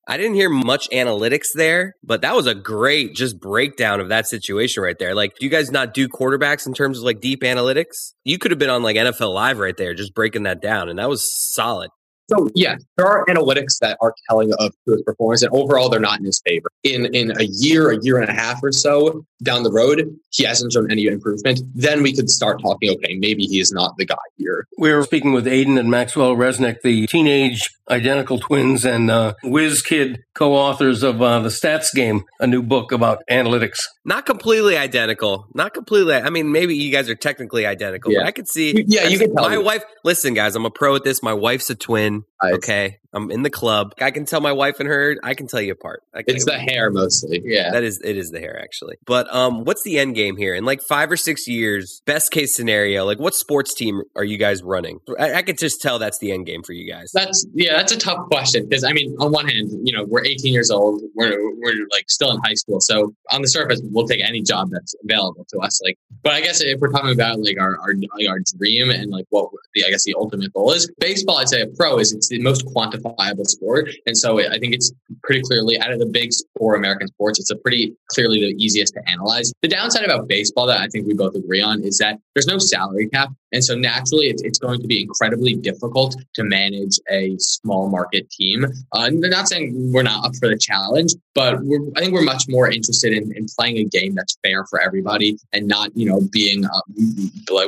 I 0.07 0.19
didn't 0.19 0.35
hear 0.35 0.51
much 0.51 0.89
analytics 0.91 1.49
there, 1.55 1.95
but 2.03 2.23
that 2.23 2.35
was 2.35 2.47
a 2.47 2.55
great 2.55 3.15
just 3.15 3.41
breakdown 3.41 4.01
of 4.01 4.11
that 4.11 4.27
situation 4.27 4.83
right 4.83 4.99
there. 4.99 5.15
Like, 5.15 5.37
do 5.39 5.47
you 5.47 5.51
guys 5.51 5.71
not 5.71 5.95
do 5.95 6.09
quarterbacks 6.09 6.67
in 6.67 6.75
terms 6.75 6.99
of 6.99 7.05
like 7.05 7.21
deep 7.21 7.41
analytics? 7.41 8.13
You 8.23 8.39
could 8.39 8.51
have 8.51 8.59
been 8.59 8.71
on 8.71 8.83
like 8.83 8.97
NFL 8.97 9.33
Live 9.33 9.59
right 9.59 9.77
there, 9.77 9.95
just 9.95 10.15
breaking 10.15 10.43
that 10.43 10.61
down, 10.61 10.91
and 10.91 10.99
that 10.99 11.09
was 11.09 11.25
solid. 11.55 11.91
So 12.29 12.49
yeah, 12.55 12.77
there 12.97 13.07
are 13.07 13.25
analytics 13.27 13.79
that 13.81 13.99
are 14.01 14.15
telling 14.29 14.53
of 14.59 14.73
his 14.87 15.03
performance, 15.03 15.43
and 15.43 15.53
overall 15.53 15.89
they're 15.89 16.01
not 16.01 16.19
in 16.19 16.25
his 16.25 16.41
favor. 16.47 16.69
In 16.83 17.07
in 17.15 17.33
a 17.39 17.45
year, 17.45 17.91
a 17.91 17.99
year 18.03 18.19
and 18.19 18.29
a 18.31 18.33
half 18.33 18.63
or 18.63 18.73
so 18.73 19.25
down 19.43 19.63
the 19.63 19.71
road, 19.73 20.17
he 20.31 20.45
hasn't 20.45 20.73
shown 20.73 20.91
any 20.91 21.05
improvement. 21.07 21.61
Then 21.75 22.03
we 22.03 22.15
could 22.15 22.31
start 22.31 22.63
talking. 22.63 22.91
Okay, 22.97 23.15
maybe 23.19 23.45
he 23.45 23.61
is 23.61 23.73
not 23.73 23.97
the 23.99 24.07
guy 24.07 24.17
here. 24.37 24.67
We 24.79 24.93
were 24.93 25.03
speaking 25.03 25.33
with 25.33 25.45
Aiden 25.47 25.79
and 25.79 25.91
Maxwell 25.91 26.35
Resnick, 26.35 26.77
the 26.83 27.07
teenage 27.07 27.71
identical 27.91 28.39
twins 28.39 28.87
and 28.87 29.11
uh, 29.11 29.35
whiz 29.43 29.83
kid 29.83 30.23
co-authors 30.35 31.03
of 31.03 31.21
uh, 31.21 31.41
the 31.41 31.51
Stats 31.51 31.93
Game, 31.95 32.25
a 32.41 32.47
new 32.47 32.63
book 32.63 32.91
about 32.93 33.23
analytics. 33.31 33.81
Not 34.07 34.25
completely 34.25 34.79
identical. 34.79 35.47
Not 35.55 35.75
completely. 35.75 36.15
I 36.15 36.31
mean, 36.31 36.51
maybe 36.51 36.75
you 36.75 36.91
guys 36.91 37.11
are 37.11 37.15
technically 37.15 37.67
identical, 37.67 38.11
Yeah. 38.13 38.21
but 38.21 38.27
I 38.29 38.31
could 38.31 38.49
see. 38.49 38.75
You- 38.79 38.85
yeah, 38.87 39.09
you 39.09 39.17
I- 39.19 39.25
can 39.25 39.35
tell 39.35 39.49
My 39.51 39.57
me. 39.59 39.63
wife. 39.63 39.85
Listen, 40.05 40.33
guys, 40.33 40.57
I'm 40.57 40.65
a 40.65 40.71
pro 40.71 40.97
at 40.97 41.05
this. 41.05 41.23
My 41.23 41.35
wife's 41.35 41.69
a 41.69 41.75
twin. 41.75 42.14
Nice. 42.15 42.34
Okay, 42.53 42.99
I'm 43.15 43.31
in 43.31 43.43
the 43.43 43.51
club. 43.51 43.95
I 44.01 44.11
can 44.11 44.27
tell 44.27 44.41
my 44.41 44.53
wife 44.53 44.81
and 44.81 44.89
her. 44.89 45.17
I 45.23 45.35
can 45.35 45.47
tell 45.47 45.61
you 45.61 45.73
apart. 45.73 46.03
It's 46.15 46.45
the 46.45 46.59
hair 46.59 46.91
mostly. 46.91 47.41
Yeah. 47.45 47.71
That 47.71 47.85
is 47.85 48.01
it 48.03 48.17
is 48.17 48.31
the 48.31 48.41
hair 48.41 48.61
actually. 48.61 48.97
But 49.07 49.33
um 49.33 49.65
what's 49.65 49.85
the 49.85 49.99
end 49.99 50.17
game 50.17 50.37
here? 50.37 50.55
In 50.55 50.65
like 50.65 50.83
5 50.83 51.13
or 51.13 51.17
6 51.17 51.49
years, 51.49 52.03
best 52.07 52.33
case 52.33 52.57
scenario, 52.57 53.05
like 53.05 53.21
what 53.21 53.35
sports 53.35 53.73
team 53.73 54.03
are 54.17 54.25
you 54.25 54.37
guys 54.37 54.63
running? 54.63 54.99
I, 55.19 55.35
I 55.35 55.43
could 55.43 55.59
just 55.59 55.81
tell 55.81 55.99
that's 55.99 56.19
the 56.19 56.33
end 56.33 56.47
game 56.47 56.63
for 56.65 56.73
you 56.73 56.91
guys. 56.91 57.13
That's 57.15 57.47
yeah, 57.55 57.77
that's 57.77 57.93
a 57.93 57.99
tough 57.99 58.27
question 58.27 58.69
because 58.69 58.83
I 58.83 58.93
mean, 58.93 59.15
on 59.21 59.31
one 59.31 59.49
hand, 59.49 59.71
you 59.85 59.97
know, 59.97 60.05
we're 60.05 60.25
18 60.25 60.53
years 60.53 60.71
old, 60.71 61.01
we're 61.15 61.39
we're 61.61 61.87
like 61.93 62.11
still 62.11 62.33
in 62.33 62.41
high 62.45 62.55
school, 62.55 62.81
so 62.81 63.15
on 63.31 63.43
the 63.43 63.49
surface, 63.49 63.81
we'll 63.85 64.09
take 64.09 64.23
any 64.23 64.43
job 64.43 64.71
that's 64.73 64.95
available 65.05 65.47
to 65.51 65.59
us. 65.61 65.81
Like, 65.83 65.99
but 66.23 66.33
I 66.33 66.41
guess 66.41 66.61
if 66.61 66.81
we're 66.81 66.91
talking 66.91 67.13
about 67.13 67.39
like 67.41 67.59
our 67.61 67.79
our, 67.81 67.95
like, 67.95 68.29
our 68.29 68.41
dream 68.59 68.91
and 68.91 69.11
like 69.11 69.27
what 69.31 69.51
the 69.75 69.85
I 69.85 69.91
guess 69.91 70.05
the 70.05 70.15
ultimate 70.17 70.53
goal 70.53 70.73
is, 70.73 70.91
baseball, 70.99 71.39
I'd 71.39 71.49
say 71.49 71.63
a 71.63 71.67
pro 71.69 71.99
is 71.99 72.13
it's 72.13 72.29
the 72.37 72.43
most 72.43 72.67
quantifiable 72.67 73.47
sport, 73.47 73.91
and 74.07 74.17
so 74.17 74.41
I 74.41 74.59
think 74.59 74.75
it's 74.75 74.93
pretty 75.23 75.43
clearly 75.43 75.79
out 75.81 75.93
of 75.93 75.99
the 75.99 76.07
big 76.07 76.31
four 76.59 76.75
American 76.75 77.09
sports, 77.09 77.39
it's 77.39 77.51
a 77.51 77.57
pretty 77.57 77.95
clearly 78.09 78.41
the 78.41 78.55
easiest 78.63 78.95
to 78.95 79.09
analyze. 79.09 79.53
The 79.63 79.69
downside 79.69 80.05
about 80.05 80.29
baseball 80.29 80.67
that 80.67 80.81
I 80.81 80.89
think 80.89 81.07
we 81.07 81.15
both 81.15 81.35
agree 81.35 81.63
on 81.63 81.83
is 81.83 81.99
that 81.99 82.19
there's 82.35 82.47
no 82.47 82.59
salary 82.59 83.09
cap. 83.09 83.31
And 83.53 83.65
so 83.65 83.77
naturally, 83.77 84.27
it's, 84.27 84.43
it's 84.43 84.59
going 84.59 84.81
to 84.81 84.87
be 84.89 85.03
incredibly 85.03 85.55
difficult 85.55 86.17
to 86.35 86.43
manage 86.43 86.99
a 87.09 87.37
small 87.39 87.89
market 87.89 88.29
team. 88.31 88.65
Uh, 88.65 88.69
I'm 88.93 89.21
not 89.21 89.47
saying 89.47 89.93
we're 89.93 90.03
not 90.03 90.27
up 90.27 90.33
for 90.41 90.49
the 90.49 90.59
challenge, 90.59 91.13
but 91.37 91.55
I 91.97 92.01
think 92.01 92.13
we're 92.13 92.23
much 92.23 92.45
more 92.49 92.69
interested 92.69 93.13
in, 93.13 93.33
in 93.37 93.47
playing 93.57 93.79
a 93.79 93.85
game 93.85 94.17
that's 94.17 94.37
fair 94.43 94.65
for 94.67 94.83
everybody 94.83 95.39
and 95.53 95.69
not, 95.69 95.97
you 95.97 96.07
know, 96.07 96.21
being 96.33 96.65
uh, 96.65 96.81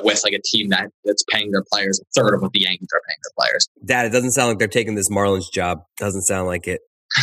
with 0.03 0.21
like 0.25 0.33
a 0.33 0.43
team 0.45 0.71
that 0.71 0.91
that's 1.05 1.23
paying 1.31 1.53
their 1.53 1.65
players 1.73 2.01
a 2.01 2.05
third 2.21 2.35
of 2.35 2.43
what 2.43 2.53
the 2.53 2.63
Yankees 2.63 2.89
are 2.93 3.01
paying 3.09 3.19
their 3.23 3.33
players. 3.39 3.69
Dad, 3.85 4.07
it 4.07 4.11
doesn't 4.11 4.33
sound 4.33 4.46
like 4.49 4.59
they're 4.59 4.69
taking 4.69 4.95
this 4.95 5.11
Marlins 5.11 5.51
job. 5.53 5.81
Doesn't 5.99 6.23
sound 6.23 6.47
like 6.47 6.67
it. 6.67 6.81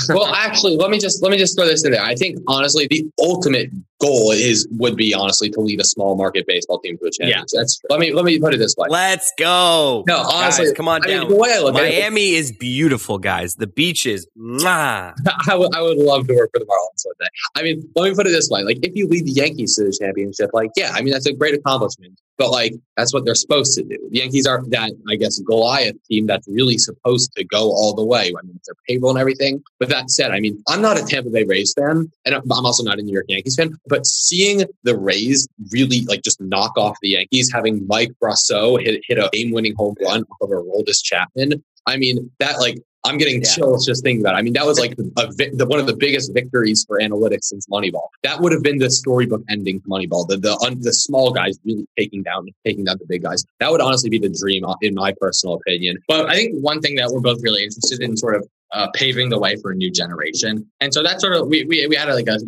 Well, 0.10 0.34
actually, 0.34 0.75
let 0.77 0.89
me 0.89 0.99
just 0.99 1.21
let 1.21 1.32
me 1.32 1.38
just 1.38 1.58
throw 1.58 1.65
this 1.65 1.86
in 1.86 1.91
there. 1.91 2.03
I 2.03 2.15
think 2.15 2.39
honestly, 2.47 2.88
the 2.89 3.06
ultimate 3.19 3.69
goal 4.01 4.32
is 4.32 4.67
would 4.71 4.95
be 4.95 5.13
honestly 5.13 5.49
to 5.49 5.60
lead 5.62 5.79
a 5.79 5.84
small 5.84 6.15
market 6.15 6.45
baseball 6.45 6.79
team 6.79 6.97
to 6.97 7.06
a 7.06 7.12
championship. 7.12 7.47
Yeah. 7.53 7.60
that's 7.60 7.79
true. 7.79 7.88
let 7.89 7.99
me 7.99 8.12
let 8.13 8.25
me 8.25 8.39
put 8.39 8.53
it 8.53 8.58
this 8.58 8.75
way. 8.77 8.88
Let's 8.89 9.32
go. 9.38 10.03
No, 10.08 10.17
honestly, 10.17 10.65
Guys, 10.65 10.73
come 10.73 10.88
on 10.88 11.03
I 11.03 11.08
mean, 11.08 11.17
down. 11.17 11.29
the 11.29 11.36
way 11.36 11.53
I 11.53 11.60
look 11.60 11.75
at 11.75 11.84
it, 11.86 11.99
Miami 11.99 12.34
is 12.34 12.51
beautiful, 12.51 13.17
guys. 13.17 13.56
The 13.56 13.67
beaches, 13.67 14.27
mwah. 14.38 15.13
I 15.49 15.56
would, 15.56 15.75
I 15.75 15.82
would 15.82 15.97
love 15.97 16.27
to 16.27 16.36
work 16.36 16.51
for 16.53 16.60
the 16.60 16.65
Marlins 16.65 17.06
one 17.06 17.15
day. 17.19 17.27
I 17.56 17.63
mean, 17.63 17.89
let 17.95 18.10
me 18.10 18.15
put 18.15 18.27
it 18.27 18.32
this 18.32 18.49
way: 18.49 18.63
like, 18.63 18.79
if 18.84 18.95
you 18.95 19.08
lead 19.08 19.25
the 19.25 19.32
Yankees 19.32 19.75
to 19.75 19.86
the 19.86 19.97
championship, 19.99 20.49
like, 20.53 20.71
yeah, 20.75 20.91
I 20.93 21.01
mean, 21.01 21.13
that's 21.13 21.27
a 21.27 21.34
great 21.34 21.56
accomplishment. 21.56 22.19
But 22.38 22.49
like, 22.49 22.73
that's 22.97 23.13
what 23.13 23.25
they're 23.25 23.36
supposed 23.36 23.77
to 23.77 23.84
do. 23.84 23.97
The 24.10 24.17
Yankees 24.17 24.47
are 24.47 24.63
that, 24.69 24.91
I 25.08 25.15
guess, 25.15 25.38
Goliath 25.39 25.95
team 26.10 26.25
that's 26.25 26.47
really 26.47 26.77
supposed 26.79 27.32
to 27.38 27.43
go 27.43 27.69
all 27.71 27.93
the 27.93 28.03
way. 28.03 28.34
I 28.38 28.41
mean, 28.41 28.56
it's 28.56 28.67
their 28.67 28.75
payroll 28.88 29.12
and 29.12 29.19
everything. 29.19 29.63
But 29.84 29.89
that 29.89 30.10
said, 30.10 30.32
I 30.32 30.39
mean, 30.39 30.62
I'm 30.67 30.82
not 30.82 30.98
a 30.98 31.04
Tampa 31.04 31.30
Bay 31.30 31.43
Rays 31.43 31.74
fan, 31.78 32.10
and 32.26 32.36
I'm 32.36 32.50
also 32.50 32.84
not 32.84 33.00
a 33.00 33.02
New 33.02 33.12
York 33.12 33.26
Yankees 33.28 33.56
fan. 33.56 33.76
But 33.88 34.06
seeing 34.06 34.63
the 34.84 34.98
Rays 34.98 35.48
really 35.72 36.06
like 36.06 36.22
just 36.22 36.39
knock 36.39 36.78
off 36.78 36.98
the 37.02 37.10
Yankees, 37.10 37.52
having 37.52 37.86
Mike 37.88 38.12
Brosseau 38.24 38.82
hit 38.82 39.02
hit 39.08 39.17
a 39.17 39.30
game-winning 39.34 39.76
home 39.76 39.96
run 40.02 40.24
off 40.24 40.38
of 40.41 40.50
Aroldis 40.50 41.04
Chapman, 41.04 41.62
I 41.86 41.98
mean, 41.98 42.32
that 42.39 42.60
like 42.60 42.78
I'm 43.06 43.17
getting 43.17 43.41
Yeah. 43.41 43.50
chills 43.56 43.86
just 43.86 44.02
thinking 44.02 44.22
about 44.22 44.36
it. 44.36 44.38
I 44.38 44.41
mean, 44.43 44.54
that 44.54 44.65
was 44.65 44.80
like 44.80 44.93
a, 45.17 45.28
vi- 45.34 45.52
the, 45.54 45.65
one 45.65 45.78
of 45.78 45.88
the 45.88 45.96
biggest 45.96 46.34
victories 46.34 46.86
for 46.88 47.00
analytics 47.00 47.43
since 47.43 47.67
Moneyball. 47.67 48.08
That 48.24 48.39
would 48.39 48.54
have 48.54 48.63
been 48.63 48.78
the 48.78 48.89
storybook 48.89 49.43
ending 49.50 49.82
to 49.82 49.88
Moneyball. 49.89 50.26
The 50.26 50.38
the, 50.38 50.58
un, 50.65 50.80
the 50.80 50.93
small 50.93 51.34
guys 51.34 51.60
really 51.65 51.86
taking 52.00 52.24
down 52.24 52.48
taking 52.65 52.86
down 52.86 52.98
the 53.00 53.06
big 53.06 53.24
guys. 53.24 53.43
That 53.60 53.72
would 53.72 53.82
honestly 53.82 54.10
be 54.10 54.19
the 54.19 54.30
dream, 54.30 54.63
uh, 54.63 54.76
in 54.82 54.96
my 54.96 55.13
personal 55.19 55.56
opinion. 55.56 55.98
But 56.08 56.30
I 56.30 56.36
think 56.36 56.63
one 56.63 56.80
thing 56.80 56.96
that 56.96 57.10
we're 57.12 57.19
both 57.19 57.43
really 57.43 57.63
interested 57.65 58.02
in 58.02 58.15
sort 58.15 58.36
of 58.36 58.48
uh, 58.73 58.88
paving 58.93 59.29
the 59.29 59.39
way 59.39 59.55
for 59.57 59.71
a 59.71 59.75
new 59.75 59.91
generation. 59.91 60.69
And 60.81 60.93
so 60.93 61.03
that's 61.03 61.21
sort 61.21 61.33
of, 61.36 61.47
we, 61.47 61.63
we, 61.65 61.88
we 61.88 61.95
had 61.95 62.09
a, 62.09 62.15
like 62.15 62.27
a, 62.27 62.39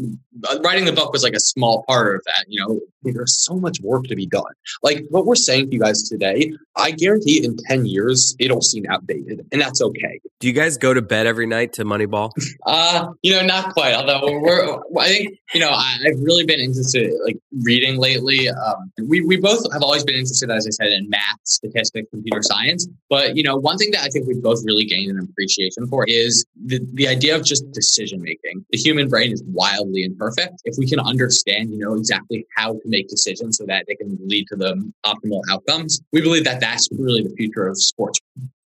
writing 0.59 0.85
the 0.85 0.91
book 0.91 1.13
was 1.13 1.23
like 1.23 1.33
a 1.33 1.39
small 1.39 1.83
part 1.88 2.15
of 2.15 2.23
that, 2.25 2.45
you 2.47 2.59
know, 2.59 2.79
There's 3.03 3.38
so 3.43 3.55
much 3.55 3.79
work 3.81 4.05
to 4.05 4.15
be 4.15 4.25
done. 4.25 4.53
Like 4.81 5.05
what 5.09 5.25
we're 5.25 5.35
saying 5.35 5.69
to 5.69 5.73
you 5.73 5.79
guys 5.79 6.03
today, 6.03 6.53
I 6.77 6.91
guarantee 6.91 7.43
in 7.43 7.57
ten 7.67 7.85
years 7.85 8.35
it'll 8.39 8.61
seem 8.61 8.85
outdated, 8.89 9.45
and 9.51 9.61
that's 9.61 9.81
okay. 9.81 10.19
Do 10.39 10.47
you 10.47 10.53
guys 10.53 10.77
go 10.77 10.93
to 10.93 11.01
bed 11.01 11.27
every 11.27 11.47
night 11.47 11.73
to 11.73 11.85
Moneyball? 11.85 12.31
Uh, 12.65 13.07
you 13.21 13.33
know, 13.33 13.45
not 13.45 13.73
quite. 13.73 13.93
Although 13.93 14.39
we're, 14.39 14.79
I 14.99 15.07
think, 15.07 15.39
you 15.53 15.59
know, 15.59 15.69
I, 15.69 15.97
I've 16.05 16.19
really 16.19 16.45
been 16.45 16.59
interested, 16.59 17.13
like 17.25 17.38
reading 17.63 17.97
lately. 17.97 18.49
Um, 18.49 18.91
we 19.07 19.21
we 19.21 19.38
both 19.38 19.71
have 19.71 19.81
always 19.81 20.03
been 20.03 20.15
interested, 20.15 20.51
as 20.51 20.67
I 20.67 20.71
said, 20.71 20.93
in 20.93 21.09
math, 21.09 21.39
statistics, 21.45 22.09
computer 22.11 22.41
science. 22.43 22.88
But 23.09 23.38
you 23.38 23.43
know, 23.43 23.55
one 23.55 23.77
thing 23.77 23.91
that 23.91 24.01
I 24.01 24.09
think 24.09 24.27
we've 24.27 24.41
both 24.41 24.61
really 24.65 24.85
gained 24.85 25.11
an 25.11 25.19
appreciation 25.19 25.88
for 25.88 26.05
is 26.07 26.45
the 26.65 26.79
the 26.93 27.07
idea 27.07 27.35
of 27.35 27.43
just 27.43 27.71
decision 27.71 28.21
making. 28.21 28.65
The 28.71 28.77
human 28.77 29.07
brain 29.07 29.31
is 29.31 29.43
wildly 29.47 30.03
imperfect. 30.03 30.61
If 30.65 30.75
we 30.77 30.88
can 30.88 30.99
understand, 30.99 31.71
you 31.71 31.79
know, 31.79 31.93
exactly 31.93 32.45
how 32.55 32.73
to 32.73 32.81
make 32.85 33.07
decisions 33.07 33.57
so 33.57 33.65
that 33.67 33.85
they 33.88 33.95
can 33.95 34.17
lead 34.25 34.47
to 34.47 34.55
the 34.55 34.91
optimal 35.05 35.41
outcomes, 35.49 36.01
we 36.11 36.21
believe 36.21 36.43
that 36.43 36.59
that's 36.65 36.89
really 36.91 37.23
the 37.23 37.34
future 37.36 37.67
of 37.67 37.78
sports. 37.78 38.19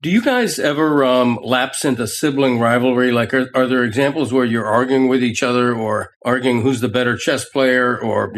Do 0.02 0.12
you 0.12 0.22
guys 0.22 0.60
ever 0.60 1.04
um, 1.04 1.40
lapse 1.44 1.84
into 1.84 2.08
sibling 2.08 2.60
rivalry? 2.60 3.12
Like, 3.12 3.34
are, 3.34 3.50
are 3.56 3.66
there 3.66 3.84
examples 3.84 4.32
where 4.32 4.46
you're 4.46 4.66
arguing 4.66 5.08
with 5.08 5.24
each 5.24 5.42
other 5.42 5.74
or 5.74 6.14
arguing 6.24 6.62
who's 6.62 6.82
the 6.82 6.88
better 6.88 7.18
chess 7.18 7.46
player 7.50 8.00
or 8.00 8.32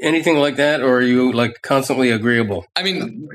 anything 0.00 0.36
like 0.36 0.56
that? 0.56 0.82
Or 0.82 0.98
are 0.98 1.02
you 1.02 1.32
like 1.32 1.62
constantly 1.62 2.10
agreeable? 2.10 2.64
I 2.76 2.84
mean, 2.84 3.28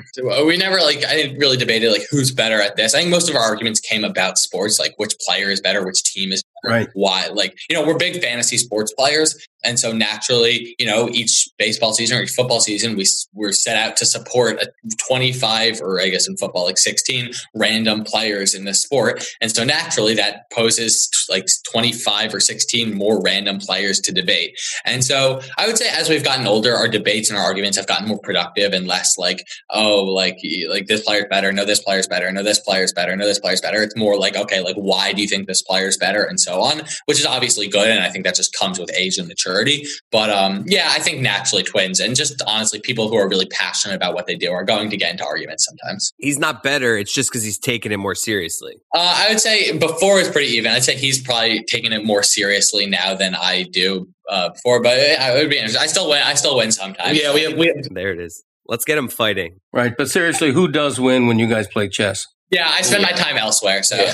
we 0.45 0.55
never 0.57 0.77
like 0.77 1.03
I 1.05 1.15
didn't 1.15 1.37
really 1.37 1.57
debated 1.57 1.91
like 1.91 2.07
who's 2.09 2.31
better 2.31 2.61
at 2.61 2.77
this. 2.77 2.95
I 2.95 2.99
think 2.99 3.11
most 3.11 3.29
of 3.29 3.35
our 3.35 3.41
arguments 3.41 3.81
came 3.81 4.05
about 4.05 4.37
sports, 4.37 4.79
like 4.79 4.93
which 4.97 5.13
player 5.27 5.49
is 5.49 5.59
better, 5.59 5.85
which 5.85 6.01
team 6.03 6.31
is 6.31 6.43
better, 6.43 6.54
Right. 6.67 6.89
why. 6.93 7.27
Like 7.33 7.55
you 7.69 7.75
know, 7.75 7.85
we're 7.85 7.97
big 7.97 8.21
fantasy 8.21 8.57
sports 8.57 8.93
players, 8.93 9.47
and 9.63 9.79
so 9.79 9.91
naturally, 9.91 10.75
you 10.79 10.85
know, 10.85 11.09
each 11.09 11.49
baseball 11.57 11.93
season 11.93 12.17
or 12.17 12.23
each 12.23 12.31
football 12.31 12.59
season, 12.59 12.95
we, 12.95 13.05
we're 13.33 13.51
set 13.51 13.77
out 13.77 13.97
to 13.97 14.05
support 14.05 14.61
a 14.61 14.71
25 15.07 15.81
or 15.81 15.99
I 15.99 16.09
guess 16.09 16.27
in 16.27 16.37
football 16.37 16.65
like 16.65 16.77
16 16.77 17.31
random 17.55 18.03
players 18.03 18.53
in 18.53 18.65
this 18.65 18.81
sport, 18.81 19.25
and 19.41 19.51
so 19.51 19.63
naturally 19.63 20.13
that 20.15 20.49
poses 20.51 21.09
like 21.29 21.45
25 21.71 22.33
or 22.33 22.39
16 22.39 22.93
more 22.93 23.21
random 23.21 23.57
players 23.59 23.99
to 24.01 24.11
debate. 24.11 24.57
And 24.85 25.03
so 25.03 25.41
I 25.57 25.67
would 25.67 25.77
say 25.77 25.89
as 25.89 26.09
we've 26.09 26.23
gotten 26.23 26.47
older, 26.47 26.75
our 26.75 26.87
debates 26.87 27.29
and 27.29 27.37
our 27.37 27.45
arguments 27.45 27.77
have 27.77 27.87
gotten 27.87 28.07
more 28.07 28.19
productive 28.19 28.73
and 28.73 28.87
less 28.87 29.17
like, 29.17 29.45
oh, 29.71 30.03
like 30.03 30.37
like 30.69 30.87
this 30.87 31.03
player's 31.03 31.25
better, 31.29 31.51
no, 31.51 31.65
this 31.65 31.81
player's 31.81 32.07
better, 32.07 32.31
no, 32.31 32.43
this 32.43 32.59
player's 32.59 32.93
better, 32.93 33.15
no, 33.15 33.25
this 33.25 33.39
player's 33.39 33.61
better. 33.61 33.81
It's 33.81 33.95
more 33.95 34.17
like, 34.17 34.35
okay, 34.35 34.61
like 34.61 34.75
why 34.75 35.13
do 35.13 35.21
you 35.21 35.27
think 35.27 35.47
this 35.47 35.61
player's 35.61 35.97
better, 35.97 36.23
and 36.23 36.39
so 36.39 36.54
on, 36.61 36.81
which 37.05 37.19
is 37.19 37.25
obviously 37.25 37.67
good, 37.67 37.89
and 37.89 38.03
I 38.03 38.09
think 38.09 38.25
that 38.25 38.35
just 38.35 38.55
comes 38.57 38.79
with 38.79 38.91
age 38.95 39.17
and 39.17 39.27
maturity. 39.27 39.85
But 40.11 40.29
um, 40.29 40.63
yeah, 40.67 40.89
I 40.91 40.99
think 40.99 41.21
naturally 41.21 41.63
twins 41.63 41.99
and 41.99 42.15
just 42.15 42.41
honestly 42.47 42.79
people 42.79 43.09
who 43.09 43.15
are 43.15 43.27
really 43.27 43.47
passionate 43.47 43.95
about 43.95 44.13
what 44.13 44.27
they 44.27 44.35
do 44.35 44.51
are 44.51 44.63
going 44.63 44.89
to 44.89 44.97
get 44.97 45.11
into 45.11 45.25
arguments 45.25 45.65
sometimes. 45.65 46.13
He's 46.17 46.39
not 46.39 46.63
better. 46.63 46.97
It's 46.97 47.13
just 47.13 47.29
because 47.29 47.43
he's 47.43 47.59
taking 47.59 47.91
it 47.91 47.97
more 47.97 48.15
seriously. 48.15 48.75
Uh, 48.93 49.13
I 49.17 49.29
would 49.29 49.39
say 49.39 49.77
before 49.77 50.19
it's 50.19 50.29
pretty 50.29 50.53
even. 50.53 50.71
I'd 50.71 50.83
say 50.83 50.95
he's 50.95 51.21
probably 51.21 51.63
taking 51.63 51.91
it 51.91 52.05
more 52.05 52.23
seriously 52.23 52.85
now 52.85 53.15
than 53.15 53.35
I 53.35 53.63
do 53.63 54.07
uh, 54.29 54.49
before. 54.49 54.81
But 54.81 54.97
it, 54.97 55.17
it 55.19 55.41
would 55.41 55.49
be 55.49 55.57
interesting. 55.57 55.81
I 55.81 55.87
still 55.87 56.09
win. 56.09 56.21
I 56.23 56.33
still 56.33 56.57
win 56.57 56.71
sometimes. 56.71 57.21
Yeah, 57.21 57.33
we 57.33 57.43
have, 57.43 57.57
we 57.57 57.67
have 57.67 57.77
There 57.91 58.11
it 58.11 58.19
is. 58.19 58.43
Let's 58.67 58.85
get 58.85 58.97
him 58.97 59.07
fighting. 59.07 59.59
Right. 59.71 59.93
But 59.95 60.09
seriously, 60.09 60.51
who 60.51 60.67
does 60.67 60.99
win 60.99 61.27
when 61.27 61.37
you 61.37 61.47
guys 61.47 61.67
play 61.67 61.87
chess? 61.87 62.25
Yeah, 62.51 62.69
I 62.71 62.81
spend 62.83 63.03
my 63.03 63.11
time 63.11 63.37
elsewhere. 63.37 63.81
So 63.83 63.95
yeah, 63.95 64.11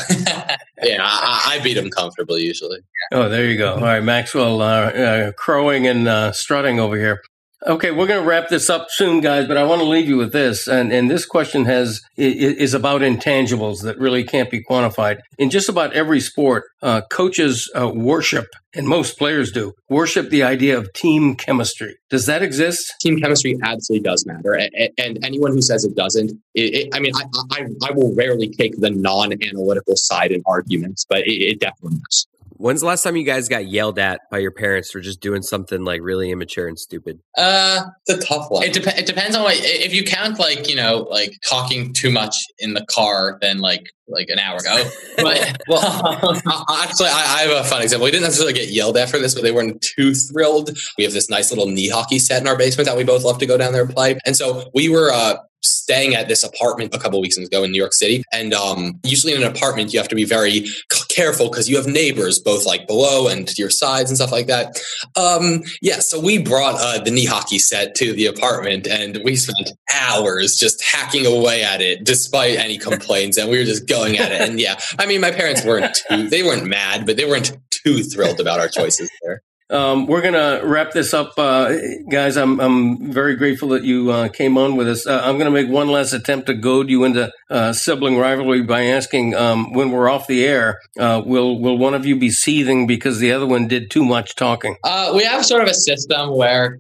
I, 1.02 1.58
I 1.58 1.60
beat 1.64 1.78
him 1.78 1.90
comfortably 1.90 2.44
usually. 2.44 2.80
Oh, 3.12 3.28
there 3.28 3.46
you 3.46 3.58
go. 3.58 3.74
All 3.76 3.82
right, 3.82 4.04
Maxwell, 4.04 4.62
uh, 4.62 4.66
uh, 4.66 5.32
crowing 5.34 5.86
and 5.88 6.08
uh, 6.08 6.32
strutting 6.32 6.80
over 6.80 6.96
here. 6.98 7.22
Okay, 7.68 7.92
we're 7.92 8.08
going 8.08 8.20
to 8.20 8.28
wrap 8.28 8.50
this 8.50 8.72
up 8.72 8.88
soon, 8.90 9.22
guys. 9.22 9.48
But 9.48 9.56
I 9.56 9.64
want 9.64 9.82
to 9.82 9.88
leave 9.88 10.10
you 10.10 10.18
with 10.18 10.34
this, 10.34 10.68
and 10.68 10.92
and 10.92 11.12
this 11.12 11.28
question 11.28 11.66
has 11.66 12.02
is 12.18 12.74
about 12.74 13.02
intangibles 13.02 13.84
that 13.84 14.00
really 14.00 14.24
can't 14.24 14.50
be 14.50 14.64
quantified. 14.64 15.20
In 15.38 15.52
just 15.52 15.70
about 15.70 15.94
every 15.94 16.20
sport, 16.22 16.64
uh, 16.82 17.02
coaches 17.12 17.70
uh, 17.76 17.92
worship, 17.94 18.48
and 18.74 18.88
most 18.88 19.16
players 19.20 19.52
do 19.52 19.74
worship 19.90 20.32
the 20.32 20.42
idea 20.42 20.76
of 20.76 20.92
team 20.94 21.36
chemistry. 21.36 21.98
Does 22.10 22.26
that 22.26 22.42
exist? 22.42 22.94
team 23.00 23.20
chemistry 23.20 23.56
absolutely 23.62 24.10
does 24.10 24.26
matter, 24.26 24.54
and 24.98 25.24
anyone 25.24 25.52
who 25.52 25.62
says 25.62 25.84
it 25.84 25.96
doesn't, 25.96 26.32
it, 26.56 26.62
it, 26.62 26.96
I 26.96 27.00
mean, 27.00 27.14
I, 27.16 27.26
I, 27.52 27.68
I 27.90 27.92
will 27.92 28.16
rarely 28.16 28.50
take 28.50 28.80
the 28.80 28.90
non-analytical 28.90 29.96
side 29.98 30.32
in 30.32 30.42
arguments, 30.48 31.06
but 31.08 31.20
it, 31.20 31.34
it 31.34 31.60
definitely 31.60 32.00
does. 32.00 32.28
When's 32.62 32.82
the 32.82 32.86
last 32.88 33.02
time 33.02 33.16
you 33.16 33.24
guys 33.24 33.50
got 33.50 33.66
yelled 33.66 33.98
at 33.98 34.22
by 34.30 34.38
your 34.38 34.52
parents 34.52 34.92
for 34.92 35.00
just 35.00 35.20
doing 35.20 35.42
something 35.42 35.84
like 35.84 36.00
really 36.04 36.30
immature 36.30 36.68
and 36.68 36.78
stupid? 36.78 37.20
uh, 37.36 37.82
It's 38.06 38.24
a 38.24 38.28
tough 38.28 38.52
one. 38.52 38.64
it, 38.64 38.74
dep- 38.74 38.98
it 39.00 39.08
depends 39.08 39.36
on 39.36 39.42
what. 39.42 39.56
If 39.58 39.96
you 39.96 40.04
count 40.04 40.38
like 40.38 40.70
you 40.70 40.76
know 40.76 41.08
like 41.10 41.34
talking 41.50 41.92
too 41.92 42.12
much 42.12 42.36
in 42.60 42.76
the 42.76 42.86
car, 42.86 43.40
then 43.42 43.58
like 43.58 43.90
like 44.08 44.30
an 44.30 44.38
hour 44.38 44.58
ago. 44.58 44.88
But 45.18 45.58
well, 45.68 45.80
I- 46.46 46.86
actually, 46.88 47.08
I, 47.08 47.38
I 47.40 47.42
have 47.48 47.66
a 47.66 47.68
fun 47.68 47.82
example. 47.82 48.06
We 48.06 48.12
didn't 48.12 48.26
necessarily 48.26 48.54
get 48.54 48.70
yelled 48.70 48.96
at 48.96 49.10
for 49.10 49.18
this, 49.18 49.34
but 49.34 49.42
they 49.44 49.52
weren't 49.52 49.82
too 49.82 50.14
thrilled. 50.14 50.78
We 51.00 51.04
have 51.04 51.14
this 51.14 51.32
nice 51.32 51.50
little 51.50 51.66
knee 51.66 51.90
hockey 51.90 52.20
set 52.20 52.42
in 52.42 52.48
our 52.48 52.58
basement 52.58 52.88
that 52.88 52.96
we 52.96 53.04
both 53.04 53.24
love 53.24 53.40
to 53.40 53.48
go 53.48 53.58
down 53.58 53.74
there 53.74 53.84
and 53.84 53.92
play. 53.94 54.20
And 54.26 54.38
so 54.38 54.70
we 54.76 54.88
were 54.88 55.12
uh, 55.12 55.38
staying 55.64 56.16
at 56.16 56.28
this 56.28 56.44
apartment 56.44 56.94
a 56.94 57.00
couple 57.00 57.22
weeks 57.22 57.38
ago 57.38 57.64
in 57.64 57.72
New 57.72 57.78
York 57.78 57.94
City. 57.94 58.24
And 58.32 58.54
um, 58.54 59.00
usually 59.04 59.34
in 59.34 59.42
an 59.42 59.48
apartment, 59.48 59.94
you 59.94 60.00
have 60.00 60.08
to 60.10 60.16
be 60.16 60.26
very 60.26 60.66
careful 61.10 61.50
because 61.50 61.70
you 61.70 61.78
have 61.78 61.88
neighbors 61.88 62.40
both 62.40 62.66
like 62.66 62.88
below 62.88 63.28
and 63.28 63.48
to 63.48 63.56
your 63.58 63.70
sides 63.70 64.10
and 64.10 64.18
stuff 64.18 64.32
like 64.32 64.48
that. 64.48 64.80
Um, 65.16 65.64
yeah, 65.82 66.00
so 66.00 66.20
we 66.20 66.38
brought 66.38 66.76
uh, 66.80 67.04
the 67.04 67.12
knee 67.12 67.26
hockey 67.26 67.60
set 67.60 67.96
to 67.96 68.14
the 68.14 68.26
apartment 68.26 68.88
and 68.88 69.20
we 69.24 69.36
spent 69.36 69.72
hours 69.94 70.56
just 70.56 70.84
hacking 70.84 71.26
away 71.26 71.64
at 71.64 71.82
it 71.82 72.04
despite 72.04 72.58
any 72.58 72.78
complaints. 72.90 73.38
and 73.38 73.50
we 73.50 73.58
were 73.58 73.66
just 73.66 73.88
going 73.88 74.18
at 74.18 74.32
it. 74.32 74.42
And 74.42 74.60
yeah, 74.60 74.80
I 75.00 75.06
mean, 75.06 75.22
my 75.22 75.32
parents 75.32 75.66
weren't 75.66 75.96
too, 76.10 76.30
they 76.30 76.44
weren't 76.44 76.66
mad, 76.66 77.06
but 77.06 77.18
they 77.18 77.26
weren't 77.26 77.58
too 77.70 78.04
thrilled 78.04 78.40
about 78.40 78.60
our 78.60 78.68
choices 78.68 79.10
there. 79.22 79.42
Um, 79.72 80.06
we're 80.06 80.22
going 80.22 80.34
to 80.34 80.62
wrap 80.66 80.92
this 80.92 81.14
up, 81.14 81.32
uh, 81.38 81.74
guys. 82.10 82.36
I'm 82.36 82.60
I'm 82.60 83.12
very 83.12 83.38
grateful 83.38 83.70
that 83.70 83.84
you 83.84 84.12
uh, 84.12 84.28
came 84.28 84.58
on 84.58 84.76
with 84.76 84.90
us. 84.90 85.08
Uh, 85.08 85.22
I'm 85.24 85.38
going 85.38 85.46
to 85.46 85.52
make 85.52 85.70
one 85.70 85.88
last 85.88 86.12
attempt 86.12 86.48
to 86.48 86.54
goad 86.54 86.90
you 86.90 87.06
into 87.06 87.32
uh, 87.50 87.72
sibling 87.72 88.18
rivalry 88.18 88.64
by 88.64 88.84
asking, 88.84 89.34
um, 89.34 89.72
when 89.72 89.92
we're 89.92 90.10
off 90.10 90.28
the 90.28 90.44
air, 90.46 90.82
uh, 91.00 91.22
will 91.26 91.58
will 91.58 91.78
one 91.78 91.94
of 91.94 92.06
you 92.06 92.18
be 92.18 92.30
seething 92.30 92.86
because 92.86 93.20
the 93.20 93.32
other 93.32 93.48
one 93.48 93.70
did 93.70 93.90
too 93.90 94.04
much 94.04 94.36
talking? 94.36 94.76
Uh, 94.84 95.14
we 95.16 95.24
have 95.24 95.46
sort 95.46 95.62
of 95.64 95.70
a 95.70 95.74
system 95.74 96.36
where, 96.36 96.80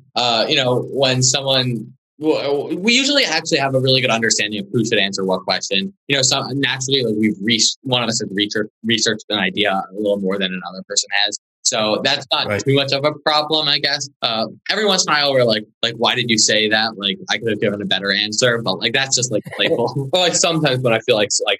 you 0.49 0.57
know, 0.57 0.81
when 0.91 1.23
someone, 1.23 1.93
we 2.19 2.93
usually 2.93 3.23
actually 3.23 3.59
have 3.59 3.73
a 3.73 3.79
really 3.79 4.01
good 4.01 4.09
understanding 4.09 4.59
of 4.59 4.67
who 4.73 4.83
should 4.83 4.99
answer 4.99 5.23
what 5.23 5.43
question. 5.43 5.93
You 6.09 6.17
know, 6.17 6.23
so 6.23 6.41
naturally, 6.51 7.03
like 7.05 7.15
we've 7.17 7.37
reached, 7.41 7.77
one 7.83 8.03
of 8.03 8.09
us 8.09 8.19
has 8.19 8.29
researched, 8.35 8.71
researched 8.83 9.25
an 9.29 9.39
idea 9.39 9.71
a 9.71 9.95
little 9.95 10.19
more 10.19 10.37
than 10.37 10.51
another 10.51 10.83
person 10.87 11.07
has. 11.23 11.39
So 11.71 12.01
that's 12.03 12.27
not 12.33 12.47
Right. 12.47 12.61
too 12.61 12.75
much 12.75 12.91
of 12.91 13.05
a 13.05 13.13
problem, 13.23 13.69
I 13.69 13.79
guess. 13.79 14.09
Uh, 14.21 14.47
every 14.69 14.85
once 14.85 15.05
in 15.05 15.13
a 15.13 15.15
while, 15.15 15.31
we're 15.31 15.45
like, 15.45 15.63
like, 15.81 15.95
why 15.95 16.15
did 16.15 16.29
you 16.29 16.37
say 16.37 16.67
that? 16.67 16.97
Like, 16.97 17.17
I 17.29 17.37
could 17.37 17.47
have 17.49 17.61
given 17.61 17.81
a 17.81 17.85
better 17.85 18.11
answer, 18.11 18.61
but 18.61 18.79
like, 18.79 18.91
that's 18.91 19.15
just 19.15 19.31
like 19.31 19.43
playful. 19.55 20.09
Well, 20.11 20.23
like 20.23 20.35
sometimes 20.35 20.79
when 20.83 20.91
I 20.93 20.99
feel 20.99 21.15
like 21.15 21.29
like 21.45 21.59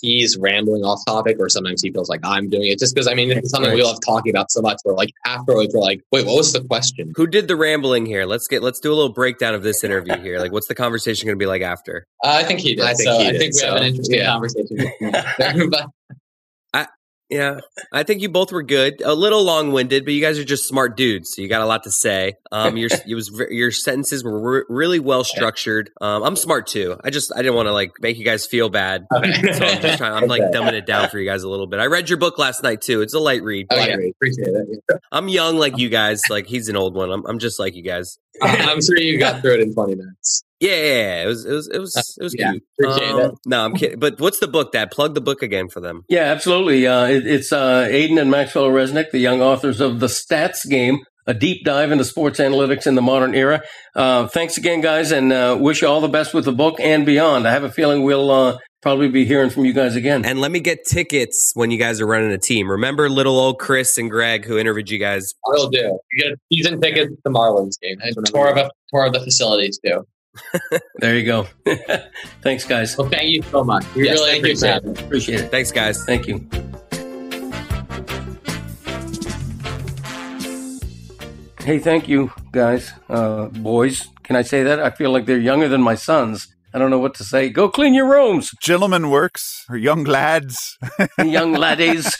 he's 0.00 0.38
rambling 0.38 0.82
off 0.82 1.00
topic, 1.06 1.36
or 1.38 1.50
sometimes 1.50 1.82
he 1.82 1.90
feels 1.90 2.08
like 2.08 2.20
I'm 2.24 2.48
doing 2.48 2.68
it, 2.68 2.78
just 2.78 2.94
because 2.94 3.06
I 3.06 3.14
mean 3.14 3.30
it's 3.30 3.50
something 3.50 3.72
we 3.74 3.82
love 3.82 3.98
talking 4.04 4.30
about 4.30 4.50
so 4.50 4.62
much. 4.62 4.78
Where 4.84 4.94
like 4.94 5.10
afterwards 5.26 5.74
we're 5.74 5.80
like, 5.80 6.00
wait, 6.10 6.24
what 6.24 6.36
was 6.36 6.52
the 6.52 6.62
question? 6.62 7.12
Who 7.16 7.26
did 7.26 7.48
the 7.48 7.56
rambling 7.56 8.06
here? 8.06 8.24
Let's 8.24 8.48
get 8.48 8.62
let's 8.62 8.80
do 8.80 8.90
a 8.92 8.94
little 8.94 9.12
breakdown 9.12 9.54
of 9.54 9.62
this 9.62 9.84
interview 9.88 10.16
here. 10.20 10.38
Like, 10.38 10.52
what's 10.52 10.68
the 10.68 10.74
conversation 10.74 11.26
going 11.26 11.38
to 11.38 11.42
be 11.42 11.46
like 11.46 11.62
after? 11.62 12.06
Uh, 12.24 12.38
I 12.40 12.44
think 12.44 12.60
he 12.60 12.74
did. 12.76 12.84
I 12.84 12.94
think 12.94 13.08
so 13.08 13.18
he 13.18 13.28
I 13.28 13.38
think 13.38 13.54
we 13.54 13.60
have 13.66 13.76
an 13.76 13.82
interesting 13.82 14.18
yeah. 14.18 14.32
conversation. 14.32 15.70
but 15.70 15.86
Yeah, 17.30 17.60
I 17.92 18.02
think 18.02 18.22
you 18.22 18.28
both 18.28 18.50
were 18.50 18.64
good. 18.64 19.00
A 19.02 19.14
little 19.14 19.44
long 19.44 19.70
winded, 19.70 20.04
but 20.04 20.14
you 20.14 20.20
guys 20.20 20.36
are 20.38 20.44
just 20.44 20.66
smart 20.66 20.96
dudes, 20.96 21.32
so 21.32 21.42
you 21.42 21.48
got 21.48 21.60
a 21.62 21.66
lot 21.66 21.84
to 21.84 21.90
say. 21.90 22.34
Um, 22.50 22.76
your 22.76 22.90
it 23.06 23.14
was 23.14 23.30
your 23.50 23.70
sentences 23.70 24.24
were 24.24 24.40
re- 24.40 24.64
really 24.68 24.98
well 24.98 25.22
structured. 25.22 25.90
Um, 26.00 26.24
I'm 26.24 26.34
smart 26.34 26.66
too. 26.66 26.96
I 27.04 27.10
just 27.10 27.32
I 27.34 27.42
didn't 27.42 27.54
want 27.54 27.68
to 27.68 27.72
like 27.72 27.92
make 28.00 28.18
you 28.18 28.24
guys 28.24 28.46
feel 28.46 28.68
bad, 28.68 29.06
so 29.12 29.18
I'm 29.18 29.32
just 29.80 29.98
trying. 29.98 30.12
I'm 30.12 30.28
like 30.28 30.42
dumbing 30.42 30.72
it 30.72 30.86
down 30.86 31.08
for 31.08 31.20
you 31.20 31.24
guys 31.24 31.44
a 31.44 31.48
little 31.48 31.68
bit. 31.68 31.78
I 31.78 31.86
read 31.86 32.08
your 32.08 32.18
book 32.18 32.36
last 32.36 32.64
night 32.64 32.80
too. 32.80 33.00
It's 33.00 33.14
a 33.14 33.20
light 33.20 33.44
read. 33.44 33.68
Oh, 33.70 33.76
yeah. 33.76 33.96
Appreciate 33.96 34.48
it. 34.48 35.00
I'm 35.12 35.28
young 35.28 35.56
like 35.56 35.78
you 35.78 35.88
guys. 35.88 36.22
Like 36.28 36.46
he's 36.46 36.68
an 36.68 36.76
old 36.76 36.94
one. 36.94 37.12
I'm 37.12 37.24
I'm 37.26 37.38
just 37.38 37.60
like 37.60 37.76
you 37.76 37.82
guys. 37.82 38.18
I'm 38.42 38.80
sure 38.82 38.98
you 38.98 39.18
got 39.18 39.40
through 39.42 39.54
it 39.54 39.60
in 39.60 39.74
20 39.74 39.94
minutes. 39.96 40.42
Yeah, 40.60 40.70
yeah, 40.70 40.76
yeah. 40.84 41.22
it 41.22 41.26
was 41.26 41.44
it 41.46 41.52
was 41.52 41.68
it 41.68 41.78
was 41.78 42.16
it 42.20 42.22
was 42.22 42.34
Yeah, 42.38 42.50
cute. 42.52 42.64
appreciate 42.78 43.14
it. 43.16 43.32
No, 43.46 43.64
I'm 43.64 43.74
kidding. 43.74 43.98
But 43.98 44.20
what's 44.20 44.40
the 44.40 44.48
book, 44.48 44.72
Dad? 44.72 44.90
Plug 44.90 45.14
the 45.14 45.20
book 45.22 45.42
again 45.42 45.68
for 45.68 45.80
them. 45.80 46.02
Yeah, 46.08 46.24
absolutely. 46.24 46.86
Uh, 46.86 47.06
it, 47.06 47.26
it's 47.26 47.50
uh, 47.52 47.86
Aiden 47.90 48.20
and 48.20 48.30
Maxwell 48.30 48.68
Resnick, 48.68 49.10
the 49.10 49.18
young 49.20 49.40
authors 49.40 49.80
of 49.80 50.00
The 50.00 50.06
Stats 50.06 50.68
Game, 50.68 50.98
a 51.26 51.32
deep 51.32 51.64
dive 51.64 51.92
into 51.92 52.04
sports 52.04 52.38
analytics 52.38 52.86
in 52.86 52.94
the 52.94 53.00
modern 53.02 53.34
era. 53.34 53.62
Uh, 53.96 54.26
thanks 54.26 54.58
again, 54.58 54.82
guys, 54.82 55.12
and 55.12 55.32
uh, 55.32 55.56
wish 55.58 55.80
you 55.80 55.88
all 55.88 56.02
the 56.02 56.08
best 56.08 56.34
with 56.34 56.44
the 56.44 56.52
book 56.52 56.78
and 56.78 57.06
beyond. 57.06 57.48
I 57.48 57.52
have 57.52 57.64
a 57.64 57.70
feeling 57.72 58.02
we'll 58.02 58.30
uh, 58.30 58.58
probably 58.82 59.08
be 59.08 59.24
hearing 59.24 59.50
from 59.50 59.64
you 59.64 59.72
guys 59.72 59.94
again. 59.96 60.24
And 60.24 60.40
let 60.40 60.50
me 60.50 60.60
get 60.60 60.84
tickets 60.86 61.52
when 61.54 61.70
you 61.70 61.78
guys 61.78 62.00
are 62.00 62.06
running 62.06 62.32
a 62.32 62.38
team. 62.38 62.70
Remember 62.70 63.08
little 63.10 63.38
old 63.38 63.58
Chris 63.58 63.98
and 63.98 64.10
Greg 64.10 64.44
who 64.44 64.58
interviewed 64.58 64.90
you 64.90 64.98
guys. 64.98 65.34
I'll 65.46 65.68
do. 65.68 65.98
You 66.12 66.22
get 66.24 66.38
season 66.52 66.80
tickets 66.80 67.12
to 67.24 67.30
Marlins 67.30 67.78
game. 67.80 67.98
and 68.02 68.14
tour 68.26 68.48
of 68.50 68.56
a, 68.56 68.70
tour 68.92 69.06
of 69.06 69.12
the 69.12 69.20
facilities 69.20 69.78
too. 69.84 70.06
There 71.00 71.18
you 71.18 71.24
go. 71.26 71.46
Thanks, 72.42 72.64
guys. 72.64 72.96
Well, 72.96 73.08
thank 73.08 73.30
you 73.30 73.42
so 73.50 73.64
much. 73.64 73.84
We 73.94 74.04
Yes, 74.04 74.18
really 74.18 74.30
thank 74.32 74.44
appreciate 74.44 74.82
Sam. 74.82 74.88
it. 74.90 75.00
Appreciate 75.00 75.40
it. 75.40 75.50
Thanks, 75.50 75.72
guys. 75.72 76.04
Thank 76.04 76.28
you. 76.28 76.46
Hey, 81.64 81.78
thank 81.78 82.08
you, 82.08 82.32
guys, 82.52 82.92
uh, 83.08 83.46
boys. 83.46 84.08
Can 84.24 84.34
I 84.36 84.42
say 84.42 84.62
that? 84.62 84.80
I 84.80 84.90
feel 84.90 85.10
like 85.10 85.26
they're 85.26 85.38
younger 85.38 85.68
than 85.68 85.82
my 85.82 85.94
sons. 85.94 86.48
I 86.72 86.78
don't 86.78 86.90
know 86.90 86.98
what 86.98 87.14
to 87.14 87.24
say. 87.24 87.48
Go 87.48 87.68
clean 87.68 87.94
your 87.94 88.08
rooms, 88.08 88.52
Gentlemen 88.60 89.10
works 89.10 89.64
or 89.68 89.76
young 89.76 90.04
lads. 90.04 90.78
young 91.18 91.52
laddies. 91.52 92.16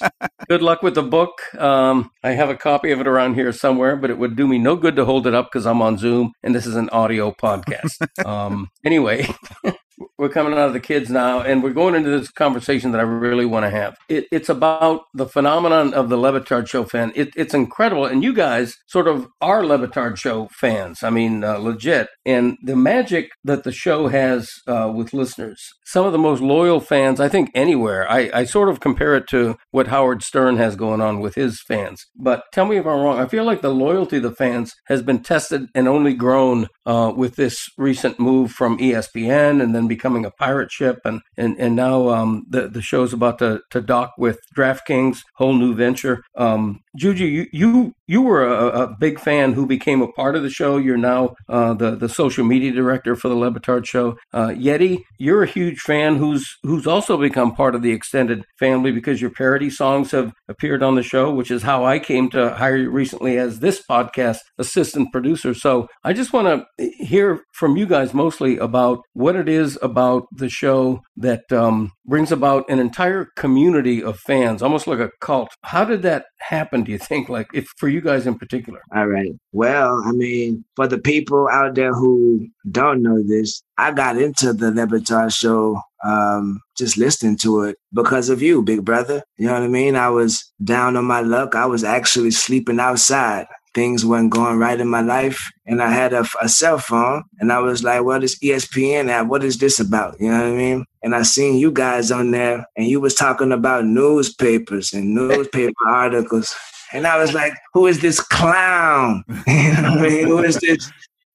Good 0.48 0.62
luck 0.62 0.82
with 0.82 0.94
the 0.94 1.02
book. 1.02 1.40
Um, 1.56 2.10
I 2.24 2.32
have 2.32 2.50
a 2.50 2.56
copy 2.56 2.90
of 2.90 3.00
it 3.00 3.06
around 3.06 3.34
here 3.34 3.52
somewhere, 3.52 3.96
but 3.96 4.10
it 4.10 4.18
would 4.18 4.36
do 4.36 4.48
me 4.48 4.58
no 4.58 4.76
good 4.76 4.96
to 4.96 5.04
hold 5.04 5.26
it 5.26 5.34
up 5.34 5.48
because 5.50 5.66
I'm 5.66 5.80
on 5.82 5.98
Zoom 5.98 6.32
and 6.42 6.54
this 6.54 6.66
is 6.66 6.76
an 6.76 6.88
audio 6.90 7.30
podcast. 7.32 8.08
um, 8.26 8.68
anyway, 8.84 9.28
we're 10.18 10.28
coming 10.28 10.52
out 10.52 10.68
of 10.68 10.72
the 10.72 10.80
kids 10.80 11.10
now, 11.10 11.40
and 11.40 11.62
we're 11.62 11.72
going 11.72 11.94
into 11.94 12.10
this 12.10 12.30
conversation 12.30 12.92
that 12.92 13.00
I 13.00 13.04
really 13.04 13.46
want 13.46 13.64
to 13.64 13.70
have. 13.70 13.96
It, 14.08 14.26
it's 14.30 14.48
about 14.48 15.02
the 15.14 15.26
phenomenon 15.26 15.94
of 15.94 16.08
the 16.08 16.16
Le 16.16 16.32
Batard 16.32 16.68
Show 16.68 16.84
fan. 16.84 17.12
It, 17.14 17.30
it's 17.36 17.54
incredible, 17.54 18.06
and 18.06 18.22
you 18.22 18.32
guys 18.32 18.76
sort 18.86 19.08
of 19.08 19.26
are 19.40 19.64
Le 19.64 19.78
Batard 19.78 20.16
Show 20.16 20.48
fans. 20.52 21.02
I 21.02 21.10
mean, 21.10 21.44
uh, 21.44 21.58
legit. 21.58 22.08
And 22.24 22.56
the 22.62 22.76
magic 22.76 23.30
that 23.44 23.64
the 23.64 23.72
show 23.72 24.08
has 24.08 24.50
uh, 24.66 24.92
with 24.94 25.12
listeners, 25.12 25.70
some 25.84 26.06
of 26.06 26.12
the 26.12 26.18
most 26.18 26.42
loyal 26.42 26.80
fans, 26.80 27.20
I 27.20 27.28
think, 27.28 27.50
anywhere. 27.54 28.10
I, 28.10 28.30
I 28.32 28.44
sort 28.44 28.68
of 28.68 28.80
compare 28.80 29.14
it 29.16 29.26
to 29.28 29.56
what 29.70 29.88
Howard 29.88 30.22
Stern 30.22 30.56
has 30.56 30.76
going 30.76 31.00
on 31.00 31.20
with 31.20 31.34
his 31.34 31.60
fans. 31.60 32.06
But 32.16 32.44
tell 32.52 32.64
me 32.64 32.76
if 32.76 32.86
I'm 32.86 33.00
wrong. 33.00 33.18
I 33.18 33.26
feel 33.26 33.44
like 33.44 33.62
the 33.62 33.74
loyalty 33.74 34.18
of 34.18 34.22
the 34.22 34.34
fans 34.34 34.74
has 34.86 35.02
been 35.02 35.22
tested 35.22 35.66
and 35.74 35.88
only 35.88 36.14
grown 36.14 36.68
uh, 36.90 37.12
with 37.12 37.36
this 37.36 37.68
recent 37.78 38.18
move 38.18 38.50
from 38.50 38.76
ESPN 38.78 39.62
and 39.62 39.72
then 39.72 39.86
becoming 39.86 40.24
a 40.24 40.30
pirate 40.32 40.72
ship. 40.72 40.98
And, 41.04 41.20
and, 41.36 41.56
and 41.60 41.76
now 41.76 42.08
um, 42.08 42.46
the, 42.48 42.66
the 42.66 42.82
show's 42.82 43.12
about 43.12 43.38
to, 43.38 43.60
to 43.70 43.80
dock 43.80 44.14
with 44.18 44.40
DraftKings, 44.56 45.18
whole 45.36 45.54
new 45.54 45.72
venture. 45.72 46.24
Um, 46.34 46.80
Juju, 46.96 47.24
you, 47.24 47.46
you, 47.52 47.94
you 48.06 48.22
were 48.22 48.44
a, 48.44 48.82
a 48.82 48.96
big 48.98 49.20
fan 49.20 49.52
who 49.52 49.66
became 49.66 50.02
a 50.02 50.10
part 50.12 50.34
of 50.34 50.42
the 50.42 50.50
show. 50.50 50.76
You're 50.76 50.96
now 50.96 51.34
uh, 51.48 51.74
the, 51.74 51.94
the 51.94 52.08
social 52.08 52.44
media 52.44 52.72
director 52.72 53.14
for 53.14 53.28
the 53.28 53.36
Le 53.36 53.50
Batard 53.52 53.86
show. 53.86 54.16
Uh, 54.32 54.48
Yeti, 54.48 55.02
you're 55.18 55.42
a 55.42 55.46
huge 55.46 55.78
fan 55.80 56.16
who's, 56.16 56.56
who's 56.62 56.86
also 56.86 57.16
become 57.16 57.54
part 57.54 57.74
of 57.74 57.82
the 57.82 57.92
extended 57.92 58.44
family 58.58 58.90
because 58.90 59.20
your 59.20 59.30
parody 59.30 59.70
songs 59.70 60.10
have 60.10 60.32
appeared 60.48 60.82
on 60.82 60.96
the 60.96 61.02
show, 61.02 61.32
which 61.32 61.50
is 61.50 61.62
how 61.62 61.84
I 61.84 61.98
came 61.98 62.28
to 62.30 62.54
hire 62.54 62.76
you 62.76 62.90
recently 62.90 63.38
as 63.38 63.60
this 63.60 63.82
podcast 63.88 64.38
assistant 64.58 65.12
producer. 65.12 65.54
So 65.54 65.86
I 66.02 66.12
just 66.12 66.32
want 66.32 66.66
to 66.78 66.90
hear 66.98 67.44
from 67.52 67.76
you 67.76 67.86
guys 67.86 68.12
mostly 68.12 68.56
about 68.56 69.02
what 69.12 69.36
it 69.36 69.48
is 69.48 69.78
about 69.82 70.26
the 70.32 70.48
show 70.48 71.00
that 71.16 71.50
um, 71.52 71.92
brings 72.10 72.32
about 72.32 72.68
an 72.68 72.80
entire 72.80 73.26
community 73.36 74.02
of 74.02 74.18
fans, 74.18 74.62
almost 74.62 74.86
like 74.86 74.98
a 74.98 75.10
cult. 75.20 75.48
How 75.62 75.84
did 75.84 76.02
that 76.02 76.26
happen, 76.40 76.82
do 76.82 76.92
you 76.92 76.98
think? 76.98 77.28
Like, 77.28 77.48
if 77.54 77.66
for 77.78 77.88
you 77.88 78.00
guys 78.00 78.26
in 78.26 78.36
particular? 78.36 78.82
All 78.94 79.06
right. 79.06 79.32
Well, 79.52 80.02
I 80.04 80.12
mean, 80.12 80.64
for 80.76 80.86
the 80.86 80.98
people 80.98 81.48
out 81.48 81.76
there 81.76 81.94
who 81.94 82.48
don't 82.70 83.02
know 83.02 83.22
this, 83.22 83.62
I 83.78 83.92
got 83.92 84.18
into 84.18 84.52
the 84.52 84.72
Le 84.72 84.86
Batard 84.86 85.32
show 85.32 85.80
um, 86.04 86.60
just 86.76 86.96
listening 86.96 87.36
to 87.38 87.62
it 87.62 87.76
because 87.92 88.28
of 88.28 88.42
you, 88.42 88.62
big 88.62 88.84
brother. 88.84 89.22
You 89.38 89.46
know 89.46 89.54
what 89.54 89.62
I 89.62 89.68
mean? 89.68 89.96
I 89.96 90.08
was 90.08 90.52
down 90.62 90.96
on 90.96 91.04
my 91.04 91.20
luck. 91.20 91.54
I 91.54 91.66
was 91.66 91.84
actually 91.84 92.32
sleeping 92.32 92.80
outside. 92.80 93.46
Things 93.74 94.04
weren't 94.04 94.30
going 94.30 94.58
right 94.58 94.78
in 94.80 94.88
my 94.88 95.00
life. 95.00 95.40
And 95.66 95.82
I 95.82 95.90
had 95.90 96.12
a, 96.12 96.24
a 96.40 96.48
cell 96.48 96.78
phone 96.78 97.24
and 97.38 97.52
I 97.52 97.60
was 97.60 97.84
like, 97.84 98.02
well, 98.04 98.20
this 98.20 98.38
ESPN 98.40 99.08
app, 99.08 99.26
what 99.26 99.44
is 99.44 99.58
this 99.58 99.78
about? 99.78 100.20
You 100.20 100.30
know 100.30 100.38
what 100.38 100.46
I 100.46 100.56
mean? 100.56 100.84
And 101.02 101.14
I 101.14 101.22
seen 101.22 101.56
you 101.56 101.70
guys 101.70 102.10
on 102.10 102.32
there 102.32 102.66
and 102.76 102.86
you 102.86 103.00
was 103.00 103.14
talking 103.14 103.52
about 103.52 103.84
newspapers 103.84 104.92
and 104.92 105.14
newspaper 105.14 105.72
articles. 105.88 106.54
And 106.92 107.06
I 107.06 107.18
was 107.18 107.32
like, 107.32 107.52
who 107.72 107.86
is 107.86 108.00
this 108.00 108.20
clown? 108.20 109.24
You 109.46 109.72
know 109.82 109.90
what 109.92 110.00
I 110.00 110.08
mean? 110.08 110.26
Who 110.26 110.38
is 110.42 110.56
this? 110.56 110.90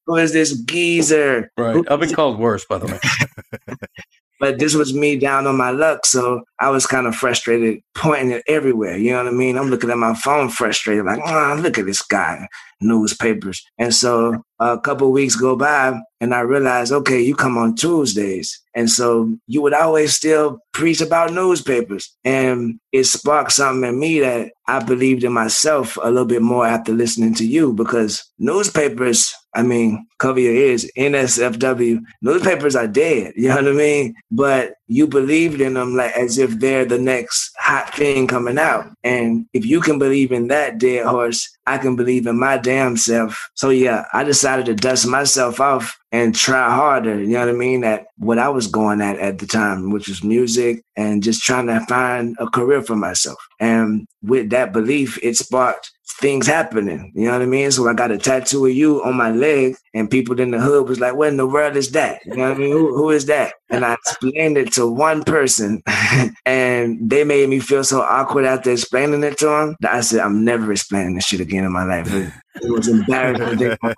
Who 0.06 0.16
is 0.16 0.32
this 0.32 0.60
geezer? 0.60 1.50
Right. 1.56 1.84
I've 1.90 1.98
been 1.98 2.14
called 2.14 2.38
worse, 2.38 2.64
by 2.64 2.78
the 2.78 2.86
way. 2.86 3.76
But 4.38 4.58
this 4.58 4.74
was 4.74 4.92
me 4.92 5.18
down 5.18 5.46
on 5.46 5.56
my 5.56 5.70
luck, 5.70 6.04
so 6.06 6.42
I 6.60 6.70
was 6.70 6.86
kind 6.86 7.06
of 7.06 7.14
frustrated, 7.14 7.80
pointing 7.94 8.32
it 8.32 8.42
everywhere. 8.48 8.96
You 8.96 9.12
know 9.12 9.24
what 9.24 9.32
I 9.32 9.36
mean? 9.36 9.56
I'm 9.56 9.70
looking 9.70 9.90
at 9.90 9.98
my 9.98 10.14
phone, 10.14 10.50
frustrated, 10.50 11.04
like, 11.04 11.20
oh, 11.24 11.58
look 11.60 11.78
at 11.78 11.86
this 11.86 12.02
guy, 12.02 12.46
newspapers. 12.80 13.64
And 13.78 13.94
so 13.94 14.42
a 14.58 14.78
couple 14.78 15.12
weeks 15.12 15.36
go 15.36 15.56
by, 15.56 16.00
and 16.20 16.34
I 16.34 16.40
realized, 16.40 16.92
okay, 16.92 17.20
you 17.20 17.34
come 17.34 17.58
on 17.58 17.74
Tuesdays, 17.74 18.58
and 18.74 18.90
so 18.90 19.36
you 19.46 19.60
would 19.62 19.74
always 19.74 20.14
still 20.14 20.60
preach 20.72 21.00
about 21.00 21.32
newspapers, 21.32 22.16
and 22.24 22.78
it 22.92 23.04
sparked 23.04 23.52
something 23.52 23.88
in 23.88 23.98
me 23.98 24.20
that 24.20 24.52
I 24.66 24.82
believed 24.82 25.24
in 25.24 25.32
myself 25.32 25.98
a 26.02 26.08
little 26.08 26.24
bit 26.24 26.42
more 26.42 26.66
after 26.66 26.92
listening 26.92 27.34
to 27.34 27.46
you, 27.46 27.72
because 27.72 28.24
newspapers. 28.38 29.32
I 29.54 29.62
mean, 29.62 30.06
cover 30.18 30.38
your 30.38 30.52
ears, 30.52 30.84
NSFW. 30.98 32.00
Newspapers 32.20 32.76
are 32.76 32.86
dead. 32.86 33.32
You 33.36 33.48
know 33.48 33.54
what 33.54 33.68
I 33.68 33.72
mean? 33.72 34.14
But 34.30 34.74
you 34.86 35.06
believed 35.06 35.62
in 35.62 35.72
them 35.72 35.96
like 35.96 36.12
as 36.12 36.36
if 36.36 36.58
they're 36.58 36.84
the 36.84 36.98
next 36.98 37.52
hot 37.58 37.94
thing 37.94 38.26
coming 38.26 38.58
out. 38.58 38.92
And 39.02 39.46
if 39.54 39.64
you 39.64 39.80
can 39.80 39.98
believe 39.98 40.30
in 40.30 40.48
that 40.48 40.76
dead 40.76 41.06
horse, 41.06 41.48
I 41.66 41.78
can 41.78 41.96
believe 41.96 42.26
in 42.26 42.38
my 42.38 42.58
damn 42.58 42.96
self. 42.96 43.50
So 43.54 43.70
yeah, 43.70 44.04
I 44.12 44.24
decided 44.24 44.66
to 44.66 44.74
dust 44.74 45.06
myself 45.06 45.60
off 45.60 45.98
and 46.12 46.34
try 46.34 46.70
harder. 46.70 47.20
You 47.20 47.28
know 47.28 47.40
what 47.40 47.48
I 47.48 47.52
mean? 47.52 47.84
At 47.84 48.06
what 48.18 48.38
I 48.38 48.48
was 48.48 48.68
going 48.68 49.00
at 49.00 49.18
at 49.18 49.38
the 49.38 49.46
time, 49.46 49.90
which 49.90 50.08
was 50.08 50.22
music 50.22 50.84
and 50.96 51.22
just 51.22 51.42
trying 51.42 51.66
to 51.66 51.80
find 51.86 52.36
a 52.38 52.46
career 52.46 52.82
for 52.82 52.96
myself. 52.96 53.38
And 53.58 54.06
with 54.22 54.50
that 54.50 54.72
belief, 54.72 55.18
it 55.22 55.36
sparked 55.36 55.90
things 56.14 56.46
happening. 56.46 57.12
You 57.14 57.26
know 57.26 57.32
what 57.32 57.42
I 57.42 57.46
mean? 57.46 57.70
So 57.70 57.88
I 57.88 57.94
got 57.94 58.10
a 58.10 58.18
tattoo 58.18 58.66
of 58.66 58.72
you 58.72 59.02
on 59.02 59.16
my 59.16 59.30
leg, 59.30 59.76
and 59.94 60.10
people 60.10 60.38
in 60.40 60.50
the 60.50 60.60
hood 60.60 60.88
was 60.88 61.00
like, 61.00 61.14
"What 61.14 61.28
in 61.28 61.36
the 61.36 61.46
world 61.46 61.76
is 61.76 61.90
that?" 61.92 62.24
You 62.24 62.36
know 62.36 62.48
what 62.48 62.56
I 62.56 62.58
mean? 62.58 62.72
Who, 62.72 62.96
who 62.96 63.10
is 63.10 63.26
that? 63.26 63.54
And 63.70 63.84
I 63.84 63.94
explained 63.94 64.56
it 64.56 64.72
to 64.74 64.86
one 64.86 65.24
person, 65.24 65.82
and 66.46 67.10
they 67.10 67.24
made 67.24 67.48
me 67.48 67.60
feel 67.60 67.84
so 67.84 68.00
awkward 68.02 68.44
after 68.44 68.70
explaining 68.70 69.24
it 69.24 69.38
to 69.38 69.46
them 69.46 69.76
that 69.80 69.94
I 69.94 70.00
said, 70.00 70.20
"I'm 70.20 70.44
never 70.44 70.72
explaining 70.72 71.14
this 71.14 71.26
shit 71.26 71.40
again 71.40 71.64
in 71.64 71.72
my 71.72 71.84
life." 71.84 72.12
It, 72.12 72.32
it 72.62 72.70
was 72.70 72.88
embarrassing 72.88 73.58
to 73.58 73.96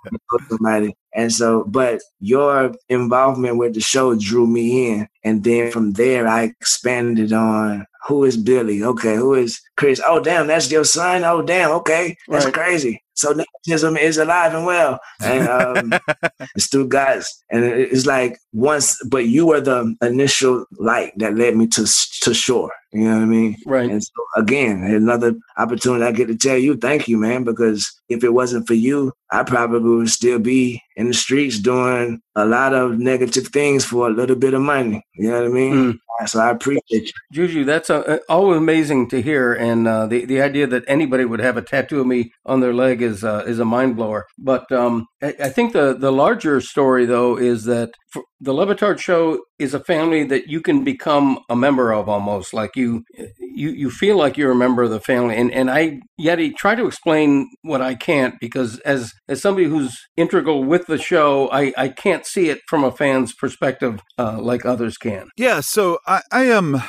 somebody. 0.49 0.95
And 1.13 1.31
so, 1.31 1.63
but 1.65 2.01
your 2.19 2.73
involvement 2.87 3.57
with 3.57 3.73
the 3.73 3.81
show 3.81 4.15
drew 4.15 4.45
me 4.45 4.91
in. 4.91 5.07
And 5.23 5.43
then 5.43 5.71
from 5.71 5.93
there, 5.93 6.27
I 6.27 6.43
expanded 6.43 7.33
on 7.33 7.85
who 8.07 8.23
is 8.23 8.37
Billy? 8.37 8.83
Okay, 8.83 9.15
who 9.15 9.33
is 9.35 9.59
Chris? 9.77 10.01
Oh, 10.05 10.19
damn, 10.21 10.47
that's 10.47 10.71
your 10.71 10.83
son. 10.85 11.23
Oh, 11.23 11.41
damn, 11.41 11.71
okay, 11.71 12.15
that's 12.27 12.45
Right. 12.45 12.53
crazy. 12.53 13.03
So 13.13 13.33
nepotism 13.33 13.97
is 13.97 14.17
alive 14.17 14.53
and 14.53 14.65
well, 14.65 14.97
and 15.21 15.45
um, 15.49 15.99
it's 16.55 16.67
through 16.67 16.87
guys. 16.87 17.27
And 17.49 17.65
it's 17.65 18.05
like 18.05 18.39
once, 18.53 18.97
but 19.09 19.25
you 19.25 19.45
were 19.45 19.59
the 19.59 19.93
initial 20.01 20.65
light 20.77 21.11
that 21.17 21.35
led 21.35 21.57
me 21.57 21.67
to 21.67 21.85
to 22.21 22.33
shore. 22.33 22.71
You 22.93 23.01
know 23.03 23.15
what 23.15 23.23
I 23.23 23.25
mean? 23.25 23.57
Right. 23.65 23.89
And 23.91 24.01
so 24.01 24.13
again, 24.37 24.83
another 24.83 25.35
opportunity 25.57 26.05
I 26.05 26.13
get 26.13 26.27
to 26.27 26.35
tell 26.37 26.57
you, 26.57 26.77
thank 26.77 27.09
you, 27.09 27.17
man, 27.17 27.43
because 27.43 27.91
if 28.07 28.23
it 28.23 28.29
wasn't 28.33 28.67
for 28.67 28.73
you, 28.73 29.11
I 29.31 29.43
probably 29.43 29.97
would 29.97 30.09
still 30.09 30.39
be 30.39 30.81
in 30.95 31.07
the 31.07 31.13
streets 31.13 31.59
doing 31.59 32.21
a 32.35 32.45
lot 32.45 32.73
of 32.73 32.99
negative 32.99 33.47
things 33.47 33.83
for 33.83 34.07
a 34.07 34.11
little 34.13 34.37
bit 34.37 34.53
of 34.53 34.61
money. 34.61 35.03
You 35.15 35.29
know 35.29 35.39
what 35.41 35.45
I 35.45 35.53
mean? 35.53 35.73
Mm. 35.73 35.99
So 36.25 36.39
I 36.39 36.49
appreciate 36.51 36.83
you. 36.89 37.11
Juju, 37.31 37.65
that's 37.65 37.89
uh, 37.89 38.19
always 38.27 38.57
amazing 38.57 39.09
to 39.09 39.21
hear, 39.21 39.53
and 39.53 39.87
uh, 39.87 40.07
the 40.07 40.25
the 40.25 40.41
idea 40.41 40.67
that 40.67 40.83
anybody 40.87 41.25
would 41.25 41.39
have 41.39 41.57
a 41.57 41.61
tattoo 41.61 42.01
of 42.01 42.07
me 42.07 42.31
on 42.45 42.59
their 42.59 42.73
leg 42.73 43.01
is 43.01 43.23
uh, 43.23 43.43
is 43.47 43.59
a 43.59 43.65
mind 43.65 43.95
blower. 43.95 44.25
But 44.37 44.71
um, 44.71 45.07
I, 45.21 45.35
I 45.39 45.49
think 45.49 45.73
the 45.73 45.93
the 45.93 46.11
larger 46.11 46.61
story 46.61 47.05
though 47.05 47.37
is 47.37 47.65
that 47.65 47.91
for, 48.11 48.23
the 48.41 48.53
Le 48.53 48.65
Batard 48.65 48.99
Show 48.99 49.43
is 49.59 49.73
a 49.73 49.79
family 49.79 50.23
that 50.23 50.47
you 50.47 50.61
can 50.61 50.83
become 50.83 51.39
a 51.49 51.55
member 51.55 51.91
of 51.91 52.07
almost 52.07 52.53
like 52.53 52.75
you 52.75 53.03
you 53.39 53.69
you 53.71 53.91
feel 53.91 54.17
like 54.17 54.37
you're 54.37 54.51
a 54.51 54.55
member 54.55 54.83
of 54.83 54.89
the 54.89 55.01
family 55.01 55.35
and 55.35 55.51
and 55.51 55.69
I 55.69 55.99
Yeti 56.19 56.55
try 56.55 56.75
to 56.75 56.87
explain 56.87 57.49
what 57.63 57.81
I 57.81 57.95
can't 57.95 58.35
because 58.39 58.79
as 58.79 59.11
as 59.27 59.41
somebody 59.41 59.67
who's 59.67 59.97
integral 60.15 60.63
with 60.63 60.87
the 60.87 60.97
show 60.97 61.49
I 61.51 61.73
I 61.77 61.89
can't 61.89 62.25
see 62.25 62.49
it 62.49 62.59
from 62.67 62.83
a 62.83 62.91
fan's 62.91 63.33
perspective 63.33 63.99
uh, 64.17 64.39
like 64.39 64.65
others 64.65 64.97
can 64.97 65.29
Yeah, 65.37 65.59
so 65.59 65.99
I, 66.09 66.23
I 66.31 66.43
am. 66.45 66.81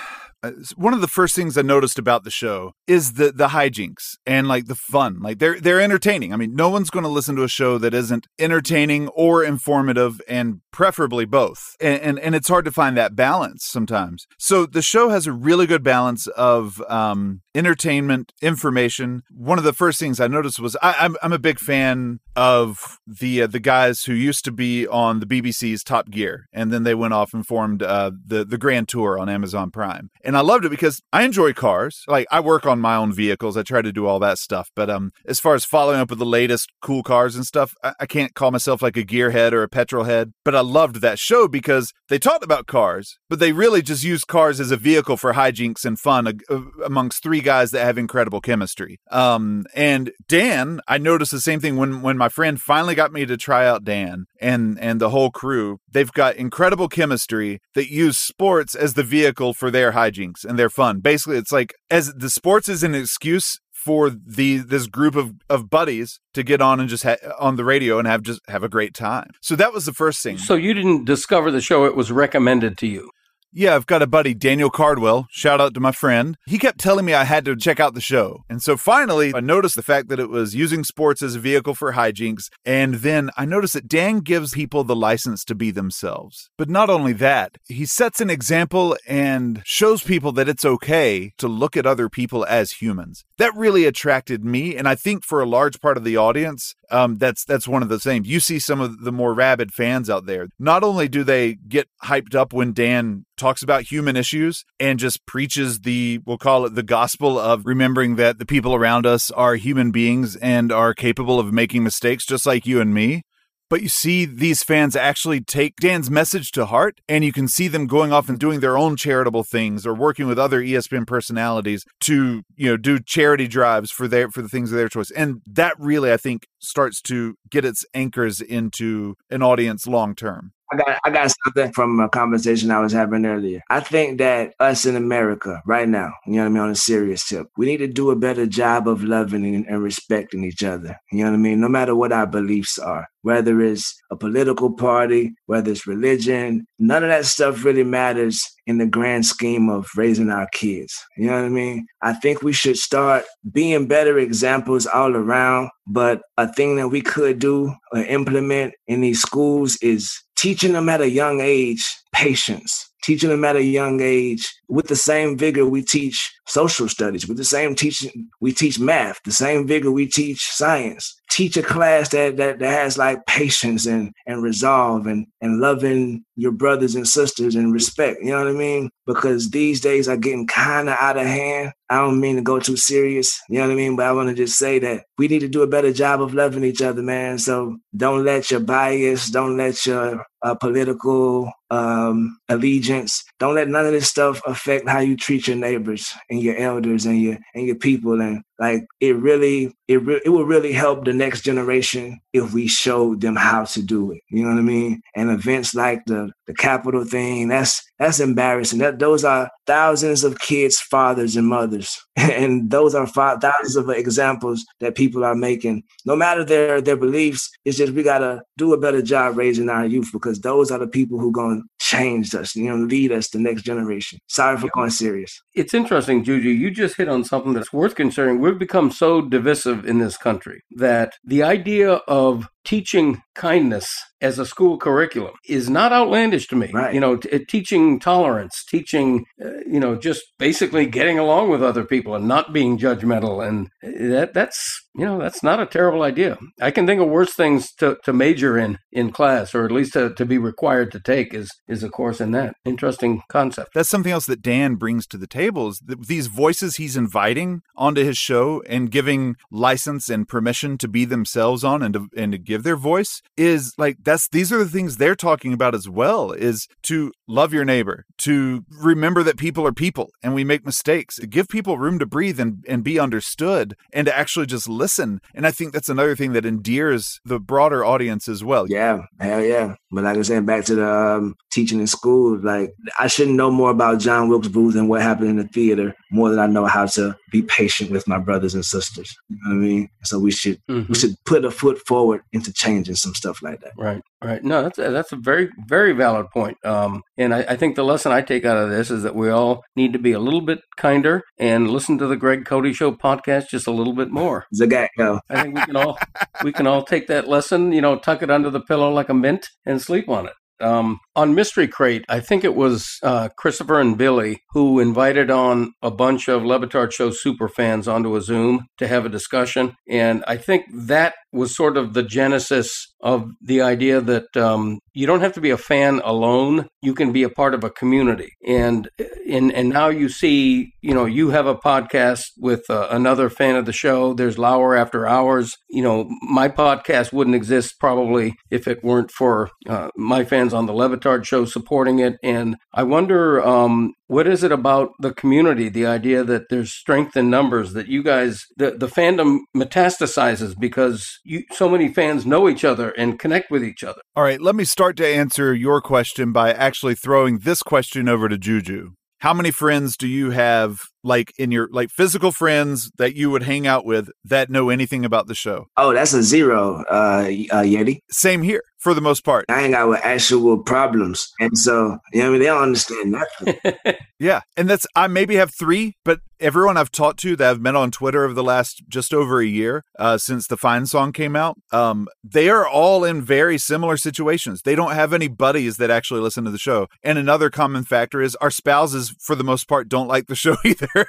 Uh, 0.43 0.53
one 0.77 0.95
of 0.95 1.01
the 1.01 1.09
first 1.09 1.35
things 1.35 1.59
I 1.59 1.63
noticed 1.63 1.99
about 1.99 2.25
the 2.25 2.31
show 2.31 2.73
is 2.87 3.15
the 3.15 3.33
the 3.33 3.49
hijinks 3.49 4.17
and 4.25 4.49
like 4.49 4.67
the 4.67 4.75
fun. 4.75 5.21
Like 5.21 5.39
they're 5.39 5.61
they're 5.61 5.81
entertaining. 5.81 6.33
I 6.33 6.37
mean, 6.37 6.55
no 6.55 6.71
one's 6.71 6.91
going 6.91 7.03
to 7.03 7.11
listen 7.11 7.37
to 7.37 7.43
a 7.43 7.49
show 7.49 7.79
that 7.79 7.95
isn't 7.95 8.27
entertaining 8.39 9.09
or 9.09 9.45
informative, 9.45 10.21
and 10.29 10.61
preferably 10.73 11.25
both. 11.25 11.77
And, 11.81 12.01
and 12.01 12.19
and 12.19 12.35
it's 12.35 12.49
hard 12.49 12.65
to 12.65 12.73
find 12.73 12.97
that 12.97 13.15
balance 13.15 13.65
sometimes. 13.67 14.27
So 14.39 14.67
the 14.67 14.83
show 14.83 15.11
has 15.11 15.27
a 15.27 15.33
really 15.33 15.67
good 15.67 15.83
balance 15.83 16.27
of 16.29 16.83
um, 16.89 17.43
entertainment, 17.55 18.33
information. 18.41 19.23
One 19.31 19.59
of 19.59 19.65
the 19.65 19.73
first 19.73 19.99
things 19.99 20.21
I 20.21 20.27
noticed 20.27 20.59
was 20.59 20.77
I, 20.83 20.95
I'm 21.01 21.17
I'm 21.23 21.33
a 21.33 21.39
big 21.39 21.59
fan 21.59 22.21
of 22.35 22.99
the 23.07 23.43
uh, 23.43 23.47
the 23.47 23.61
guys 23.61 24.05
who 24.05 24.15
used 24.15 24.45
to 24.47 24.53
be 24.53 24.87
on 24.87 25.21
the 25.21 25.27
BBC's 25.27 25.85
Top 25.85 26.11
Gear, 26.11 26.47
and 26.53 26.73
then 26.73 26.85
they 26.85 26.95
went 26.95 27.13
off 27.15 27.35
and 27.35 27.47
formed 27.47 27.83
uh, 27.83 28.13
the 28.27 28.45
the 28.45 28.59
Grand 28.59 28.89
Tour 28.89 29.19
on 29.19 29.29
Amazon 29.29 29.71
Prime. 29.71 30.11
I 30.37 30.41
loved 30.41 30.65
it 30.65 30.71
because 30.71 31.01
I 31.13 31.25
enjoy 31.25 31.53
cars. 31.53 32.05
Like 32.07 32.27
I 32.31 32.41
work 32.41 32.67
on 32.67 32.81
my 32.81 32.97
own 32.97 33.13
vehicles, 33.13 33.57
I 33.57 33.63
try 33.63 33.83
to 33.83 33.93
do 33.93 34.07
all 34.07 34.19
that 34.21 34.39
stuff. 34.39 34.71
But 34.77 34.91
um, 34.91 35.11
as 35.27 35.41
far 35.41 35.55
as 35.55 35.65
following 35.65 36.01
up 36.01 36.11
with 36.11 36.19
the 36.19 36.25
latest 36.25 36.71
cool 36.81 37.03
cars 37.03 37.37
and 37.37 37.47
stuff, 37.47 37.75
I, 37.83 37.95
I 38.01 38.07
can't 38.07 38.35
call 38.35 38.51
myself 38.51 38.83
like 38.83 38.97
a 38.97 39.05
gearhead 39.05 39.53
or 39.53 39.63
a 39.63 39.69
petrol 39.69 40.05
head. 40.05 40.33
But 40.45 40.55
I 40.55 40.61
loved 40.61 41.01
that 41.01 41.19
show 41.19 41.49
because 41.49 41.93
they 42.09 42.19
talked 42.19 42.45
about 42.45 42.67
cars, 42.67 43.19
but 43.29 43.39
they 43.39 43.53
really 43.53 43.83
just 43.83 44.05
used 44.05 44.27
cars 44.27 44.61
as 44.61 44.71
a 44.71 44.77
vehicle 44.77 45.17
for 45.17 45.33
hijinks 45.35 45.85
and 45.85 45.99
fun 45.99 46.27
uh, 46.27 46.61
amongst 46.85 47.23
three 47.23 47.41
guys 47.41 47.71
that 47.71 47.85
have 47.85 47.99
incredible 47.99 48.41
chemistry. 48.41 48.99
Um, 49.11 49.67
and 49.75 50.13
Dan, 50.29 50.81
I 50.87 50.99
noticed 50.99 51.33
the 51.33 51.41
same 51.41 51.61
thing 51.61 51.77
when 51.77 52.03
when 52.03 52.19
my 52.19 52.29
friend 52.29 52.61
finally 52.61 52.95
got 52.95 53.13
me 53.13 53.27
to 53.27 53.37
try 53.37 53.67
out 53.67 53.85
Dan 53.85 54.27
and 54.41 54.79
and 54.81 55.01
the 55.01 55.11
whole 55.11 55.31
crew. 55.31 55.79
They've 55.91 56.13
got 56.13 56.37
incredible 56.37 56.89
chemistry 56.89 57.61
that 57.75 57.91
use 57.91 58.19
sports 58.19 58.75
as 58.75 58.95
the 58.95 59.03
vehicle 59.03 59.55
for 59.55 59.71
their 59.71 59.93
hijinks 59.93 60.20
and 60.45 60.59
they're 60.59 60.71
fun. 60.71 61.01
Basically, 61.01 61.39
it's 61.39 61.53
like 61.53 61.75
as 61.91 62.13
the 62.15 62.31
sports 62.31 62.69
is 62.69 62.83
an 62.83 62.95
excuse 62.95 63.59
for 63.73 64.11
the 64.11 64.59
this 64.59 64.87
group 64.87 65.17
of, 65.17 65.33
of 65.49 65.71
buddies 65.71 66.21
to 66.35 66.43
get 66.43 66.61
on 66.61 66.81
and 66.81 66.89
just 66.89 67.05
ha- 67.05 67.17
on 67.39 67.57
the 67.57 67.65
radio 67.65 67.99
and 67.99 68.07
have 68.07 68.23
just 68.23 68.41
have 68.49 68.63
a 68.63 68.69
great 68.69 68.95
time. 68.95 69.31
So 69.41 69.57
that 69.57 69.73
was 69.73 69.87
the 69.87 69.93
first 69.93 70.23
thing. 70.23 70.39
So 70.39 70.55
you 70.55 70.75
didn't 70.75 71.05
discover 71.05 71.51
the 71.51 71.61
show; 71.61 71.85
it 71.87 71.97
was 71.97 72.13
recommended 72.13 72.77
to 72.79 72.87
you. 72.87 73.11
Yeah, 73.53 73.75
I've 73.75 73.87
got 73.87 74.01
a 74.01 74.07
buddy, 74.07 74.33
Daniel 74.33 74.71
Cardwell. 74.71 75.27
Shout 75.29 75.61
out 75.61 75.75
to 75.75 75.81
my 75.81 75.91
friend. 75.91 76.37
He 76.47 76.57
kept 76.57 76.79
telling 76.79 77.05
me 77.05 77.15
I 77.15 77.25
had 77.25 77.45
to 77.47 77.57
check 77.57 77.81
out 77.81 77.95
the 77.95 78.01
show. 78.01 78.45
And 78.49 78.63
so 78.63 78.77
finally, 78.77 79.33
I 79.35 79.41
noticed 79.41 79.75
the 79.75 79.83
fact 79.83 80.09
that 80.09 80.21
it 80.21 80.29
was 80.29 80.55
using 80.55 80.85
sports 80.85 81.21
as 81.21 81.35
a 81.35 81.41
vehicle 81.41 81.75
for 81.75 81.95
hijinks. 81.95 82.45
And 82.65 82.97
then 82.97 83.31
I 83.37 83.45
noticed 83.47 83.75
that 83.75 83.89
Dan 83.89 84.21
gives 84.21 84.53
people 84.53 84.85
the 84.85 84.95
license 84.95 85.45
to 85.47 85.57
be 85.57 85.73
themselves. 85.73 86.49
But 86.57 86.71
not 86.71 86.91
only 86.91 87.13
that, 87.15 87.59
he 87.67 87.87
sets 87.87 88.21
an 88.21 88.31
example 88.31 88.97
and 89.05 89.63
shows 89.65 90.05
people 90.05 90.31
that 90.33 90.49
it's 90.49 90.65
okay 90.65 91.33
to 91.39 91.49
look 91.49 91.77
at 91.77 91.87
other 91.87 92.09
people 92.09 92.47
as 92.47 92.73
humans. 92.73 93.25
That 93.39 93.57
really 93.57 93.85
attracted 93.85 94.45
me. 94.45 94.77
And 94.77 94.87
I 94.87 94.95
think 94.95 95.25
for 95.25 95.41
a 95.41 95.49
large 95.49 95.81
part 95.81 95.97
of 95.97 96.05
the 96.05 96.17
audience, 96.17 96.77
um, 96.91 97.19
that's 97.19 97.45
that's 97.45 97.69
one 97.69 97.83
of 97.83 97.89
the 97.89 98.01
same. 98.01 98.25
You 98.25 98.41
see 98.41 98.59
some 98.59 98.81
of 98.81 99.01
the 99.01 99.13
more 99.13 99.35
rabid 99.35 99.73
fans 99.73 100.11
out 100.11 100.27
there. 100.27 100.49
Not 100.59 100.83
only 100.83 101.09
do 101.09 101.25
they 101.25 101.55
get 101.55 101.89
hyped 102.05 102.35
up 102.35 102.53
when 102.53 102.73
Dan 102.73 103.25
talks 103.37 103.63
about 103.63 103.91
human 103.91 104.17
issues 104.17 104.65
and 104.79 104.99
just 104.99 105.25
preaches 105.27 105.81
the 105.81 106.21
we'll 106.27 106.39
call 106.39 106.67
it 106.67 106.75
the 106.75 106.83
gospel 106.83 107.39
of 107.39 107.65
remembering 107.65 108.17
that 108.17 108.39
the 108.39 108.47
people 108.47 108.75
around 108.75 109.07
us 109.07 109.31
are 109.31 109.55
human 109.55 109.91
beings 109.91 110.37
and 110.37 110.71
are 110.71 110.95
capable 110.95 111.39
of 111.39 111.53
making 111.53 111.83
mistakes 111.83 112.27
just 112.27 112.45
like 112.45 112.67
you 112.67 112.81
and 112.81 112.93
me 112.93 113.23
but 113.71 113.83
you 113.83 113.89
see 113.89 114.25
these 114.25 114.65
fans 114.65 114.97
actually 114.97 115.41
take 115.41 115.77
Dan's 115.77 116.11
message 116.11 116.51
to 116.53 116.67
heart, 116.67 117.01
and 117.09 117.25
you 117.25 117.33
can 117.33 117.47
see 117.47 117.69
them 117.69 117.87
going 117.87 118.13
off 118.13 118.29
and 118.29 118.37
doing 118.37 118.59
their 118.59 118.77
own 118.77 118.97
charitable 118.97 119.45
things 119.45 119.87
or 119.87 119.95
working 119.95 120.27
with 120.27 120.41
other 120.41 120.61
ESPN 120.61 121.07
personalities 121.07 121.85
to, 122.01 122.43
you 122.57 122.69
know, 122.69 122.77
do 122.77 122.99
charity 122.99 123.47
drives 123.47 123.93
for 123.93 124.09
their 124.09 124.29
for 124.29 124.43
the 124.43 124.49
things 124.49 124.73
of 124.73 124.77
their 124.77 124.89
choice. 124.89 125.13
And 125.13 125.41
that 125.47 125.75
really, 125.79 126.13
I 126.13 126.17
think, 126.17 126.49
starts 126.61 127.01
to 127.03 127.37
get 127.51 127.65
its 127.65 127.85
anchors 127.95 128.41
into 128.41 129.17
an 129.31 129.43
audience 129.43 129.87
long 129.87 130.15
term. 130.15 130.53
I 130.73 130.77
got 130.77 131.01
I 131.05 131.11
got 131.11 131.33
something 131.45 131.73
from 131.73 131.99
a 131.99 132.09
conversation 132.09 132.71
I 132.71 132.79
was 132.79 132.93
having 132.93 133.27
earlier. 133.27 133.61
I 133.71 133.81
think 133.81 134.19
that 134.19 134.55
us 134.61 134.87
in 134.87 134.95
America 134.95 135.61
right 135.67 135.89
now, 135.89 136.13
you 136.27 136.35
know 136.35 136.43
what 136.43 136.47
I 136.47 136.49
mean, 136.51 136.63
on 136.63 136.71
a 136.71 136.77
serious 136.77 137.27
tip, 137.27 137.49
we 137.57 137.67
need 137.67 137.79
to 137.79 137.89
do 137.89 138.11
a 138.11 138.17
better 138.17 138.47
job 138.47 138.87
of 138.87 139.03
loving 139.03 139.45
and, 139.53 139.67
and 139.67 139.83
respecting 139.83 140.45
each 140.45 140.63
other. 140.63 140.97
You 141.11 141.25
know 141.25 141.31
what 141.31 141.37
I 141.37 141.41
mean? 141.41 141.61
No 141.61 141.69
matter 141.69 141.97
what 141.97 142.13
our 142.13 142.27
beliefs 142.27 142.79
are, 142.79 143.09
whether 143.23 143.61
it's 143.61 144.01
a 144.13 144.17
political 144.17 144.73
party, 144.73 145.35
whether 145.47 145.73
it's 145.73 145.89
religion, 145.89 146.67
none 146.79 147.03
of 147.03 147.09
that 147.09 147.25
stuff 147.25 147.65
really 147.65 147.85
matters 147.85 148.41
in 148.71 148.79
the 148.79 148.87
grand 148.87 149.27
scheme 149.27 149.69
of 149.69 149.89
raising 149.97 150.31
our 150.31 150.49
kids. 150.53 150.95
You 151.17 151.27
know 151.27 151.35
what 151.35 151.45
I 151.45 151.49
mean? 151.49 151.87
I 152.01 152.15
think 152.15 152.43
we 152.43 152.53
should 152.53 152.79
start 152.79 153.25
being 153.53 153.87
better 153.87 154.19
examples 154.19 154.87
all 154.87 155.15
around. 155.15 155.71
But 155.87 156.23
a 156.39 156.51
thing 156.53 156.77
that 156.77 156.89
we 156.89 157.03
could 157.03 157.41
do 157.41 157.75
or 157.93 158.05
implement 158.05 158.75
in 158.87 159.01
these 159.01 159.21
schools 159.21 159.77
is 159.83 160.11
teaching 160.37 160.73
them 160.73 160.89
at 160.89 161.01
a 161.01 161.11
young 161.11 161.41
age 161.41 161.85
patience 162.13 162.90
teaching 163.03 163.31
them 163.31 163.45
at 163.45 163.57
a 163.57 163.63
young 163.63 164.01
age 164.01 164.53
with 164.69 164.89
the 164.89 164.97
same 164.97 165.37
vigor 165.37 165.67
we 165.67 165.83
teach 165.83 166.33
social 166.47 166.89
studies 166.89 167.29
with 167.29 167.37
the 167.37 167.45
same 167.45 167.75
teaching 167.75 168.29
we 168.41 168.53
teach 168.53 168.79
math 168.79 169.21
the 169.25 169.33
same 169.33 169.67
vigor 169.67 169.91
we 169.91 170.07
teach 170.07 170.51
science. 170.51 171.17
Teach 171.31 171.57
a 171.57 171.63
class 171.63 172.09
that 172.11 172.37
that, 172.39 172.59
that 172.59 172.71
has 172.71 172.99
like 172.99 173.25
patience 173.27 173.87
and 173.87 174.13
and 174.27 174.43
resolve 174.43 175.07
and 175.07 175.27
and 175.41 175.61
loving 175.61 176.25
your 176.37 176.53
brothers 176.53 176.95
and 176.95 177.07
sisters 177.07 177.55
and 177.55 177.73
respect 177.73 178.19
you 178.23 178.31
know 178.31 178.39
what 178.39 178.49
i 178.49 178.53
mean? 178.53 178.91
Because 179.07 179.51
these 179.51 179.81
days 179.81 180.09
are 180.09 180.17
getting 180.17 180.47
kind 180.47 180.89
of 180.89 180.97
out 180.99 181.17
of 181.17 181.27
hand 181.27 181.73
i 181.91 181.97
don't 181.97 182.21
mean 182.21 182.37
to 182.37 182.43
go 182.43 182.59
too 182.59 182.77
serious 182.77 183.41
you 183.49 183.59
know 183.59 183.67
what 183.67 183.73
i 183.73 183.77
mean 183.77 183.97
but 183.97 184.07
i 184.07 184.13
want 184.13 184.29
to 184.29 184.35
just 184.35 184.57
say 184.57 184.79
that 184.79 185.05
we 185.19 185.29
need 185.29 185.41
to 185.41 185.49
do 185.49 185.63
a 185.63 185.67
better 185.67 185.93
job 185.93 186.23
of 186.23 186.35
loving 186.35 186.65
each 186.65 186.83
other 186.83 187.03
man 187.03 187.39
so 187.39 187.77
don't 187.97 188.25
let 188.25 188.51
your 188.51 188.61
bias 188.61 189.31
don't 189.31 189.57
let 189.57 189.85
your 189.87 190.25
uh, 190.43 190.55
political 190.55 191.53
um, 191.71 192.39
allegiance. 192.49 193.25
Don't 193.41 193.55
let 193.55 193.69
none 193.69 193.87
of 193.87 193.93
this 193.93 194.07
stuff 194.07 194.43
affect 194.47 194.87
how 194.87 194.99
you 195.01 195.17
treat 195.17 195.49
your 195.49 195.57
neighbors 195.57 196.13
and 196.29 196.43
your 196.43 196.57
elders 196.59 197.07
and 197.07 197.21
your 197.21 197.39
and 197.55 197.67
your 197.67 197.77
people. 197.77 198.21
And 198.21 198.43
like 198.59 198.87
it 199.01 199.17
really, 199.17 199.75
it 199.89 200.03
re- 200.05 200.21
it 200.23 200.29
will 200.29 200.45
really 200.45 200.73
help 200.73 201.07
the 201.07 201.15
next 201.15 201.41
generation 201.41 202.21
if 202.35 202.53
we 202.53 202.69
show 202.69 203.15
them 203.15 203.37
how 203.37 203.65
to 203.65 203.83
do 203.83 204.13
it. 204.13 204.21
You 204.29 204.43
know 204.43 204.51
what 204.51 204.59
I 204.59 204.63
mean? 204.63 205.01
And 205.17 205.31
events 205.31 205.75
like 205.75 206.05
the 206.05 206.31
the 206.47 206.53
Capitol 206.53 207.03
thing, 207.05 207.49
that's 207.49 207.83
that's 207.99 208.21
embarrassing. 208.21 208.81
That 208.81 208.99
those 208.99 209.25
are 209.25 209.51
thousands 209.67 210.23
of 210.23 210.39
kids' 210.41 210.79
fathers 210.79 211.35
and 211.35 211.47
mothers, 211.47 211.99
and 212.17 212.71
those 212.71 212.95
are 212.95 213.07
five, 213.07 213.41
thousands 213.41 213.77
of 213.77 213.89
examples 213.89 214.67
that 214.81 214.97
people 214.97 215.25
are 215.25 215.35
making. 215.35 215.85
No 216.05 216.15
matter 216.15 216.45
their 216.45 216.83
their 216.83 216.99
beliefs, 216.99 217.51
it's 217.65 217.79
just 217.79 217.95
we 217.95 218.03
gotta 218.03 218.43
do 218.59 218.75
a 218.75 218.79
better 218.79 219.01
job 219.01 219.39
raising 219.39 219.71
our 219.71 219.87
youth 219.87 220.11
because 220.13 220.41
those 220.41 220.71
are 220.71 220.79
the 220.79 220.87
people 220.87 221.19
who 221.19 221.33
gonna 221.33 221.63
change 221.81 222.35
us, 222.35 222.55
you 222.55 222.69
know, 222.69 222.77
lead 222.77 223.11
us 223.13 223.30
the 223.31 223.39
next 223.39 223.63
generation. 223.63 224.19
Sorry 224.29 224.57
for 224.57 224.69
going 224.75 224.91
serious. 224.91 225.41
It's 225.55 225.75
interesting, 225.75 226.25
Juju. 226.25 226.49
You 226.49 226.71
just 226.71 226.97
hit 226.97 227.09
on 227.09 227.25
something 227.25 227.53
that's 227.53 227.73
worth 227.73 227.95
considering. 227.95 228.41
We've 228.41 228.59
become 228.59 228.91
so 228.91 229.23
divisive 229.23 229.85
in 229.85 229.99
this 229.99 230.17
country 230.17 230.63
that 230.77 231.15
the 231.25 231.43
idea 231.43 231.95
of 232.07 232.49
teaching 232.65 233.23
kindness 233.35 233.89
as 234.21 234.39
a 234.39 234.47
school 234.47 234.79
curriculum 234.79 235.35
is 235.47 235.71
not 235.71 235.93
outlandish 235.93 236.47
to 236.49 236.57
me. 236.57 236.71
Right. 236.73 236.95
You 236.95 237.01
know, 237.01 237.17
t- 237.17 237.45
teaching 237.45 237.99
tolerance, 237.99 238.65
teaching, 238.65 239.25
uh, 239.43 239.61
you 239.67 239.81
know, 239.81 239.97
just 239.97 240.23
basically 240.39 240.87
getting 240.87 241.19
along 241.19 241.51
with 241.51 241.63
other 241.63 241.85
people 241.85 242.15
and 242.15 242.29
not 242.29 242.53
being 242.53 242.79
judgmental, 242.79 243.47
and 243.47 243.69
that 243.83 244.35
that's 244.35 244.59
you 244.95 245.05
know 245.05 245.19
that's 245.19 245.43
not 245.43 245.61
a 245.61 245.67
terrible 245.67 246.03
idea. 246.03 246.39
I 246.61 246.71
can 246.71 246.87
think 246.87 247.01
of 247.01 247.09
worse 247.09 247.35
things 247.35 247.73
to, 247.75 247.97
to 248.05 248.13
major 248.13 248.59
in 248.59 248.79
in 248.93 249.13
class, 249.13 249.55
or 249.55 249.65
at 249.65 249.73
least 249.73 249.93
to, 249.95 250.13
to 250.15 250.25
be 250.25 250.39
required 250.39 250.93
to 250.93 251.01
take 251.01 251.33
is 251.35 251.49
is 251.69 251.83
a 251.83 251.89
course 251.89 252.21
in 252.21 252.33
that. 252.33 252.55
Interesting 252.65 253.23
concept. 253.29 253.71
That's 253.75 253.89
something 253.89 254.13
else 254.13 254.27
that 254.27 254.43
Dan 254.43 254.75
brings 254.75 255.07
to 255.09 255.17
the 255.17 255.27
table 255.27 255.69
is 255.69 255.81
that 255.87 256.07
these 256.07 256.27
voices 256.27 256.77
he's 256.77 256.97
inviting 256.97 257.63
onto 257.77 258.05
his 258.05 258.17
show 258.17 258.63
and 258.69 258.91
giving 258.91 259.37
license 259.51 260.09
and 260.09 260.29
permission 260.29 260.77
to 260.79 260.89
be 260.89 261.05
themselves 261.05 261.65
on 261.65 261.83
and 261.83 261.95
to, 261.95 262.09
and 262.17 262.33
to 262.33 262.39
give 262.39 262.63
their 262.63 262.77
voice 262.77 263.23
is 263.37 263.75
like 263.79 264.03
that's 264.11 264.29
these 264.29 264.53
are 264.53 264.59
the 264.59 264.69
things 264.69 264.97
they're 264.97 265.15
talking 265.15 265.53
about 265.53 265.73
as 265.73 265.89
well 265.89 266.33
is 266.33 266.67
to 266.83 267.13
love 267.29 267.53
your 267.53 267.65
neighbor, 267.65 268.07
to 268.19 268.65
remember 268.69 269.23
that 269.23 269.37
people 269.37 269.65
are 269.65 269.73
people 269.73 270.11
and 270.21 270.35
we 270.35 270.43
make 270.43 270.67
mistakes, 270.67 271.17
to 271.17 271.29
give 271.29 271.49
people 271.49 271.79
room 271.79 272.01
to 272.01 272.07
breathe 272.07 272.41
and, 272.41 272.65
and 272.67 272.83
be 272.83 272.99
understood 272.99 273.77
and 273.93 274.07
to 274.07 274.17
actually 274.17 274.47
just 274.47 274.69
listen. 274.69 275.21
And 275.33 275.47
I 275.47 275.53
think 275.53 275.73
that's 275.73 275.89
another 275.89 276.17
thing 276.17 276.33
that 276.33 276.45
endears 276.45 277.21
the 277.25 277.39
broader 277.39 277.85
audience 277.85 278.27
as 278.27 278.43
well. 278.43 278.69
Yeah, 278.69 279.03
hell 279.21 279.45
yeah. 279.45 279.77
But 279.93 280.03
like 280.03 280.17
I 280.17 280.23
saying, 280.23 280.45
back 280.45 280.65
to 280.65 280.75
the 280.75 280.91
um, 280.91 281.37
teaching 281.53 281.79
in 281.79 281.87
school, 281.87 282.37
like 282.43 282.73
I 282.99 283.07
shouldn't 283.07 283.37
know 283.37 283.53
more 283.53 283.71
about 283.71 284.01
John 284.01 284.29
Wilkes 284.29 284.49
Booth 284.49 284.75
and 284.75 284.89
what 284.89 285.03
happened 285.03 285.31
in 285.31 285.37
the 285.37 285.49
theater 285.49 285.95
more 286.11 286.31
than 286.31 286.41
I 286.41 286.47
know 286.47 286.67
how 286.67 286.87
to 286.87 287.17
be 287.31 287.43
patient 287.43 287.91
with 287.91 288.07
my 288.09 288.19
brothers 288.19 288.55
and 288.55 288.65
sisters. 288.65 289.15
You 289.29 289.37
know 289.45 289.57
what 289.57 289.63
I 289.63 289.67
mean? 289.69 289.89
So 290.05 290.19
we 290.19 290.31
should 290.31 290.59
Mhm. 290.71 290.89
we 290.89 290.95
should 290.95 291.15
put 291.25 291.45
a 291.45 291.51
foot 291.51 291.79
forward 291.87 292.23
into 292.33 292.53
changing 292.53 292.95
some 292.97 293.15
stuff 293.15 293.43
like 293.43 293.61
that. 293.61 293.73
Right, 293.77 294.03
right. 294.23 294.43
No, 294.43 294.63
that's 294.63 294.79
a, 294.79 294.91
that's 294.91 295.13
a 295.13 295.17
very, 295.17 295.51
very 295.67 295.93
valid 295.93 296.27
point. 296.33 296.57
Um, 296.65 297.03
and 297.17 297.35
I, 297.35 297.41
I 297.49 297.57
think 297.57 297.77
the 297.77 297.85
lesson 297.85 298.13
I 298.13 298.23
take 298.23 298.45
out 298.45 298.57
of 298.57 298.71
this 298.71 298.91
is 298.91 299.03
that 299.03 299.15
we 299.15 299.31
all 299.31 299.63
need 299.77 299.93
to 299.93 299.99
be 299.99 300.13
a 300.13 300.19
little 300.21 300.41
bit 300.41 300.61
kinder 300.77 301.23
and 301.39 301.71
listen 301.71 301.99
to 301.99 302.07
the 302.07 302.17
Greg 302.17 302.45
Cote 302.45 302.75
Show 302.75 302.93
podcast 302.93 303.49
just 303.51 303.67
a 303.67 303.71
little 303.73 303.93
bit 303.95 304.11
more. 304.11 304.47
Zagato. 304.55 305.21
I 305.29 305.43
think 305.43 305.55
we 305.55 305.63
can 305.63 305.77
all 305.77 305.99
we 306.45 306.53
can 306.53 306.67
all 306.67 306.83
take 306.85 307.07
that 307.09 307.29
lesson, 307.29 307.73
you 307.73 307.81
know, 307.81 307.99
tuck 307.99 308.23
it 308.23 308.31
under 308.31 308.51
the 308.51 308.61
pillow 308.61 308.91
like 308.93 309.09
a 309.09 309.15
mint 309.15 309.49
and 309.67 309.81
sleep 309.81 310.09
on 310.09 310.27
it. 310.27 310.33
Um, 310.63 310.99
on 311.21 311.35
Mystery 311.35 311.69
Crate, 311.69 312.07
I 312.09 312.21
think 312.21 312.45
it 312.45 312.55
was 312.55 312.99
uh, 313.03 313.29
Christopher 313.37 313.79
and 313.79 313.99
Billy 313.99 314.43
who 314.53 314.81
invited 314.81 315.31
on 315.31 315.75
a 315.83 315.91
bunch 315.91 316.29
of 316.29 316.45
Le 316.45 316.59
Batard 316.59 316.93
Show 316.93 317.11
super 317.11 317.47
fans 317.47 317.87
onto 317.87 318.17
a 318.17 318.23
Zoom 318.23 318.67
to 318.79 318.89
have 318.89 319.05
a 319.05 319.11
discussion, 319.11 319.77
and 319.87 320.25
I 320.27 320.39
think 320.39 320.65
that 320.73 321.13
was 321.33 321.55
sort 321.55 321.77
of 321.77 321.93
the 321.93 322.03
genesis 322.03 322.87
of 323.03 323.31
the 323.41 323.61
idea 323.61 324.01
that 324.01 324.37
um, 324.37 324.81
you 324.95 325.07
don't 325.07 325.21
have 325.21 325.33
to 325.35 325.41
be 325.41 325.51
a 325.51 325.57
fan 325.57 326.01
alone; 326.05 326.69
you 326.83 326.95
can 326.95 327.13
be 327.13 327.23
a 327.23 327.29
part 327.29 327.55
of 327.55 327.65
a 327.65 327.71
community. 327.71 328.33
And 328.47 328.89
and 329.29 329.53
and 329.53 329.69
now 329.69 329.89
you 329.89 330.09
see, 330.09 330.73
you 330.81 330.95
know, 330.95 331.05
you 331.05 331.31
have 331.31 331.47
a 331.47 331.55
podcast 331.55 332.23
with 332.39 332.69
uh, 332.69 332.89
another 332.91 333.31
fan 333.31 333.57
of 333.57 333.67
the 333.67 333.73
show. 333.73 334.15
There's 334.15 334.39
Lauer 334.39 334.75
After 334.75 335.07
Hours. 335.07 335.57
You 335.69 335.83
know, 335.83 336.09
my 336.23 336.49
podcast 336.49 337.13
wouldn't 337.13 337.37
exist 337.37 337.75
probably 337.79 338.35
if 338.51 338.67
it 338.67 338.83
weren't 338.83 339.11
for 339.11 339.51
uh, 339.69 339.91
my 339.97 340.25
fans 340.25 340.53
on 340.53 340.67
the 340.67 340.73
Le 340.73 340.89
Batard 340.89 341.10
show 341.27 341.45
supporting 341.45 341.99
it. 341.99 342.17
And 342.23 342.57
I 342.73 342.83
wonder, 342.83 343.45
um, 343.45 343.95
what 344.07 344.27
is 344.27 344.43
it 344.43 344.53
about 344.53 344.91
the 345.01 345.13
community, 345.13 345.69
the 345.69 345.87
idea 345.87 346.25
that 346.25 346.49
there's 346.51 346.73
strength 346.73 347.17
in 347.17 347.31
numbers, 347.31 347.73
that 347.75 347.89
you 347.89 348.03
guys, 348.03 348.47
the, 348.57 348.73
the 348.73 348.89
fandom 348.89 349.41
metastasizes 349.57 350.55
because 350.59 351.21
you, 351.25 351.45
so 351.53 351.69
many 351.69 351.93
fans 351.93 352.27
know 352.27 352.49
each 352.49 352.65
other 352.65 352.91
and 352.91 353.19
connect 353.19 353.51
with 353.51 353.65
each 353.65 353.85
other. 353.85 354.01
All 354.17 354.25
right, 354.25 354.41
let 354.41 354.55
me 354.55 354.65
start 354.65 354.97
to 354.99 355.07
answer 355.07 355.55
your 355.55 355.81
question 355.81 356.33
by 356.33 356.53
actually 356.53 356.95
throwing 356.95 357.39
this 357.39 357.63
question 357.63 358.09
over 358.09 358.29
to 358.29 358.39
Juju. 358.39 358.91
How 359.19 359.35
many 359.35 359.51
friends 359.51 359.99
do 359.99 360.09
you 360.09 360.31
have 360.31 360.79
like 361.05 361.35
in 361.39 361.53
your 361.53 361.69
like 361.71 361.91
physical 361.91 362.33
friends 362.33 362.91
that 362.97 363.17
you 363.17 363.31
would 363.31 363.43
hang 363.43 363.67
out 363.67 363.85
with 363.85 364.09
that 364.25 364.49
know 364.49 364.71
anything 364.71 365.05
about 365.05 365.27
the 365.27 365.35
show? 365.35 365.67
Oh, 365.77 365.93
that's 365.93 366.15
a 366.15 366.23
zero, 366.23 366.83
uh, 366.91 367.27
uh, 367.53 367.63
Yeti. 367.63 367.99
Same 368.11 368.41
here 368.43 368.63
for 368.81 368.95
the 368.95 369.01
most 369.01 369.25
part. 369.25 369.45
I 369.49 369.61
hang 369.61 369.75
out 369.75 369.91
with 369.91 370.01
actual 370.03 370.59
problems, 370.59 371.33
and 371.39 371.57
so 371.57 371.99
you 372.13 372.21
know, 372.21 372.25
what 372.25 372.29
I 372.29 372.31
mean, 372.31 372.39
they 372.41 372.47
don't 372.47 372.63
understand 372.63 373.13
nothing. 373.13 373.97
Yeah, 374.21 374.43
and 374.55 374.69
that's 374.69 374.87
I 374.95 375.07
maybe 375.07 375.37
have 375.37 375.51
three, 375.51 375.97
but 376.05 376.21
everyone 376.41 376.77
I've 376.77 376.91
talked 376.91 377.21
to 377.21 377.37
that 377.37 377.51
I've 377.51 377.61
met 377.61 377.77
on 377.77 377.91
Twitter 377.91 378.25
over 378.25 378.35
the 378.35 378.43
last 378.43 378.83
just 378.89 379.13
over 379.13 379.41
a 379.41 379.47
year 379.47 379.85
uh, 379.99 380.19
since 380.19 380.47
the 380.47 380.57
Fine 380.57 380.87
song 380.87 381.13
came 381.13 381.37
out, 381.37 381.59
um, 381.73 382.09
they 382.25 382.49
are 382.49 382.67
all 382.67 383.05
in 383.05 383.23
very 383.23 383.59
similar 383.59 383.97
situations. 383.97 384.63
They 384.63 384.75
don't 384.75 384.93
have 384.93 385.13
any 385.13 385.29
buddies 385.29 385.77
that 385.77 385.91
actually 385.91 386.21
listen 386.21 386.45
to 386.45 386.51
the 386.51 386.59
show, 386.59 386.89
and 387.03 387.19
another 387.19 387.51
common 387.51 387.85
factor 387.85 388.21
is 388.21 388.37
our 388.37 388.51
spouses, 388.51 389.15
for 389.21 389.35
the 389.35 389.45
most 389.45 389.69
part, 389.69 389.89
don't 389.89 390.09
like 390.09 390.27
the 390.27 390.35
show 390.35 390.57
either. 390.65 391.07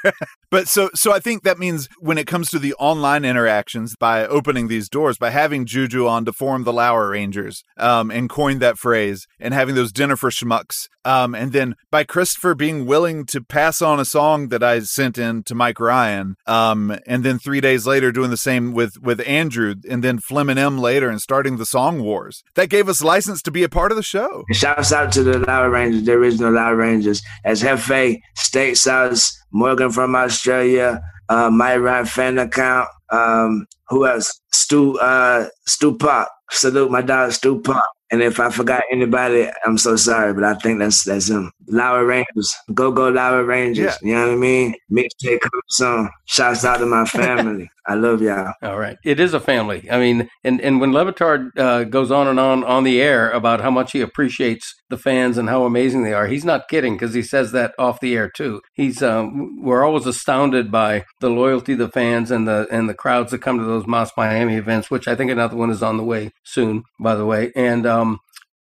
but 0.49 0.67
so 0.67 0.89
so 0.93 1.13
I 1.13 1.19
think 1.19 1.43
that 1.43 1.59
means 1.59 1.87
when 1.99 2.17
it 2.17 2.27
comes 2.27 2.49
to 2.49 2.59
the 2.59 2.73
online 2.75 3.25
interactions, 3.25 3.95
by 3.95 4.25
opening 4.25 4.67
these 4.67 4.89
doors, 4.89 5.17
by 5.17 5.29
having 5.29 5.65
Juju 5.65 6.07
on 6.07 6.25
to 6.25 6.33
form 6.33 6.63
the 6.63 6.73
Lauer 6.73 7.09
Rangers, 7.09 7.63
um, 7.77 8.11
and 8.11 8.29
coin 8.29 8.59
that 8.59 8.77
phrase, 8.77 9.27
and 9.39 9.53
having 9.53 9.75
those 9.75 9.91
dinner 9.91 10.15
for 10.15 10.29
schmucks, 10.29 10.87
um, 11.05 11.33
and 11.33 11.51
then 11.51 11.75
by 11.89 12.03
Christopher 12.03 12.55
being 12.55 12.85
willing 12.85 13.25
to 13.27 13.41
pass 13.41 13.81
on 13.81 13.99
a 13.99 14.05
song 14.05 14.49
that 14.49 14.63
I 14.63 14.79
sent 14.79 15.17
in 15.21 15.43
to 15.43 15.55
Mike 15.55 15.79
Ryan, 15.79 16.35
um, 16.47 16.97
and 17.07 17.23
then 17.23 17.39
three 17.39 17.61
days 17.61 17.87
later 17.87 18.11
doing 18.11 18.29
the 18.29 18.37
same 18.37 18.73
with 18.73 19.01
with 19.01 19.21
Andrew, 19.25 19.75
and 19.89 20.03
then 20.03 20.19
Flim 20.19 20.49
and 20.49 20.59
M 20.59 20.77
later, 20.77 21.09
and 21.09 21.21
starting 21.21 21.57
the 21.57 21.65
song 21.65 22.03
wars. 22.03 22.43
That 22.55 22.69
gave 22.69 22.89
us 22.89 23.01
license 23.01 23.41
to 23.43 23.51
be 23.51 23.63
a 23.63 23.69
part 23.69 23.91
of 23.91 23.95
the 23.95 24.03
show. 24.03 24.43
Shouts 24.51 24.91
out 24.91 25.13
to 25.13 25.23
the 25.23 25.39
Loud 25.39 25.71
Rangers, 25.71 26.03
the 26.03 26.13
original 26.13 26.51
Loud 26.51 26.77
Rangers, 26.77 27.21
as 27.45 27.61
Hefe, 27.61 28.19
State 28.35 28.75
South, 28.75 29.29
Morgan 29.51 29.91
from 29.91 30.15
Australia, 30.15 31.01
uh, 31.29 31.49
my 31.49 31.77
Ryan 31.77 32.05
fan 32.05 32.37
account, 32.37 32.89
um, 33.11 33.67
who 33.89 34.07
else? 34.07 34.39
Stu, 34.51 34.97
uh, 34.99 35.47
Stu 35.67 35.97
Pop. 35.97 36.29
Salute 36.49 36.91
my 36.91 37.01
dog, 37.01 37.31
Stu 37.31 37.61
Pop. 37.61 37.85
And 38.11 38.21
if 38.21 38.39
I 38.39 38.49
forgot 38.49 38.83
anybody, 38.91 39.49
I'm 39.65 39.77
so 39.77 39.95
sorry, 39.95 40.33
but 40.33 40.43
I 40.43 40.53
think 40.55 40.79
that's 40.79 41.03
that's 41.05 41.29
him. 41.29 41.51
Loud 41.67 42.01
Rangers, 42.01 42.53
go 42.73 42.91
go 42.91 43.07
Loud 43.07 43.47
Rangers. 43.47 43.97
Yeah. 44.01 44.09
You 44.09 44.15
know 44.15 44.27
what 44.27 44.33
I 44.33 44.37
mean? 44.37 44.75
Mixtape 44.91 45.39
coming 45.39 45.69
soon. 45.69 46.09
Shouts 46.25 46.65
out 46.65 46.77
to 46.77 46.85
my 46.85 47.05
family. 47.05 47.69
I 47.87 47.95
love 47.95 48.21
y'all. 48.21 48.53
All 48.61 48.77
right. 48.77 48.97
It 49.03 49.19
is 49.19 49.33
a 49.33 49.39
family. 49.39 49.89
I 49.89 49.99
mean, 49.99 50.29
and, 50.43 50.61
and 50.61 50.79
when 50.79 50.93
Le 50.93 51.11
Batard 51.11 51.57
uh, 51.57 51.83
goes 51.85 52.11
on 52.11 52.27
and 52.27 52.39
on 52.39 52.63
on 52.63 52.83
the 52.83 53.01
air 53.01 53.31
about 53.31 53.61
how 53.61 53.71
much 53.71 53.91
he 53.91 54.01
appreciates 54.01 54.75
the 54.89 54.97
fans 54.97 55.37
and 55.37 55.49
how 55.49 55.63
amazing 55.63 56.03
they 56.03 56.13
are, 56.13 56.27
he's 56.27 56.45
not 56.45 56.67
kidding 56.67 56.93
because 56.93 57.13
he 57.13 57.23
says 57.23 57.51
that 57.53 57.73
off 57.79 57.99
the 57.99 58.15
air 58.15 58.29
too. 58.29 58.61
He's 58.73 59.01
um, 59.01 59.63
we're 59.63 59.83
always 59.83 60.05
astounded 60.05 60.71
by 60.71 61.05
the 61.21 61.29
loyalty 61.29 61.73
of 61.73 61.79
the 61.79 61.89
fans 61.89 62.29
and 62.29 62.47
the 62.47 62.67
and 62.71 62.87
the 62.87 62.93
crowds 62.93 63.31
that 63.31 63.41
come 63.41 63.57
to 63.57 63.65
those 63.65 63.87
Moss 63.87 64.11
Miami 64.15 64.55
events, 64.57 64.91
which 64.91 65.07
I 65.07 65.15
think 65.15 65.31
another 65.31 65.57
one 65.57 65.71
is 65.71 65.81
on 65.81 65.97
the 65.97 66.03
way 66.03 66.31
soon, 66.43 66.83
by 66.99 67.15
the 67.15 67.25
way. 67.25 67.51
And 67.55 67.87
um, 67.87 68.00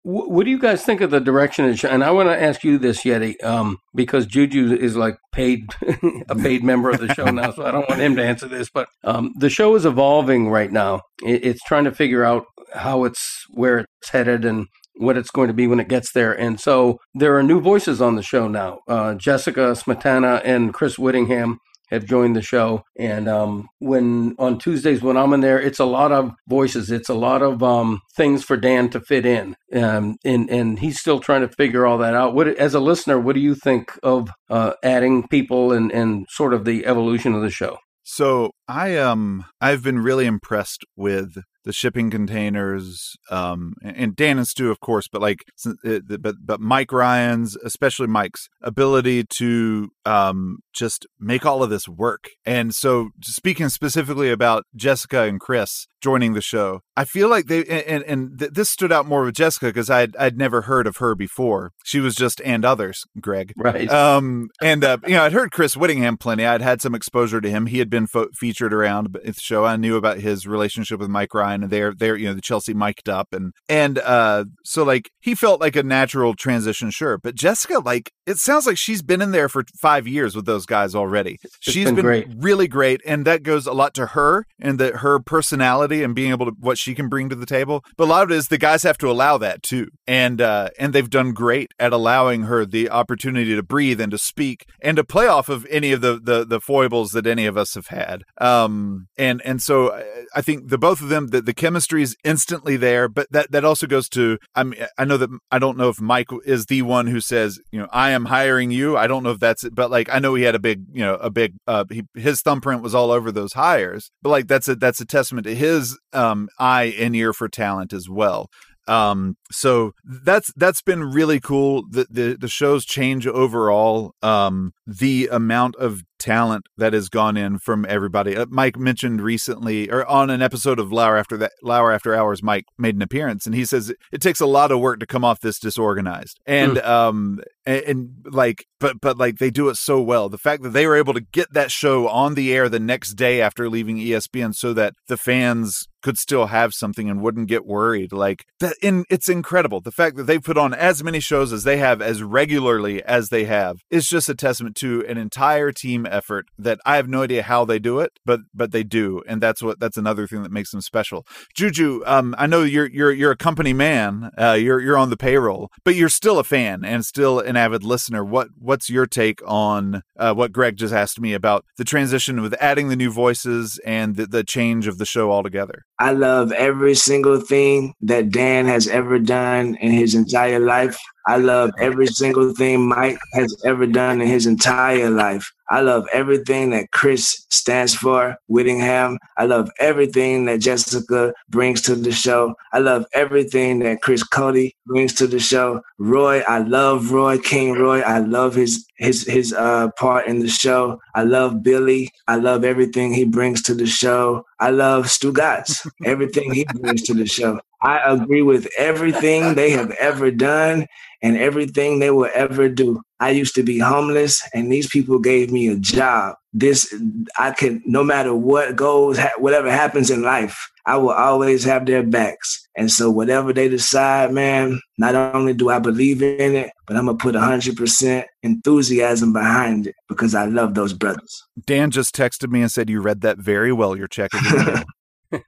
wh- 0.02 0.28
what 0.28 0.44
do 0.44 0.50
you 0.50 0.58
guys 0.58 0.84
think 0.84 1.00
of 1.00 1.10
the 1.10 1.20
direction? 1.20 1.64
of? 1.64 1.84
And 1.84 2.04
I 2.04 2.10
want 2.10 2.28
to 2.28 2.42
ask 2.42 2.64
you 2.64 2.78
this, 2.78 3.02
Yeti, 3.02 3.42
um, 3.44 3.78
because 3.94 4.26
Juju 4.26 4.74
is 4.74 4.96
like 4.96 5.16
paid 5.32 5.72
a 6.28 6.34
paid 6.34 6.64
member 6.64 6.90
of 6.90 7.00
the 7.00 7.12
show 7.14 7.26
now, 7.26 7.50
so 7.52 7.64
I 7.64 7.70
don't 7.70 7.88
want 7.88 8.00
him 8.00 8.16
to 8.16 8.24
answer 8.24 8.48
this. 8.48 8.68
But 8.72 8.88
um, 9.04 9.32
the 9.38 9.50
show 9.50 9.74
is 9.74 9.84
evolving 9.86 10.48
right 10.48 10.72
now. 10.72 11.02
It, 11.24 11.44
it's 11.44 11.62
trying 11.64 11.84
to 11.84 11.92
figure 11.92 12.24
out 12.24 12.44
how 12.74 13.04
it's 13.04 13.44
where 13.50 13.78
it's 13.78 14.10
headed 14.10 14.44
and 14.44 14.66
what 14.96 15.16
it's 15.16 15.30
going 15.30 15.48
to 15.48 15.54
be 15.54 15.66
when 15.66 15.80
it 15.80 15.88
gets 15.88 16.12
there. 16.12 16.32
And 16.32 16.60
so 16.60 16.98
there 17.14 17.36
are 17.36 17.42
new 17.42 17.60
voices 17.60 18.02
on 18.02 18.16
the 18.16 18.22
show 18.22 18.48
now. 18.48 18.80
Uh, 18.86 19.14
Jessica 19.14 19.72
Smetana 19.72 20.42
and 20.44 20.74
Chris 20.74 20.98
Whittingham 20.98 21.58
have 21.90 22.04
joined 22.04 22.36
the 22.36 22.42
show. 22.42 22.84
And 22.96 23.28
um, 23.28 23.68
when 23.78 24.34
on 24.38 24.58
Tuesdays 24.58 25.02
when 25.02 25.16
I'm 25.16 25.32
in 25.32 25.40
there, 25.40 25.60
it's 25.60 25.78
a 25.78 25.84
lot 25.84 26.12
of 26.12 26.32
voices. 26.48 26.90
It's 26.90 27.08
a 27.08 27.14
lot 27.14 27.42
of 27.42 27.62
um, 27.62 28.00
things 28.16 28.44
for 28.44 28.56
Dan 28.56 28.90
to 28.90 29.00
fit 29.00 29.26
in, 29.26 29.56
um, 29.74 30.16
and 30.24 30.48
and 30.50 30.78
he's 30.78 31.00
still 31.00 31.20
trying 31.20 31.42
to 31.42 31.48
figure 31.48 31.86
all 31.86 31.98
that 31.98 32.14
out. 32.14 32.34
What 32.34 32.48
as 32.48 32.74
a 32.74 32.80
listener, 32.80 33.18
what 33.18 33.34
do 33.34 33.40
you 33.40 33.54
think 33.54 33.92
of 34.02 34.30
uh, 34.48 34.72
adding 34.82 35.26
people 35.28 35.72
and 35.72 35.90
and 35.92 36.26
sort 36.30 36.54
of 36.54 36.64
the 36.64 36.86
evolution 36.86 37.34
of 37.34 37.42
the 37.42 37.50
show? 37.50 37.78
So 38.02 38.50
I 38.66 38.96
um 38.96 39.44
I've 39.60 39.82
been 39.82 40.00
really 40.00 40.26
impressed 40.26 40.84
with 40.96 41.36
the 41.64 41.72
shipping 41.72 42.10
containers 42.10 43.16
um 43.30 43.74
and- 43.82 44.16
Dan 44.16 44.38
and 44.38 44.48
Stu 44.48 44.70
of 44.70 44.80
course 44.80 45.08
but 45.08 45.20
like 45.20 45.40
uh, 45.66 46.00
but 46.20 46.36
but 46.44 46.60
Mike 46.60 46.92
Ryan's 46.92 47.56
especially 47.64 48.06
Mike's 48.06 48.48
ability 48.62 49.24
to 49.38 49.90
um 50.04 50.58
just 50.72 51.06
make 51.18 51.44
all 51.44 51.62
of 51.62 51.70
this 51.70 51.88
work. 51.88 52.28
And 52.44 52.74
so 52.74 53.10
speaking 53.22 53.68
specifically 53.68 54.30
about 54.30 54.64
Jessica 54.74 55.22
and 55.22 55.40
Chris 55.40 55.86
joining 56.00 56.32
the 56.34 56.40
show 56.40 56.80
I 57.00 57.04
feel 57.04 57.30
like 57.30 57.46
they 57.46 57.64
and 57.64 58.02
and 58.04 58.38
th- 58.38 58.50
this 58.52 58.68
stood 58.68 58.92
out 58.92 59.06
more 59.06 59.24
with 59.24 59.34
Jessica 59.34 59.66
because 59.66 59.88
I'd 59.88 60.14
I'd 60.16 60.36
never 60.36 60.62
heard 60.62 60.86
of 60.86 60.98
her 60.98 61.14
before. 61.14 61.72
She 61.82 61.98
was 61.98 62.14
just 62.14 62.42
and 62.44 62.62
others, 62.62 63.04
Greg. 63.20 63.54
Right. 63.56 63.90
Um, 63.90 64.50
and 64.60 64.84
uh, 64.84 64.98
you 65.06 65.14
know, 65.14 65.24
I'd 65.24 65.32
heard 65.32 65.50
Chris 65.50 65.76
Whittingham 65.76 66.18
plenty. 66.18 66.44
I'd 66.44 66.60
had 66.60 66.82
some 66.82 66.94
exposure 66.94 67.40
to 67.40 67.48
him. 67.48 67.66
He 67.66 67.78
had 67.78 67.88
been 67.88 68.06
fo- 68.06 68.28
featured 68.34 68.74
around 68.74 69.16
the 69.24 69.32
show. 69.32 69.64
I 69.64 69.76
knew 69.76 69.96
about 69.96 70.18
his 70.18 70.46
relationship 70.46 71.00
with 71.00 71.08
Mike 71.08 71.32
Ryan, 71.32 71.62
and 71.62 71.72
they're 71.72 71.94
they're 71.94 72.16
you 72.16 72.28
know 72.28 72.34
the 72.34 72.42
Chelsea 72.42 72.74
mic'd 72.74 73.08
up, 73.08 73.28
and 73.32 73.54
and 73.68 73.98
uh, 73.98 74.44
so 74.62 74.82
like 74.84 75.10
he 75.20 75.34
felt 75.34 75.60
like 75.60 75.76
a 75.76 75.82
natural 75.82 76.34
transition, 76.34 76.90
sure. 76.90 77.16
But 77.16 77.34
Jessica, 77.34 77.78
like 77.78 78.12
it 78.26 78.36
sounds 78.36 78.66
like 78.66 78.76
she's 78.78 79.02
been 79.02 79.22
in 79.22 79.30
there 79.32 79.48
for 79.48 79.64
five 79.80 80.06
years 80.06 80.36
with 80.36 80.44
those 80.44 80.66
guys 80.66 80.94
already. 80.94 81.38
It's 81.42 81.56
She's 81.60 81.86
been 81.86 81.94
been 81.96 82.04
great. 82.04 82.28
really 82.36 82.68
great, 82.68 83.00
and 83.06 83.26
that 83.26 83.42
goes 83.42 83.66
a 83.66 83.72
lot 83.72 83.94
to 83.94 84.06
her 84.08 84.44
and 84.60 84.78
that 84.78 84.96
her 84.96 85.18
personality 85.18 86.02
and 86.02 86.14
being 86.14 86.30
able 86.30 86.46
to 86.46 86.52
what 86.60 86.78
she 86.78 86.89
can 86.94 87.08
bring 87.08 87.28
to 87.28 87.36
the 87.36 87.46
table. 87.46 87.84
But 87.96 88.04
a 88.04 88.10
lot 88.10 88.22
of 88.24 88.30
it 88.30 88.36
is 88.36 88.48
the 88.48 88.58
guys 88.58 88.82
have 88.82 88.98
to 88.98 89.10
allow 89.10 89.38
that 89.38 89.62
too, 89.62 89.88
and 90.06 90.40
uh, 90.40 90.70
and 90.78 90.92
they've 90.92 91.08
done 91.10 91.32
great 91.32 91.72
at 91.78 91.92
allowing 91.92 92.42
her 92.42 92.64
the 92.64 92.90
opportunity 92.90 93.54
to 93.54 93.62
breathe 93.62 94.00
and 94.00 94.10
to 94.12 94.18
speak 94.18 94.64
and 94.82 94.96
to 94.96 95.04
play 95.04 95.26
off 95.26 95.48
of 95.48 95.66
any 95.70 95.92
of 95.92 96.00
the 96.00 96.20
the, 96.22 96.44
the 96.44 96.60
foibles 96.60 97.10
that 97.12 97.26
any 97.26 97.46
of 97.46 97.56
us 97.56 97.74
have 97.74 97.88
had. 97.88 98.22
Um, 98.40 99.08
and 99.16 99.40
and 99.44 99.62
so 99.62 99.92
I- 99.92 100.04
I 100.32 100.42
think 100.42 100.68
the 100.68 100.78
both 100.78 101.00
of 101.02 101.08
them 101.08 101.28
the, 101.28 101.40
the 101.42 101.52
chemistry 101.54 102.02
is 102.02 102.16
instantly 102.24 102.76
there, 102.76 103.08
but 103.08 103.26
that 103.32 103.50
that 103.50 103.64
also 103.64 103.86
goes 103.86 104.08
to 104.10 104.38
I 104.54 104.62
mean 104.64 104.84
I 104.96 105.04
know 105.04 105.16
that 105.16 105.30
I 105.50 105.58
don't 105.58 105.76
know 105.76 105.88
if 105.88 106.00
Mike 106.00 106.28
is 106.44 106.66
the 106.66 106.82
one 106.82 107.06
who 107.08 107.20
says 107.20 107.58
you 107.72 107.80
know 107.80 107.88
I 107.90 108.10
am 108.10 108.26
hiring 108.26 108.70
you. 108.70 108.96
I 108.96 109.06
don't 109.06 109.22
know 109.24 109.30
if 109.32 109.40
that's 109.40 109.64
it, 109.64 109.74
but 109.74 109.90
like 109.90 110.08
I 110.12 110.18
know 110.20 110.34
he 110.34 110.44
had 110.44 110.54
a 110.54 110.58
big 110.60 110.84
you 110.92 111.00
know 111.02 111.14
a 111.14 111.30
big 111.30 111.54
uh 111.66 111.84
he, 111.90 112.04
his 112.14 112.42
thumbprint 112.42 112.82
was 112.82 112.94
all 112.94 113.10
over 113.10 113.32
those 113.32 113.54
hires, 113.54 114.10
but 114.22 114.30
like 114.30 114.46
that's 114.46 114.68
a 114.68 114.76
that's 114.76 115.00
a 115.00 115.04
testament 115.06 115.46
to 115.46 115.54
his 115.54 115.98
um 116.12 116.48
eye 116.70 116.94
and 116.98 117.14
ear 117.16 117.32
for 117.32 117.48
talent 117.48 117.92
as 117.92 118.08
well. 118.08 118.48
Um, 118.90 119.36
so 119.52 119.92
that's 120.04 120.52
that's 120.56 120.82
been 120.82 121.04
really 121.04 121.38
cool. 121.38 121.84
The 121.88 122.06
the, 122.10 122.36
the 122.38 122.48
show's 122.48 122.84
change 122.84 123.26
overall. 123.26 124.14
Um, 124.20 124.72
the 124.84 125.28
amount 125.30 125.76
of 125.76 126.02
talent 126.18 126.66
that 126.76 126.92
has 126.92 127.08
gone 127.08 127.36
in 127.36 127.58
from 127.58 127.86
everybody. 127.88 128.36
Uh, 128.36 128.46
Mike 128.50 128.76
mentioned 128.76 129.20
recently, 129.20 129.88
or 129.90 130.04
on 130.06 130.28
an 130.28 130.42
episode 130.42 130.80
of 130.80 130.92
Lauer 130.92 131.16
after 131.16 131.36
that 131.36 131.52
Lauer 131.62 131.92
after 131.92 132.16
hours, 132.16 132.42
Mike 132.42 132.64
made 132.78 132.96
an 132.96 133.02
appearance, 133.02 133.46
and 133.46 133.54
he 133.54 133.64
says 133.64 133.92
it 134.12 134.20
takes 134.20 134.40
a 134.40 134.46
lot 134.46 134.72
of 134.72 134.80
work 134.80 134.98
to 134.98 135.06
come 135.06 135.24
off 135.24 135.38
this 135.40 135.60
disorganized, 135.60 136.40
and 136.44 136.78
um, 136.78 137.38
and, 137.64 137.82
and 137.82 138.10
like, 138.24 138.64
but 138.80 139.00
but 139.00 139.18
like 139.18 139.36
they 139.38 139.50
do 139.50 139.68
it 139.68 139.76
so 139.76 140.02
well. 140.02 140.28
The 140.28 140.38
fact 140.38 140.64
that 140.64 140.70
they 140.70 140.86
were 140.86 140.96
able 140.96 141.14
to 141.14 141.20
get 141.20 141.52
that 141.52 141.70
show 141.70 142.08
on 142.08 142.34
the 142.34 142.52
air 142.52 142.68
the 142.68 142.80
next 142.80 143.14
day 143.14 143.40
after 143.40 143.70
leaving 143.70 143.98
ESPN, 143.98 144.54
so 144.54 144.72
that 144.72 144.94
the 145.06 145.16
fans 145.16 145.86
could 146.02 146.18
still 146.18 146.46
have 146.46 146.74
something 146.74 147.08
and 147.08 147.20
wouldn't 147.20 147.48
get 147.48 147.66
worried 147.66 148.12
like 148.12 148.46
that 148.60 148.76
in 148.82 149.04
it's 149.10 149.28
incredible. 149.28 149.80
The 149.80 149.90
fact 149.90 150.16
that 150.16 150.24
they 150.24 150.38
put 150.38 150.58
on 150.58 150.74
as 150.74 151.02
many 151.02 151.20
shows 151.20 151.52
as 151.52 151.64
they 151.64 151.76
have 151.78 152.00
as 152.00 152.22
regularly 152.22 153.02
as 153.02 153.28
they 153.28 153.44
have 153.44 153.80
is 153.90 154.08
just 154.08 154.28
a 154.28 154.34
testament 154.34 154.76
to 154.76 155.04
an 155.06 155.18
entire 155.18 155.72
team 155.72 156.06
effort 156.06 156.46
that 156.58 156.78
i 156.84 156.96
have 156.96 157.08
no 157.08 157.22
idea 157.22 157.42
how 157.42 157.64
they 157.64 157.78
do 157.78 158.00
it 158.00 158.12
but 158.24 158.40
but 158.54 158.72
they 158.72 158.82
do 158.82 159.22
and 159.26 159.40
that's 159.40 159.62
what 159.62 159.78
that's 159.80 159.96
another 159.96 160.26
thing 160.26 160.42
that 160.42 160.52
makes 160.52 160.70
them 160.70 160.80
special. 160.80 161.26
Juju 161.54 162.02
um 162.06 162.34
i 162.38 162.46
know 162.46 162.62
you're 162.62 162.88
you're 162.88 163.12
you're 163.12 163.30
a 163.30 163.36
company 163.36 163.72
man 163.72 164.30
uh 164.38 164.52
you're 164.52 164.80
you're 164.80 164.96
on 164.96 165.10
the 165.10 165.16
payroll 165.16 165.70
but 165.84 165.94
you're 165.94 166.08
still 166.08 166.38
a 166.38 166.44
fan 166.44 166.84
and 166.84 167.04
still 167.04 167.40
an 167.40 167.56
avid 167.56 167.82
listener. 167.84 168.24
What 168.24 168.48
what's 168.58 168.90
your 168.90 169.06
take 169.06 169.40
on 169.46 170.02
uh, 170.18 170.34
what 170.34 170.52
greg 170.52 170.76
just 170.76 170.94
asked 170.94 171.20
me 171.20 171.34
about 171.34 171.64
the 171.76 171.84
transition 171.84 172.42
with 172.42 172.54
adding 172.60 172.88
the 172.88 172.96
new 172.96 173.10
voices 173.10 173.80
and 173.84 174.16
the, 174.16 174.26
the 174.26 174.44
change 174.44 174.86
of 174.86 174.98
the 174.98 175.06
show 175.06 175.30
altogether 175.30 175.84
I 176.00 176.12
love 176.12 176.50
every 176.52 176.94
single 176.94 177.38
thing 177.38 177.94
that 178.00 178.30
Dan 178.30 178.64
has 178.66 178.88
ever 178.88 179.18
done 179.18 179.74
in 179.76 179.92
his 179.92 180.14
entire 180.14 180.58
life. 180.58 180.98
I 181.26 181.36
love 181.36 181.70
every 181.78 182.06
single 182.06 182.54
thing 182.54 182.88
Mike 182.88 183.18
has 183.34 183.54
ever 183.64 183.86
done 183.86 184.20
in 184.20 184.28
his 184.28 184.46
entire 184.46 185.10
life. 185.10 185.52
I 185.70 185.82
love 185.82 186.08
everything 186.12 186.70
that 186.70 186.90
Chris 186.90 187.46
stands 187.48 187.94
for, 187.94 188.36
Whittingham. 188.48 189.18
I 189.36 189.44
love 189.44 189.70
everything 189.78 190.46
that 190.46 190.60
Jessica 190.60 191.32
brings 191.48 191.80
to 191.82 191.94
the 191.94 192.10
show. 192.10 192.54
I 192.72 192.80
love 192.80 193.04
everything 193.12 193.78
that 193.80 194.02
Chris 194.02 194.24
Cote 194.24 194.72
brings 194.86 195.14
to 195.14 195.28
the 195.28 195.38
show. 195.38 195.82
Roy, 195.98 196.42
I 196.48 196.58
love 196.58 197.12
Roy 197.12 197.38
King 197.38 197.74
Roy. 197.74 198.00
I 198.00 198.18
love 198.18 198.56
his 198.56 198.84
his 198.96 199.24
his 199.26 199.52
uh 199.52 199.90
part 199.92 200.26
in 200.26 200.40
the 200.40 200.48
show. 200.48 201.00
I 201.14 201.22
love 201.22 201.62
Billy. 201.62 202.10
I 202.26 202.36
love 202.36 202.64
everything 202.64 203.14
he 203.14 203.24
brings 203.24 203.62
to 203.62 203.74
the 203.74 203.86
show. 203.86 204.44
I 204.58 204.70
love 204.70 205.06
Stugatz, 205.06 205.88
everything 206.04 206.52
he 206.52 206.64
brings 206.64 207.02
to 207.02 207.14
the 207.14 207.26
show. 207.26 207.60
I 207.82 207.98
agree 208.12 208.42
with 208.42 208.68
everything 208.76 209.54
they 209.54 209.70
have 209.70 209.90
ever 209.92 210.30
done 210.30 210.86
and 211.22 211.36
everything 211.36 211.98
they 211.98 212.10
will 212.10 212.28
ever 212.34 212.68
do. 212.68 213.02
I 213.20 213.30
used 213.30 213.54
to 213.54 213.62
be 213.62 213.78
homeless, 213.78 214.42
and 214.54 214.72
these 214.72 214.88
people 214.88 215.18
gave 215.18 215.52
me 215.52 215.68
a 215.68 215.76
job. 215.76 216.36
This, 216.52 216.94
I 217.38 217.52
can, 217.52 217.82
no 217.84 218.02
matter 218.02 218.34
what 218.34 218.76
goes, 218.76 219.18
whatever 219.38 219.70
happens 219.70 220.10
in 220.10 220.22
life, 220.22 220.70
I 220.86 220.96
will 220.96 221.10
always 221.10 221.62
have 221.64 221.84
their 221.84 222.02
backs. 222.02 222.66
And 222.76 222.90
so, 222.90 223.10
whatever 223.10 223.52
they 223.52 223.68
decide, 223.68 224.32
man, 224.32 224.80
not 224.96 225.14
only 225.14 225.52
do 225.52 225.68
I 225.68 225.78
believe 225.78 226.22
in 226.22 226.56
it, 226.56 226.70
but 226.86 226.96
I'm 226.96 227.06
gonna 227.06 227.18
put 227.18 227.34
100% 227.34 228.24
enthusiasm 228.42 229.32
behind 229.32 229.88
it 229.88 229.94
because 230.08 230.34
I 230.34 230.46
love 230.46 230.74
those 230.74 230.94
brothers. 230.94 231.44
Dan 231.66 231.90
just 231.90 232.14
texted 232.14 232.50
me 232.50 232.62
and 232.62 232.72
said 232.72 232.88
you 232.88 233.00
read 233.00 233.20
that 233.20 233.38
very 233.38 233.72
well. 233.72 233.96
You're 233.96 234.08
checking 234.08 234.40
in 234.40 234.56
the 234.56 234.84
mail. 235.32 235.42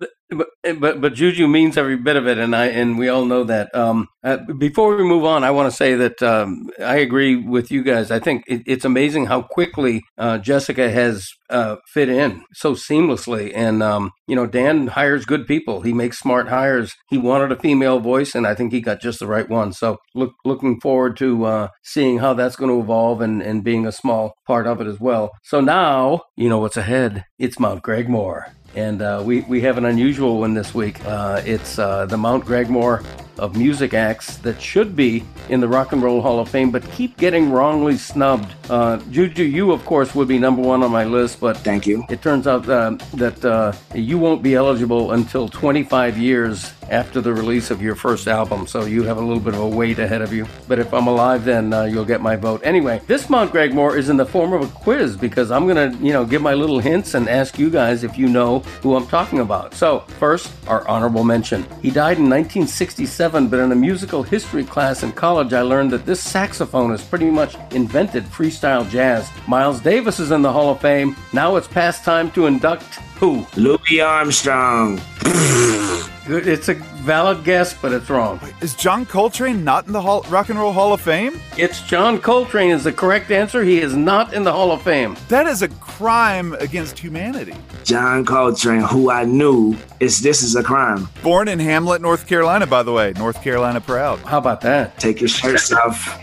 but, 0.30 0.48
but 0.78 1.00
but 1.00 1.14
Juju 1.14 1.48
means 1.48 1.78
every 1.78 1.96
bit 1.96 2.16
of 2.16 2.26
it, 2.26 2.38
and 2.38 2.54
I 2.54 2.66
and 2.66 2.98
we 2.98 3.08
all 3.08 3.24
know 3.24 3.44
that. 3.44 3.74
Um, 3.74 4.08
uh, 4.22 4.38
before 4.58 4.94
we 4.96 5.04
move 5.04 5.24
on, 5.24 5.42
I 5.42 5.50
want 5.50 5.70
to 5.70 5.76
say 5.76 5.94
that 5.94 6.22
um, 6.22 6.68
I 6.78 6.96
agree 6.96 7.36
with 7.36 7.70
you 7.70 7.82
guys. 7.82 8.10
I 8.10 8.18
think 8.18 8.44
it, 8.46 8.62
it's 8.66 8.84
amazing 8.84 9.26
how 9.26 9.42
quickly 9.42 10.02
uh, 10.18 10.38
Jessica 10.38 10.90
has 10.90 11.26
uh, 11.48 11.76
fit 11.92 12.10
in 12.10 12.44
so 12.52 12.74
seamlessly, 12.74 13.52
and 13.54 13.82
um, 13.82 14.10
you 14.26 14.36
know 14.36 14.46
Dan 14.46 14.88
hires 14.88 15.24
good 15.24 15.46
people. 15.46 15.80
He 15.80 15.94
makes 15.94 16.18
smart 16.18 16.48
hires. 16.48 16.94
He 17.08 17.16
wanted 17.16 17.50
a 17.50 17.56
female 17.56 17.98
voice, 17.98 18.34
and 18.34 18.46
I 18.46 18.54
think 18.54 18.72
he 18.72 18.80
got 18.82 19.00
just 19.00 19.20
the 19.20 19.26
right 19.26 19.48
one. 19.48 19.72
So 19.72 19.96
look 20.14 20.34
looking 20.44 20.78
forward 20.80 21.16
to 21.18 21.44
uh, 21.44 21.68
seeing 21.84 22.18
how 22.18 22.34
that's 22.34 22.56
going 22.56 22.70
to 22.70 22.80
evolve 22.80 23.22
and 23.22 23.40
and 23.40 23.64
being 23.64 23.86
a 23.86 23.92
small 23.92 24.34
part 24.46 24.66
of 24.66 24.80
it 24.80 24.86
as 24.86 25.00
well. 25.00 25.30
So 25.42 25.60
now 25.60 26.22
you 26.36 26.50
know 26.50 26.58
what's 26.58 26.76
ahead. 26.76 27.24
It's 27.38 27.58
Mount 27.58 27.82
Gregmore. 27.82 28.52
And 28.78 29.02
uh, 29.02 29.20
we, 29.24 29.40
we 29.40 29.60
have 29.62 29.76
an 29.76 29.84
unusual 29.84 30.38
one 30.38 30.54
this 30.54 30.72
week. 30.72 31.04
Uh, 31.04 31.42
it's 31.44 31.80
uh, 31.80 32.06
the 32.06 32.16
Mount 32.16 32.44
Gregmore 32.44 33.04
of 33.38 33.56
music 33.56 33.94
acts 33.94 34.36
that 34.38 34.60
should 34.60 34.94
be 34.96 35.24
in 35.48 35.60
the 35.60 35.68
Rock 35.68 35.92
and 35.92 36.02
Roll 36.02 36.20
Hall 36.20 36.40
of 36.40 36.48
Fame, 36.48 36.70
but 36.70 36.88
keep 36.92 37.16
getting 37.16 37.50
wrongly 37.50 37.96
snubbed. 37.96 38.52
Uh, 38.70 38.98
Juju, 39.10 39.44
you, 39.44 39.72
of 39.72 39.84
course, 39.84 40.14
would 40.14 40.28
be 40.28 40.38
number 40.38 40.62
one 40.62 40.82
on 40.82 40.90
my 40.90 41.04
list, 41.04 41.40
but 41.40 41.56
Thank 41.58 41.86
you. 41.86 42.04
it 42.08 42.22
turns 42.22 42.46
out 42.46 42.68
uh, 42.68 42.96
that 43.14 43.44
uh, 43.44 43.72
you 43.94 44.18
won't 44.18 44.42
be 44.42 44.54
eligible 44.54 45.12
until 45.12 45.48
25 45.48 46.18
years 46.18 46.72
after 46.90 47.20
the 47.20 47.32
release 47.32 47.70
of 47.70 47.82
your 47.82 47.94
first 47.94 48.26
album, 48.28 48.66
so 48.66 48.86
you 48.86 49.02
have 49.02 49.18
a 49.18 49.20
little 49.20 49.42
bit 49.42 49.52
of 49.54 49.60
a 49.60 49.68
wait 49.68 49.98
ahead 49.98 50.22
of 50.22 50.32
you. 50.32 50.46
But 50.66 50.78
if 50.78 50.92
I'm 50.94 51.06
alive, 51.06 51.44
then 51.44 51.72
uh, 51.72 51.84
you'll 51.84 52.06
get 52.06 52.22
my 52.22 52.34
vote. 52.36 52.62
Anyway, 52.64 53.02
this 53.06 53.28
Mount 53.28 53.52
Gregmore 53.52 53.96
is 53.96 54.08
in 54.08 54.16
the 54.16 54.24
form 54.24 54.54
of 54.54 54.62
a 54.62 54.66
quiz 54.66 55.16
because 55.16 55.50
I'm 55.50 55.66
gonna, 55.66 55.94
you 56.00 56.14
know, 56.14 56.24
give 56.24 56.40
my 56.40 56.54
little 56.54 56.78
hints 56.78 57.12
and 57.12 57.28
ask 57.28 57.58
you 57.58 57.68
guys 57.68 58.04
if 58.04 58.16
you 58.16 58.26
know 58.28 58.60
who 58.82 58.96
I'm 58.96 59.06
talking 59.06 59.40
about. 59.40 59.74
So 59.74 60.00
first, 60.18 60.50
our 60.66 60.86
honorable 60.88 61.24
mention. 61.24 61.64
He 61.82 61.90
died 61.90 62.16
in 62.16 62.24
1967, 62.30 63.27
but 63.28 63.60
in 63.60 63.72
a 63.72 63.76
musical 63.76 64.22
history 64.22 64.64
class 64.64 65.02
in 65.02 65.12
college, 65.12 65.52
I 65.52 65.62
learned 65.62 65.90
that 65.90 66.06
this 66.06 66.20
saxophone 66.20 66.68
saxophonist 66.68 67.08
pretty 67.08 67.30
much 67.30 67.56
invented 67.72 68.24
freestyle 68.24 68.88
jazz. 68.88 69.28
Miles 69.46 69.80
Davis 69.80 70.20
is 70.20 70.30
in 70.30 70.42
the 70.42 70.52
Hall 70.52 70.70
of 70.70 70.80
Fame. 70.80 71.16
Now 71.32 71.56
it's 71.56 71.68
past 71.68 72.04
time 72.04 72.30
to 72.32 72.46
induct 72.46 72.94
who? 73.18 73.46
Louis 73.56 74.00
Armstrong. 74.00 75.00
Good- 76.28 76.46
It's 76.46 76.68
a 76.68 76.74
valid 76.74 77.42
guess, 77.42 77.72
but 77.72 77.90
it's 77.90 78.10
wrong. 78.10 78.38
Is 78.60 78.74
John 78.74 79.06
Coltrane 79.06 79.64
not 79.64 79.86
in 79.86 79.94
the 79.94 80.02
Hall, 80.02 80.26
Rock 80.28 80.50
and 80.50 80.58
Roll 80.58 80.72
Hall 80.74 80.92
of 80.92 81.00
Fame? 81.00 81.40
It's 81.56 81.80
John 81.80 82.18
Coltrane 82.20 82.70
is 82.70 82.84
the 82.84 82.92
correct 82.92 83.30
answer. 83.30 83.64
He 83.64 83.80
is 83.80 83.96
not 83.96 84.34
in 84.34 84.44
the 84.44 84.52
Hall 84.52 84.70
of 84.70 84.82
Fame. 84.82 85.16
That 85.28 85.46
is 85.46 85.62
a 85.62 85.68
crime 85.68 86.52
against 86.60 86.98
humanity. 86.98 87.54
John 87.82 88.26
Coltrane, 88.26 88.82
who 88.82 89.10
I 89.10 89.24
knew 89.24 89.74
is 90.00 90.20
this 90.20 90.42
is 90.42 90.54
a 90.54 90.62
crime. 90.62 91.08
Born 91.22 91.48
in 91.48 91.58
Hamlet, 91.58 92.02
North 92.02 92.26
Carolina, 92.26 92.66
by 92.66 92.82
the 92.82 92.92
way. 92.92 93.14
North 93.16 93.42
Carolina 93.42 93.80
proud. 93.80 94.18
How 94.20 94.36
about 94.36 94.60
that? 94.60 94.98
Take 94.98 95.22
your 95.22 95.28
shirts 95.28 95.72
off, 95.72 96.14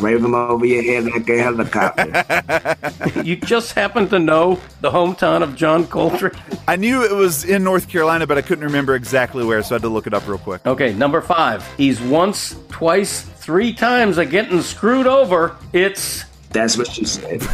wave 0.00 0.22
them 0.22 0.34
over 0.34 0.64
your 0.66 0.82
head 0.82 1.04
like 1.04 1.28
a 1.28 1.38
helicopter. 1.38 3.12
you 3.22 3.36
just 3.36 3.72
happen 3.72 4.08
to 4.08 4.18
know 4.18 4.60
the 4.80 4.90
hometown 4.90 5.42
of 5.42 5.56
John 5.56 5.86
Coltrane. 5.86 6.32
I 6.68 6.76
knew 6.76 7.04
it 7.04 7.14
was 7.14 7.44
in 7.44 7.64
North 7.64 7.88
Carolina, 7.88 8.26
but 8.26 8.38
I 8.38 8.42
couldn't 8.42 8.64
remember 8.64 8.94
exactly 8.94 9.44
where, 9.44 9.62
so 9.62 9.74
I 9.74 9.76
had 9.76 9.82
to 9.82 9.88
look 9.88 10.06
it 10.06 10.14
up 10.14 10.26
real 10.26 10.38
quick. 10.38 10.66
Okay, 10.66 10.92
number 10.94 11.20
five. 11.20 11.66
He's 11.76 12.00
once, 12.00 12.56
twice, 12.70 13.22
three 13.22 13.72
times 13.72 14.18
a 14.18 14.26
getting 14.26 14.62
screwed 14.62 15.06
over. 15.06 15.56
It's 15.72 16.24
That's 16.50 16.76
what 16.76 16.96
you 16.98 17.06
said. 17.06 17.40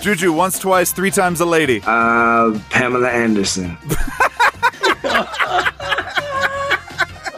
Juju, 0.00 0.32
once, 0.32 0.58
twice, 0.58 0.92
three 0.92 1.10
times 1.10 1.40
a 1.40 1.44
lady. 1.44 1.82
Uh, 1.84 2.58
Pamela 2.70 3.10
Anderson. 3.10 3.76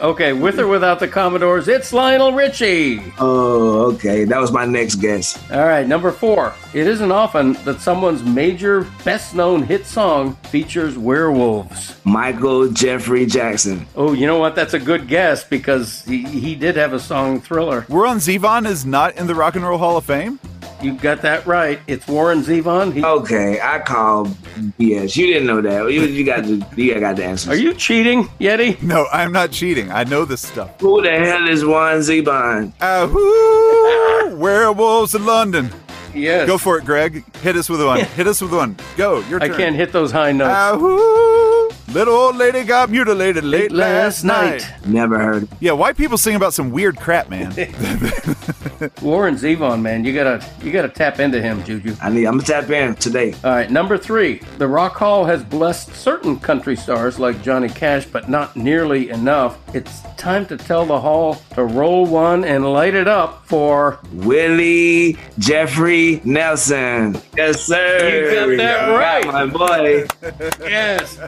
Okay, 0.01 0.33
with 0.33 0.57
or 0.59 0.65
without 0.65 0.99
the 0.99 1.07
Commodores, 1.07 1.67
it's 1.67 1.93
Lionel 1.93 2.33
Richie. 2.33 2.99
Oh, 3.19 3.93
okay. 3.93 4.23
That 4.23 4.39
was 4.39 4.51
my 4.51 4.65
next 4.65 4.95
guess. 4.95 5.37
All 5.51 5.63
right, 5.63 5.85
number 5.85 6.11
four. 6.11 6.55
It 6.73 6.87
isn't 6.87 7.11
often 7.11 7.53
that 7.65 7.81
someone's 7.81 8.23
major, 8.23 8.87
best 9.05 9.35
known 9.35 9.61
hit 9.61 9.85
song 9.85 10.33
features 10.49 10.97
werewolves. 10.97 11.95
Michael 12.03 12.71
Jeffrey 12.71 13.27
Jackson. 13.27 13.85
Oh, 13.95 14.13
you 14.13 14.25
know 14.25 14.39
what? 14.39 14.55
That's 14.55 14.73
a 14.73 14.79
good 14.79 15.07
guess 15.07 15.43
because 15.43 16.03
he, 16.05 16.23
he 16.23 16.55
did 16.55 16.77
have 16.77 16.93
a 16.93 16.99
song 16.99 17.39
thriller. 17.39 17.85
Warren 17.87 18.17
Zevon 18.17 18.67
is 18.67 18.87
not 18.87 19.15
in 19.17 19.27
the 19.27 19.35
Rock 19.35 19.55
and 19.55 19.63
Roll 19.63 19.77
Hall 19.77 19.97
of 19.97 20.05
Fame? 20.05 20.39
You 20.81 20.93
got 20.93 21.21
that 21.21 21.45
right. 21.45 21.79
It's 21.87 22.07
Warren 22.07 22.41
Zevon. 22.41 22.93
He, 22.93 23.03
Okay, 23.03 23.59
I 23.61 23.79
call 23.79 24.25
BS. 24.79 25.15
You 25.15 25.27
didn't 25.27 25.45
know 25.47 25.61
that. 25.61 25.91
You, 25.91 26.01
you 26.03 26.25
got 26.25 26.43
the 26.43 26.65
you 26.75 26.99
got 26.99 27.17
the 27.17 27.23
answers. 27.25 27.49
Are 27.49 27.55
you 27.55 27.73
cheating, 27.73 28.23
Yeti? 28.39 28.81
No, 28.81 29.05
I'm 29.11 29.31
not 29.31 29.51
cheating. 29.51 29.91
I 29.91 30.03
know 30.05 30.25
this 30.25 30.41
stuff. 30.41 30.79
Who 30.81 31.01
the 31.01 31.11
hell 31.11 31.47
is 31.47 31.63
Warren 31.63 31.99
Zevon? 31.99 32.73
Ahoo! 32.81 34.35
Werewolves 34.37 35.13
in 35.13 35.25
London. 35.25 35.69
Yes. 36.13 36.47
Go 36.47 36.57
for 36.57 36.77
it, 36.77 36.85
Greg. 36.85 37.23
Hit 37.37 37.55
us 37.55 37.69
with 37.69 37.83
one. 37.85 37.99
Hit 38.15 38.27
us 38.27 38.41
with 38.41 38.53
one. 38.53 38.75
Go. 38.97 39.19
Your 39.29 39.41
I 39.41 39.49
can't 39.49 39.75
hit 39.75 39.91
those 39.91 40.11
high 40.11 40.31
notes. 40.31 40.53
Ahoo! 40.53 41.50
Little 41.93 42.13
old 42.13 42.37
lady 42.37 42.63
got 42.63 42.89
mutilated 42.89 43.43
late 43.43 43.71
Last 43.71 44.23
last 44.23 44.23
night. 44.23 44.61
night. 44.61 44.87
Never 44.87 45.19
heard. 45.19 45.47
Yeah, 45.59 45.73
white 45.73 45.97
people 45.97 46.17
sing 46.17 46.35
about 46.35 46.53
some 46.53 46.71
weird 46.71 46.97
crap, 46.97 47.29
man. 47.29 47.49
Warren 49.01 49.35
Zevon, 49.35 49.81
man, 49.81 50.05
you 50.05 50.13
gotta 50.13 50.45
you 50.63 50.71
gotta 50.71 50.87
tap 50.89 51.19
into 51.19 51.41
him, 51.41 51.63
Juju. 51.63 51.95
I 52.01 52.09
need. 52.09 52.25
I'm 52.25 52.37
gonna 52.37 52.43
tap 52.61 52.69
in 52.69 52.95
today. 52.95 53.33
All 53.43 53.51
right, 53.51 53.69
number 53.69 53.97
three. 53.97 54.39
The 54.57 54.67
Rock 54.67 54.95
Hall 54.95 55.25
has 55.25 55.43
blessed 55.43 55.93
certain 55.93 56.39
country 56.39 56.75
stars 56.77 57.19
like 57.19 57.43
Johnny 57.43 57.67
Cash, 57.69 58.05
but 58.05 58.29
not 58.29 58.55
nearly 58.55 59.09
enough. 59.09 59.57
It's 59.75 60.01
time 60.17 60.45
to 60.47 60.57
tell 60.57 60.85
the 60.85 60.99
Hall 60.99 61.35
to 61.55 61.65
roll 61.65 62.05
one 62.05 62.45
and 62.45 62.65
light 62.71 62.95
it 62.95 63.07
up 63.07 63.45
for. 63.45 63.99
Willie 64.13 65.17
Jeffrey 65.39 66.21
Nelson. 66.23 67.17
Yes, 67.35 67.63
sir. 67.63 68.29
You 68.47 68.57
got 68.57 68.63
that 68.63 68.87
right. 68.97 69.25
My 69.25 69.45
boy. 69.45 70.05
Yes. 70.61 71.19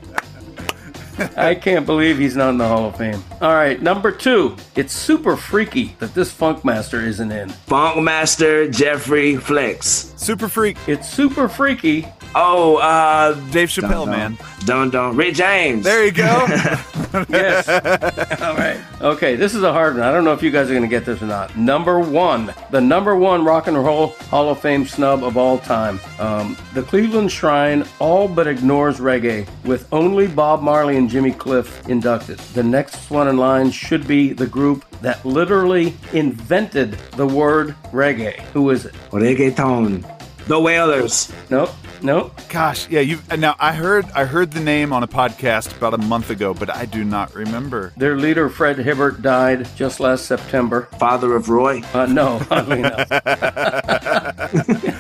I 1.38 1.56
can't 1.56 1.86
believe 1.86 2.18
he's 2.18 2.36
not 2.36 2.50
in 2.50 2.58
the 2.58 2.68
Hall 2.68 2.86
of 2.86 2.98
Fame. 2.98 3.24
All 3.42 3.54
right, 3.54 3.82
number 3.82 4.12
two. 4.12 4.56
It's 4.76 4.94
super 4.94 5.36
freaky 5.38 5.96
that 6.00 6.14
this 6.14 6.34
Funkmaster 6.34 7.06
isn't 7.06 7.32
in. 7.32 7.50
Funkmaster 7.68 8.72
Jeffrey 8.74 9.36
Flex. 9.38 10.14
Super 10.18 10.48
freak. 10.48 10.78
It's 10.88 11.10
super 11.10 11.48
freaky. 11.48 12.08
Oh, 12.36 12.78
uh, 12.78 13.34
Dave 13.52 13.70
Chappelle, 13.70 14.06
dun, 14.06 14.10
man. 14.10 14.38
Dun 14.66 14.90
dun. 14.90 15.16
Rick 15.16 15.36
James. 15.36 15.84
There 15.84 16.06
you 16.06 16.12
go. 16.12 16.48
Yes. 17.30 17.70
All 18.42 18.56
right. 18.56 18.80
Okay, 19.02 19.36
this 19.36 19.54
is 19.54 19.64
a 19.64 19.72
hard 19.72 19.94
one. 19.94 20.04
I 20.04 20.12
don't 20.12 20.24
know 20.24 20.34
if 20.34 20.42
you 20.42 20.50
guys 20.50 20.68
are 20.70 20.74
going 20.74 20.82
to 20.82 20.88
get 20.88 21.06
this 21.06 21.22
or 21.22 21.28
not. 21.28 21.56
Number 21.56 22.00
one, 22.00 22.54
the 22.72 22.82
number 22.82 23.16
one 23.16 23.46
Rock 23.46 23.68
and 23.68 23.78
Roll 23.78 24.08
Hall 24.08 24.50
of 24.50 24.60
Fame 24.60 24.86
snub 24.86 25.24
of 25.24 25.38
all 25.38 25.60
time. 25.60 26.00
Um, 26.20 26.58
the 26.74 26.82
Cleveland 26.82 27.32
Shrine 27.32 27.86
all 28.00 28.28
but 28.28 28.48
ignores 28.48 28.98
reggae, 28.98 29.48
with 29.64 29.88
only 29.94 30.28
Bob 30.28 30.62
Marley 30.62 30.98
and 30.98 31.10
Jimmy 31.10 31.32
Cliff 31.32 31.88
inducted. 31.88 32.40
The 32.40 32.64
next 32.64 33.12
one 33.12 33.28
in 33.28 33.38
line 33.38 33.70
should 33.72 34.08
be 34.08 34.34
the 34.34 34.48
group 34.48 34.84
that 35.02 35.24
literally 35.24 35.94
invented 36.14 36.94
the 37.16 37.28
word 37.28 37.76
reggae. 37.92 38.40
Who 38.54 38.72
is 38.72 38.86
it? 38.86 38.94
Reggaeton. 39.12 40.10
The 40.48 40.60
Wailers. 40.60 41.32
Nope. 41.50 41.70
Nope. 42.04 42.38
Gosh, 42.50 42.90
yeah. 42.90 43.00
You 43.00 43.20
now. 43.38 43.56
I 43.60 43.72
heard. 43.72 44.06
I 44.14 44.26
heard 44.26 44.52
the 44.52 44.60
name 44.60 44.92
on 44.92 45.04
a 45.04 45.08
podcast 45.08 45.76
about 45.78 45.94
a 45.94 45.98
month 45.98 46.30
ago, 46.30 46.54
but 46.54 46.70
I 46.70 46.86
do 46.86 47.06
not 47.06 47.34
remember. 47.34 47.94
Their 47.96 48.18
leader, 48.18 48.50
Fred 48.50 48.78
Hibbert, 48.78 49.22
died 49.22 49.70
just 49.78 50.02
last 50.02 50.26
September. 50.26 50.90
Father 51.00 51.34
of 51.34 51.48
Roy. 51.48 51.82
Uh, 51.94 52.06
no, 52.08 52.46
oddly 52.52 52.80
enough. 52.80 53.10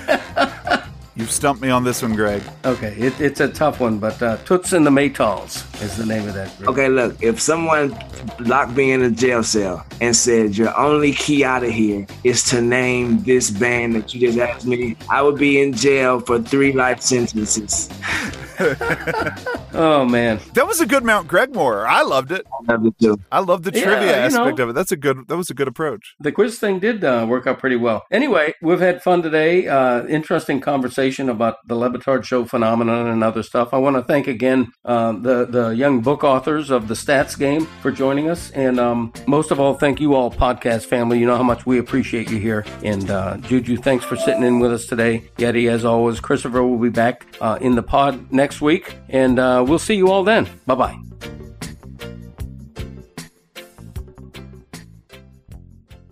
You've 1.23 1.31
stumped 1.31 1.61
me 1.61 1.69
on 1.69 1.85
this 1.85 2.01
one, 2.01 2.15
Greg. 2.15 2.43
Okay, 2.65 2.93
it, 2.97 3.17
it's 3.21 3.39
a 3.39 3.47
tough 3.47 3.79
one, 3.79 3.97
but 3.97 4.21
uh, 4.21 4.35
Toots 4.43 4.73
and 4.73 4.85
the 4.85 4.89
Maytals 4.89 5.63
is 5.81 5.95
the 5.95 6.05
name 6.05 6.27
of 6.27 6.33
that 6.33 6.53
group. 6.57 6.71
Okay, 6.71 6.89
look, 6.89 7.23
if 7.23 7.39
someone 7.39 7.97
locked 8.39 8.75
me 8.75 8.91
in 8.91 9.03
a 9.03 9.09
jail 9.09 9.41
cell 9.41 9.85
and 10.01 10.13
said 10.13 10.57
your 10.57 10.77
only 10.77 11.13
key 11.13 11.45
out 11.45 11.63
of 11.63 11.69
here 11.69 12.05
is 12.25 12.43
to 12.49 12.61
name 12.61 13.23
this 13.23 13.49
band 13.51 13.95
that 13.95 14.13
you 14.13 14.19
just 14.19 14.37
asked 14.37 14.65
me, 14.65 14.97
I 15.09 15.21
would 15.21 15.37
be 15.37 15.61
in 15.61 15.71
jail 15.71 16.19
for 16.19 16.41
three 16.41 16.73
life 16.73 16.99
sentences. 16.99 17.87
Oh 19.75 20.05
man, 20.05 20.39
That 20.53 20.67
was 20.67 20.81
a 20.81 20.85
good 20.85 21.03
Mount 21.03 21.27
Gregmore. 21.27 21.87
I 21.87 22.03
loved 22.03 22.31
it. 22.31 22.45
I 22.69 22.73
love 22.73 22.85
it 22.85 22.99
too. 22.99 23.19
I 23.31 23.39
loved 23.39 23.63
the 23.63 23.71
trivia 23.71 24.15
aspect 24.25 24.57
know. 24.59 24.65
of 24.65 24.69
it. 24.69 24.73
That's 24.73 24.91
a 24.91 24.95
good. 24.95 25.27
That 25.27 25.35
was 25.35 25.49
a 25.49 25.55
good 25.55 25.67
approach. 25.67 26.15
the 26.19 26.31
quiz 26.31 26.59
thing 26.59 26.79
did 26.79 27.03
uh, 27.03 27.25
work 27.27 27.47
out 27.47 27.57
pretty 27.57 27.75
well. 27.75 28.03
Anyway, 28.11 28.53
we've 28.61 28.79
had 28.79 29.01
fun 29.01 29.23
today. 29.23 29.67
Uh, 29.67 30.05
interesting 30.05 30.61
conversation 30.61 31.27
about 31.27 31.67
the 31.67 31.75
Le 31.75 31.89
Batard 31.89 32.23
Show 32.23 32.45
phenomenon 32.45 33.07
and 33.07 33.23
other 33.23 33.41
stuff. 33.41 33.73
I 33.73 33.77
want 33.77 33.95
to 33.95 34.03
thank 34.03 34.27
again 34.27 34.71
uh, 34.85 35.13
the 35.13 35.45
the 35.45 35.69
young 35.69 36.01
book 36.01 36.23
authors 36.23 36.69
of 36.69 36.87
the 36.87 36.93
Stats 36.93 37.37
Game 37.37 37.65
for 37.81 37.91
joining 37.91 38.29
us, 38.29 38.51
and 38.51 38.79
um, 38.79 39.11
most 39.25 39.49
of 39.49 39.59
all, 39.59 39.73
thank 39.73 39.99
you 39.99 40.13
all, 40.13 40.29
podcast 40.29 40.85
family. 40.85 41.17
You 41.17 41.25
know 41.25 41.37
how 41.37 41.43
much 41.43 41.65
we 41.65 41.79
appreciate 41.79 42.29
you 42.29 42.37
here. 42.37 42.63
And 42.83 43.09
uh, 43.09 43.37
Juju, 43.37 43.77
thanks 43.77 44.05
for 44.05 44.17
sitting 44.17 44.43
in 44.43 44.59
with 44.59 44.71
us 44.71 44.85
today. 44.85 45.23
Yeti, 45.37 45.67
as 45.67 45.83
always, 45.83 46.19
Christopher 46.19 46.63
will 46.63 46.77
be 46.77 46.89
back 46.89 47.25
uh, 47.41 47.57
in 47.59 47.73
the 47.73 47.83
pod 47.83 48.31
next 48.31 48.42
week, 48.61 48.97
and 49.09 49.39
uh, 49.39 49.63
we'll 49.67 49.79
see 49.79 49.95
you 49.95 50.09
all 50.09 50.23
then. 50.23 50.47
Bye 50.65 50.75
bye. 50.75 50.99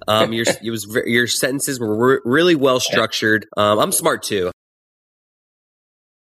Um, 0.08 0.34
your 0.34 0.46
it 0.64 0.72
was 0.72 0.88
your 1.06 1.28
sentences 1.28 1.80
were 1.80 1.96
re- 1.96 2.22
really 2.26 2.56
well 2.56 2.80
structured. 2.80 3.46
Um, 3.56 3.80
I'm 3.80 3.92
smart 3.92 4.24
too. 4.24 4.52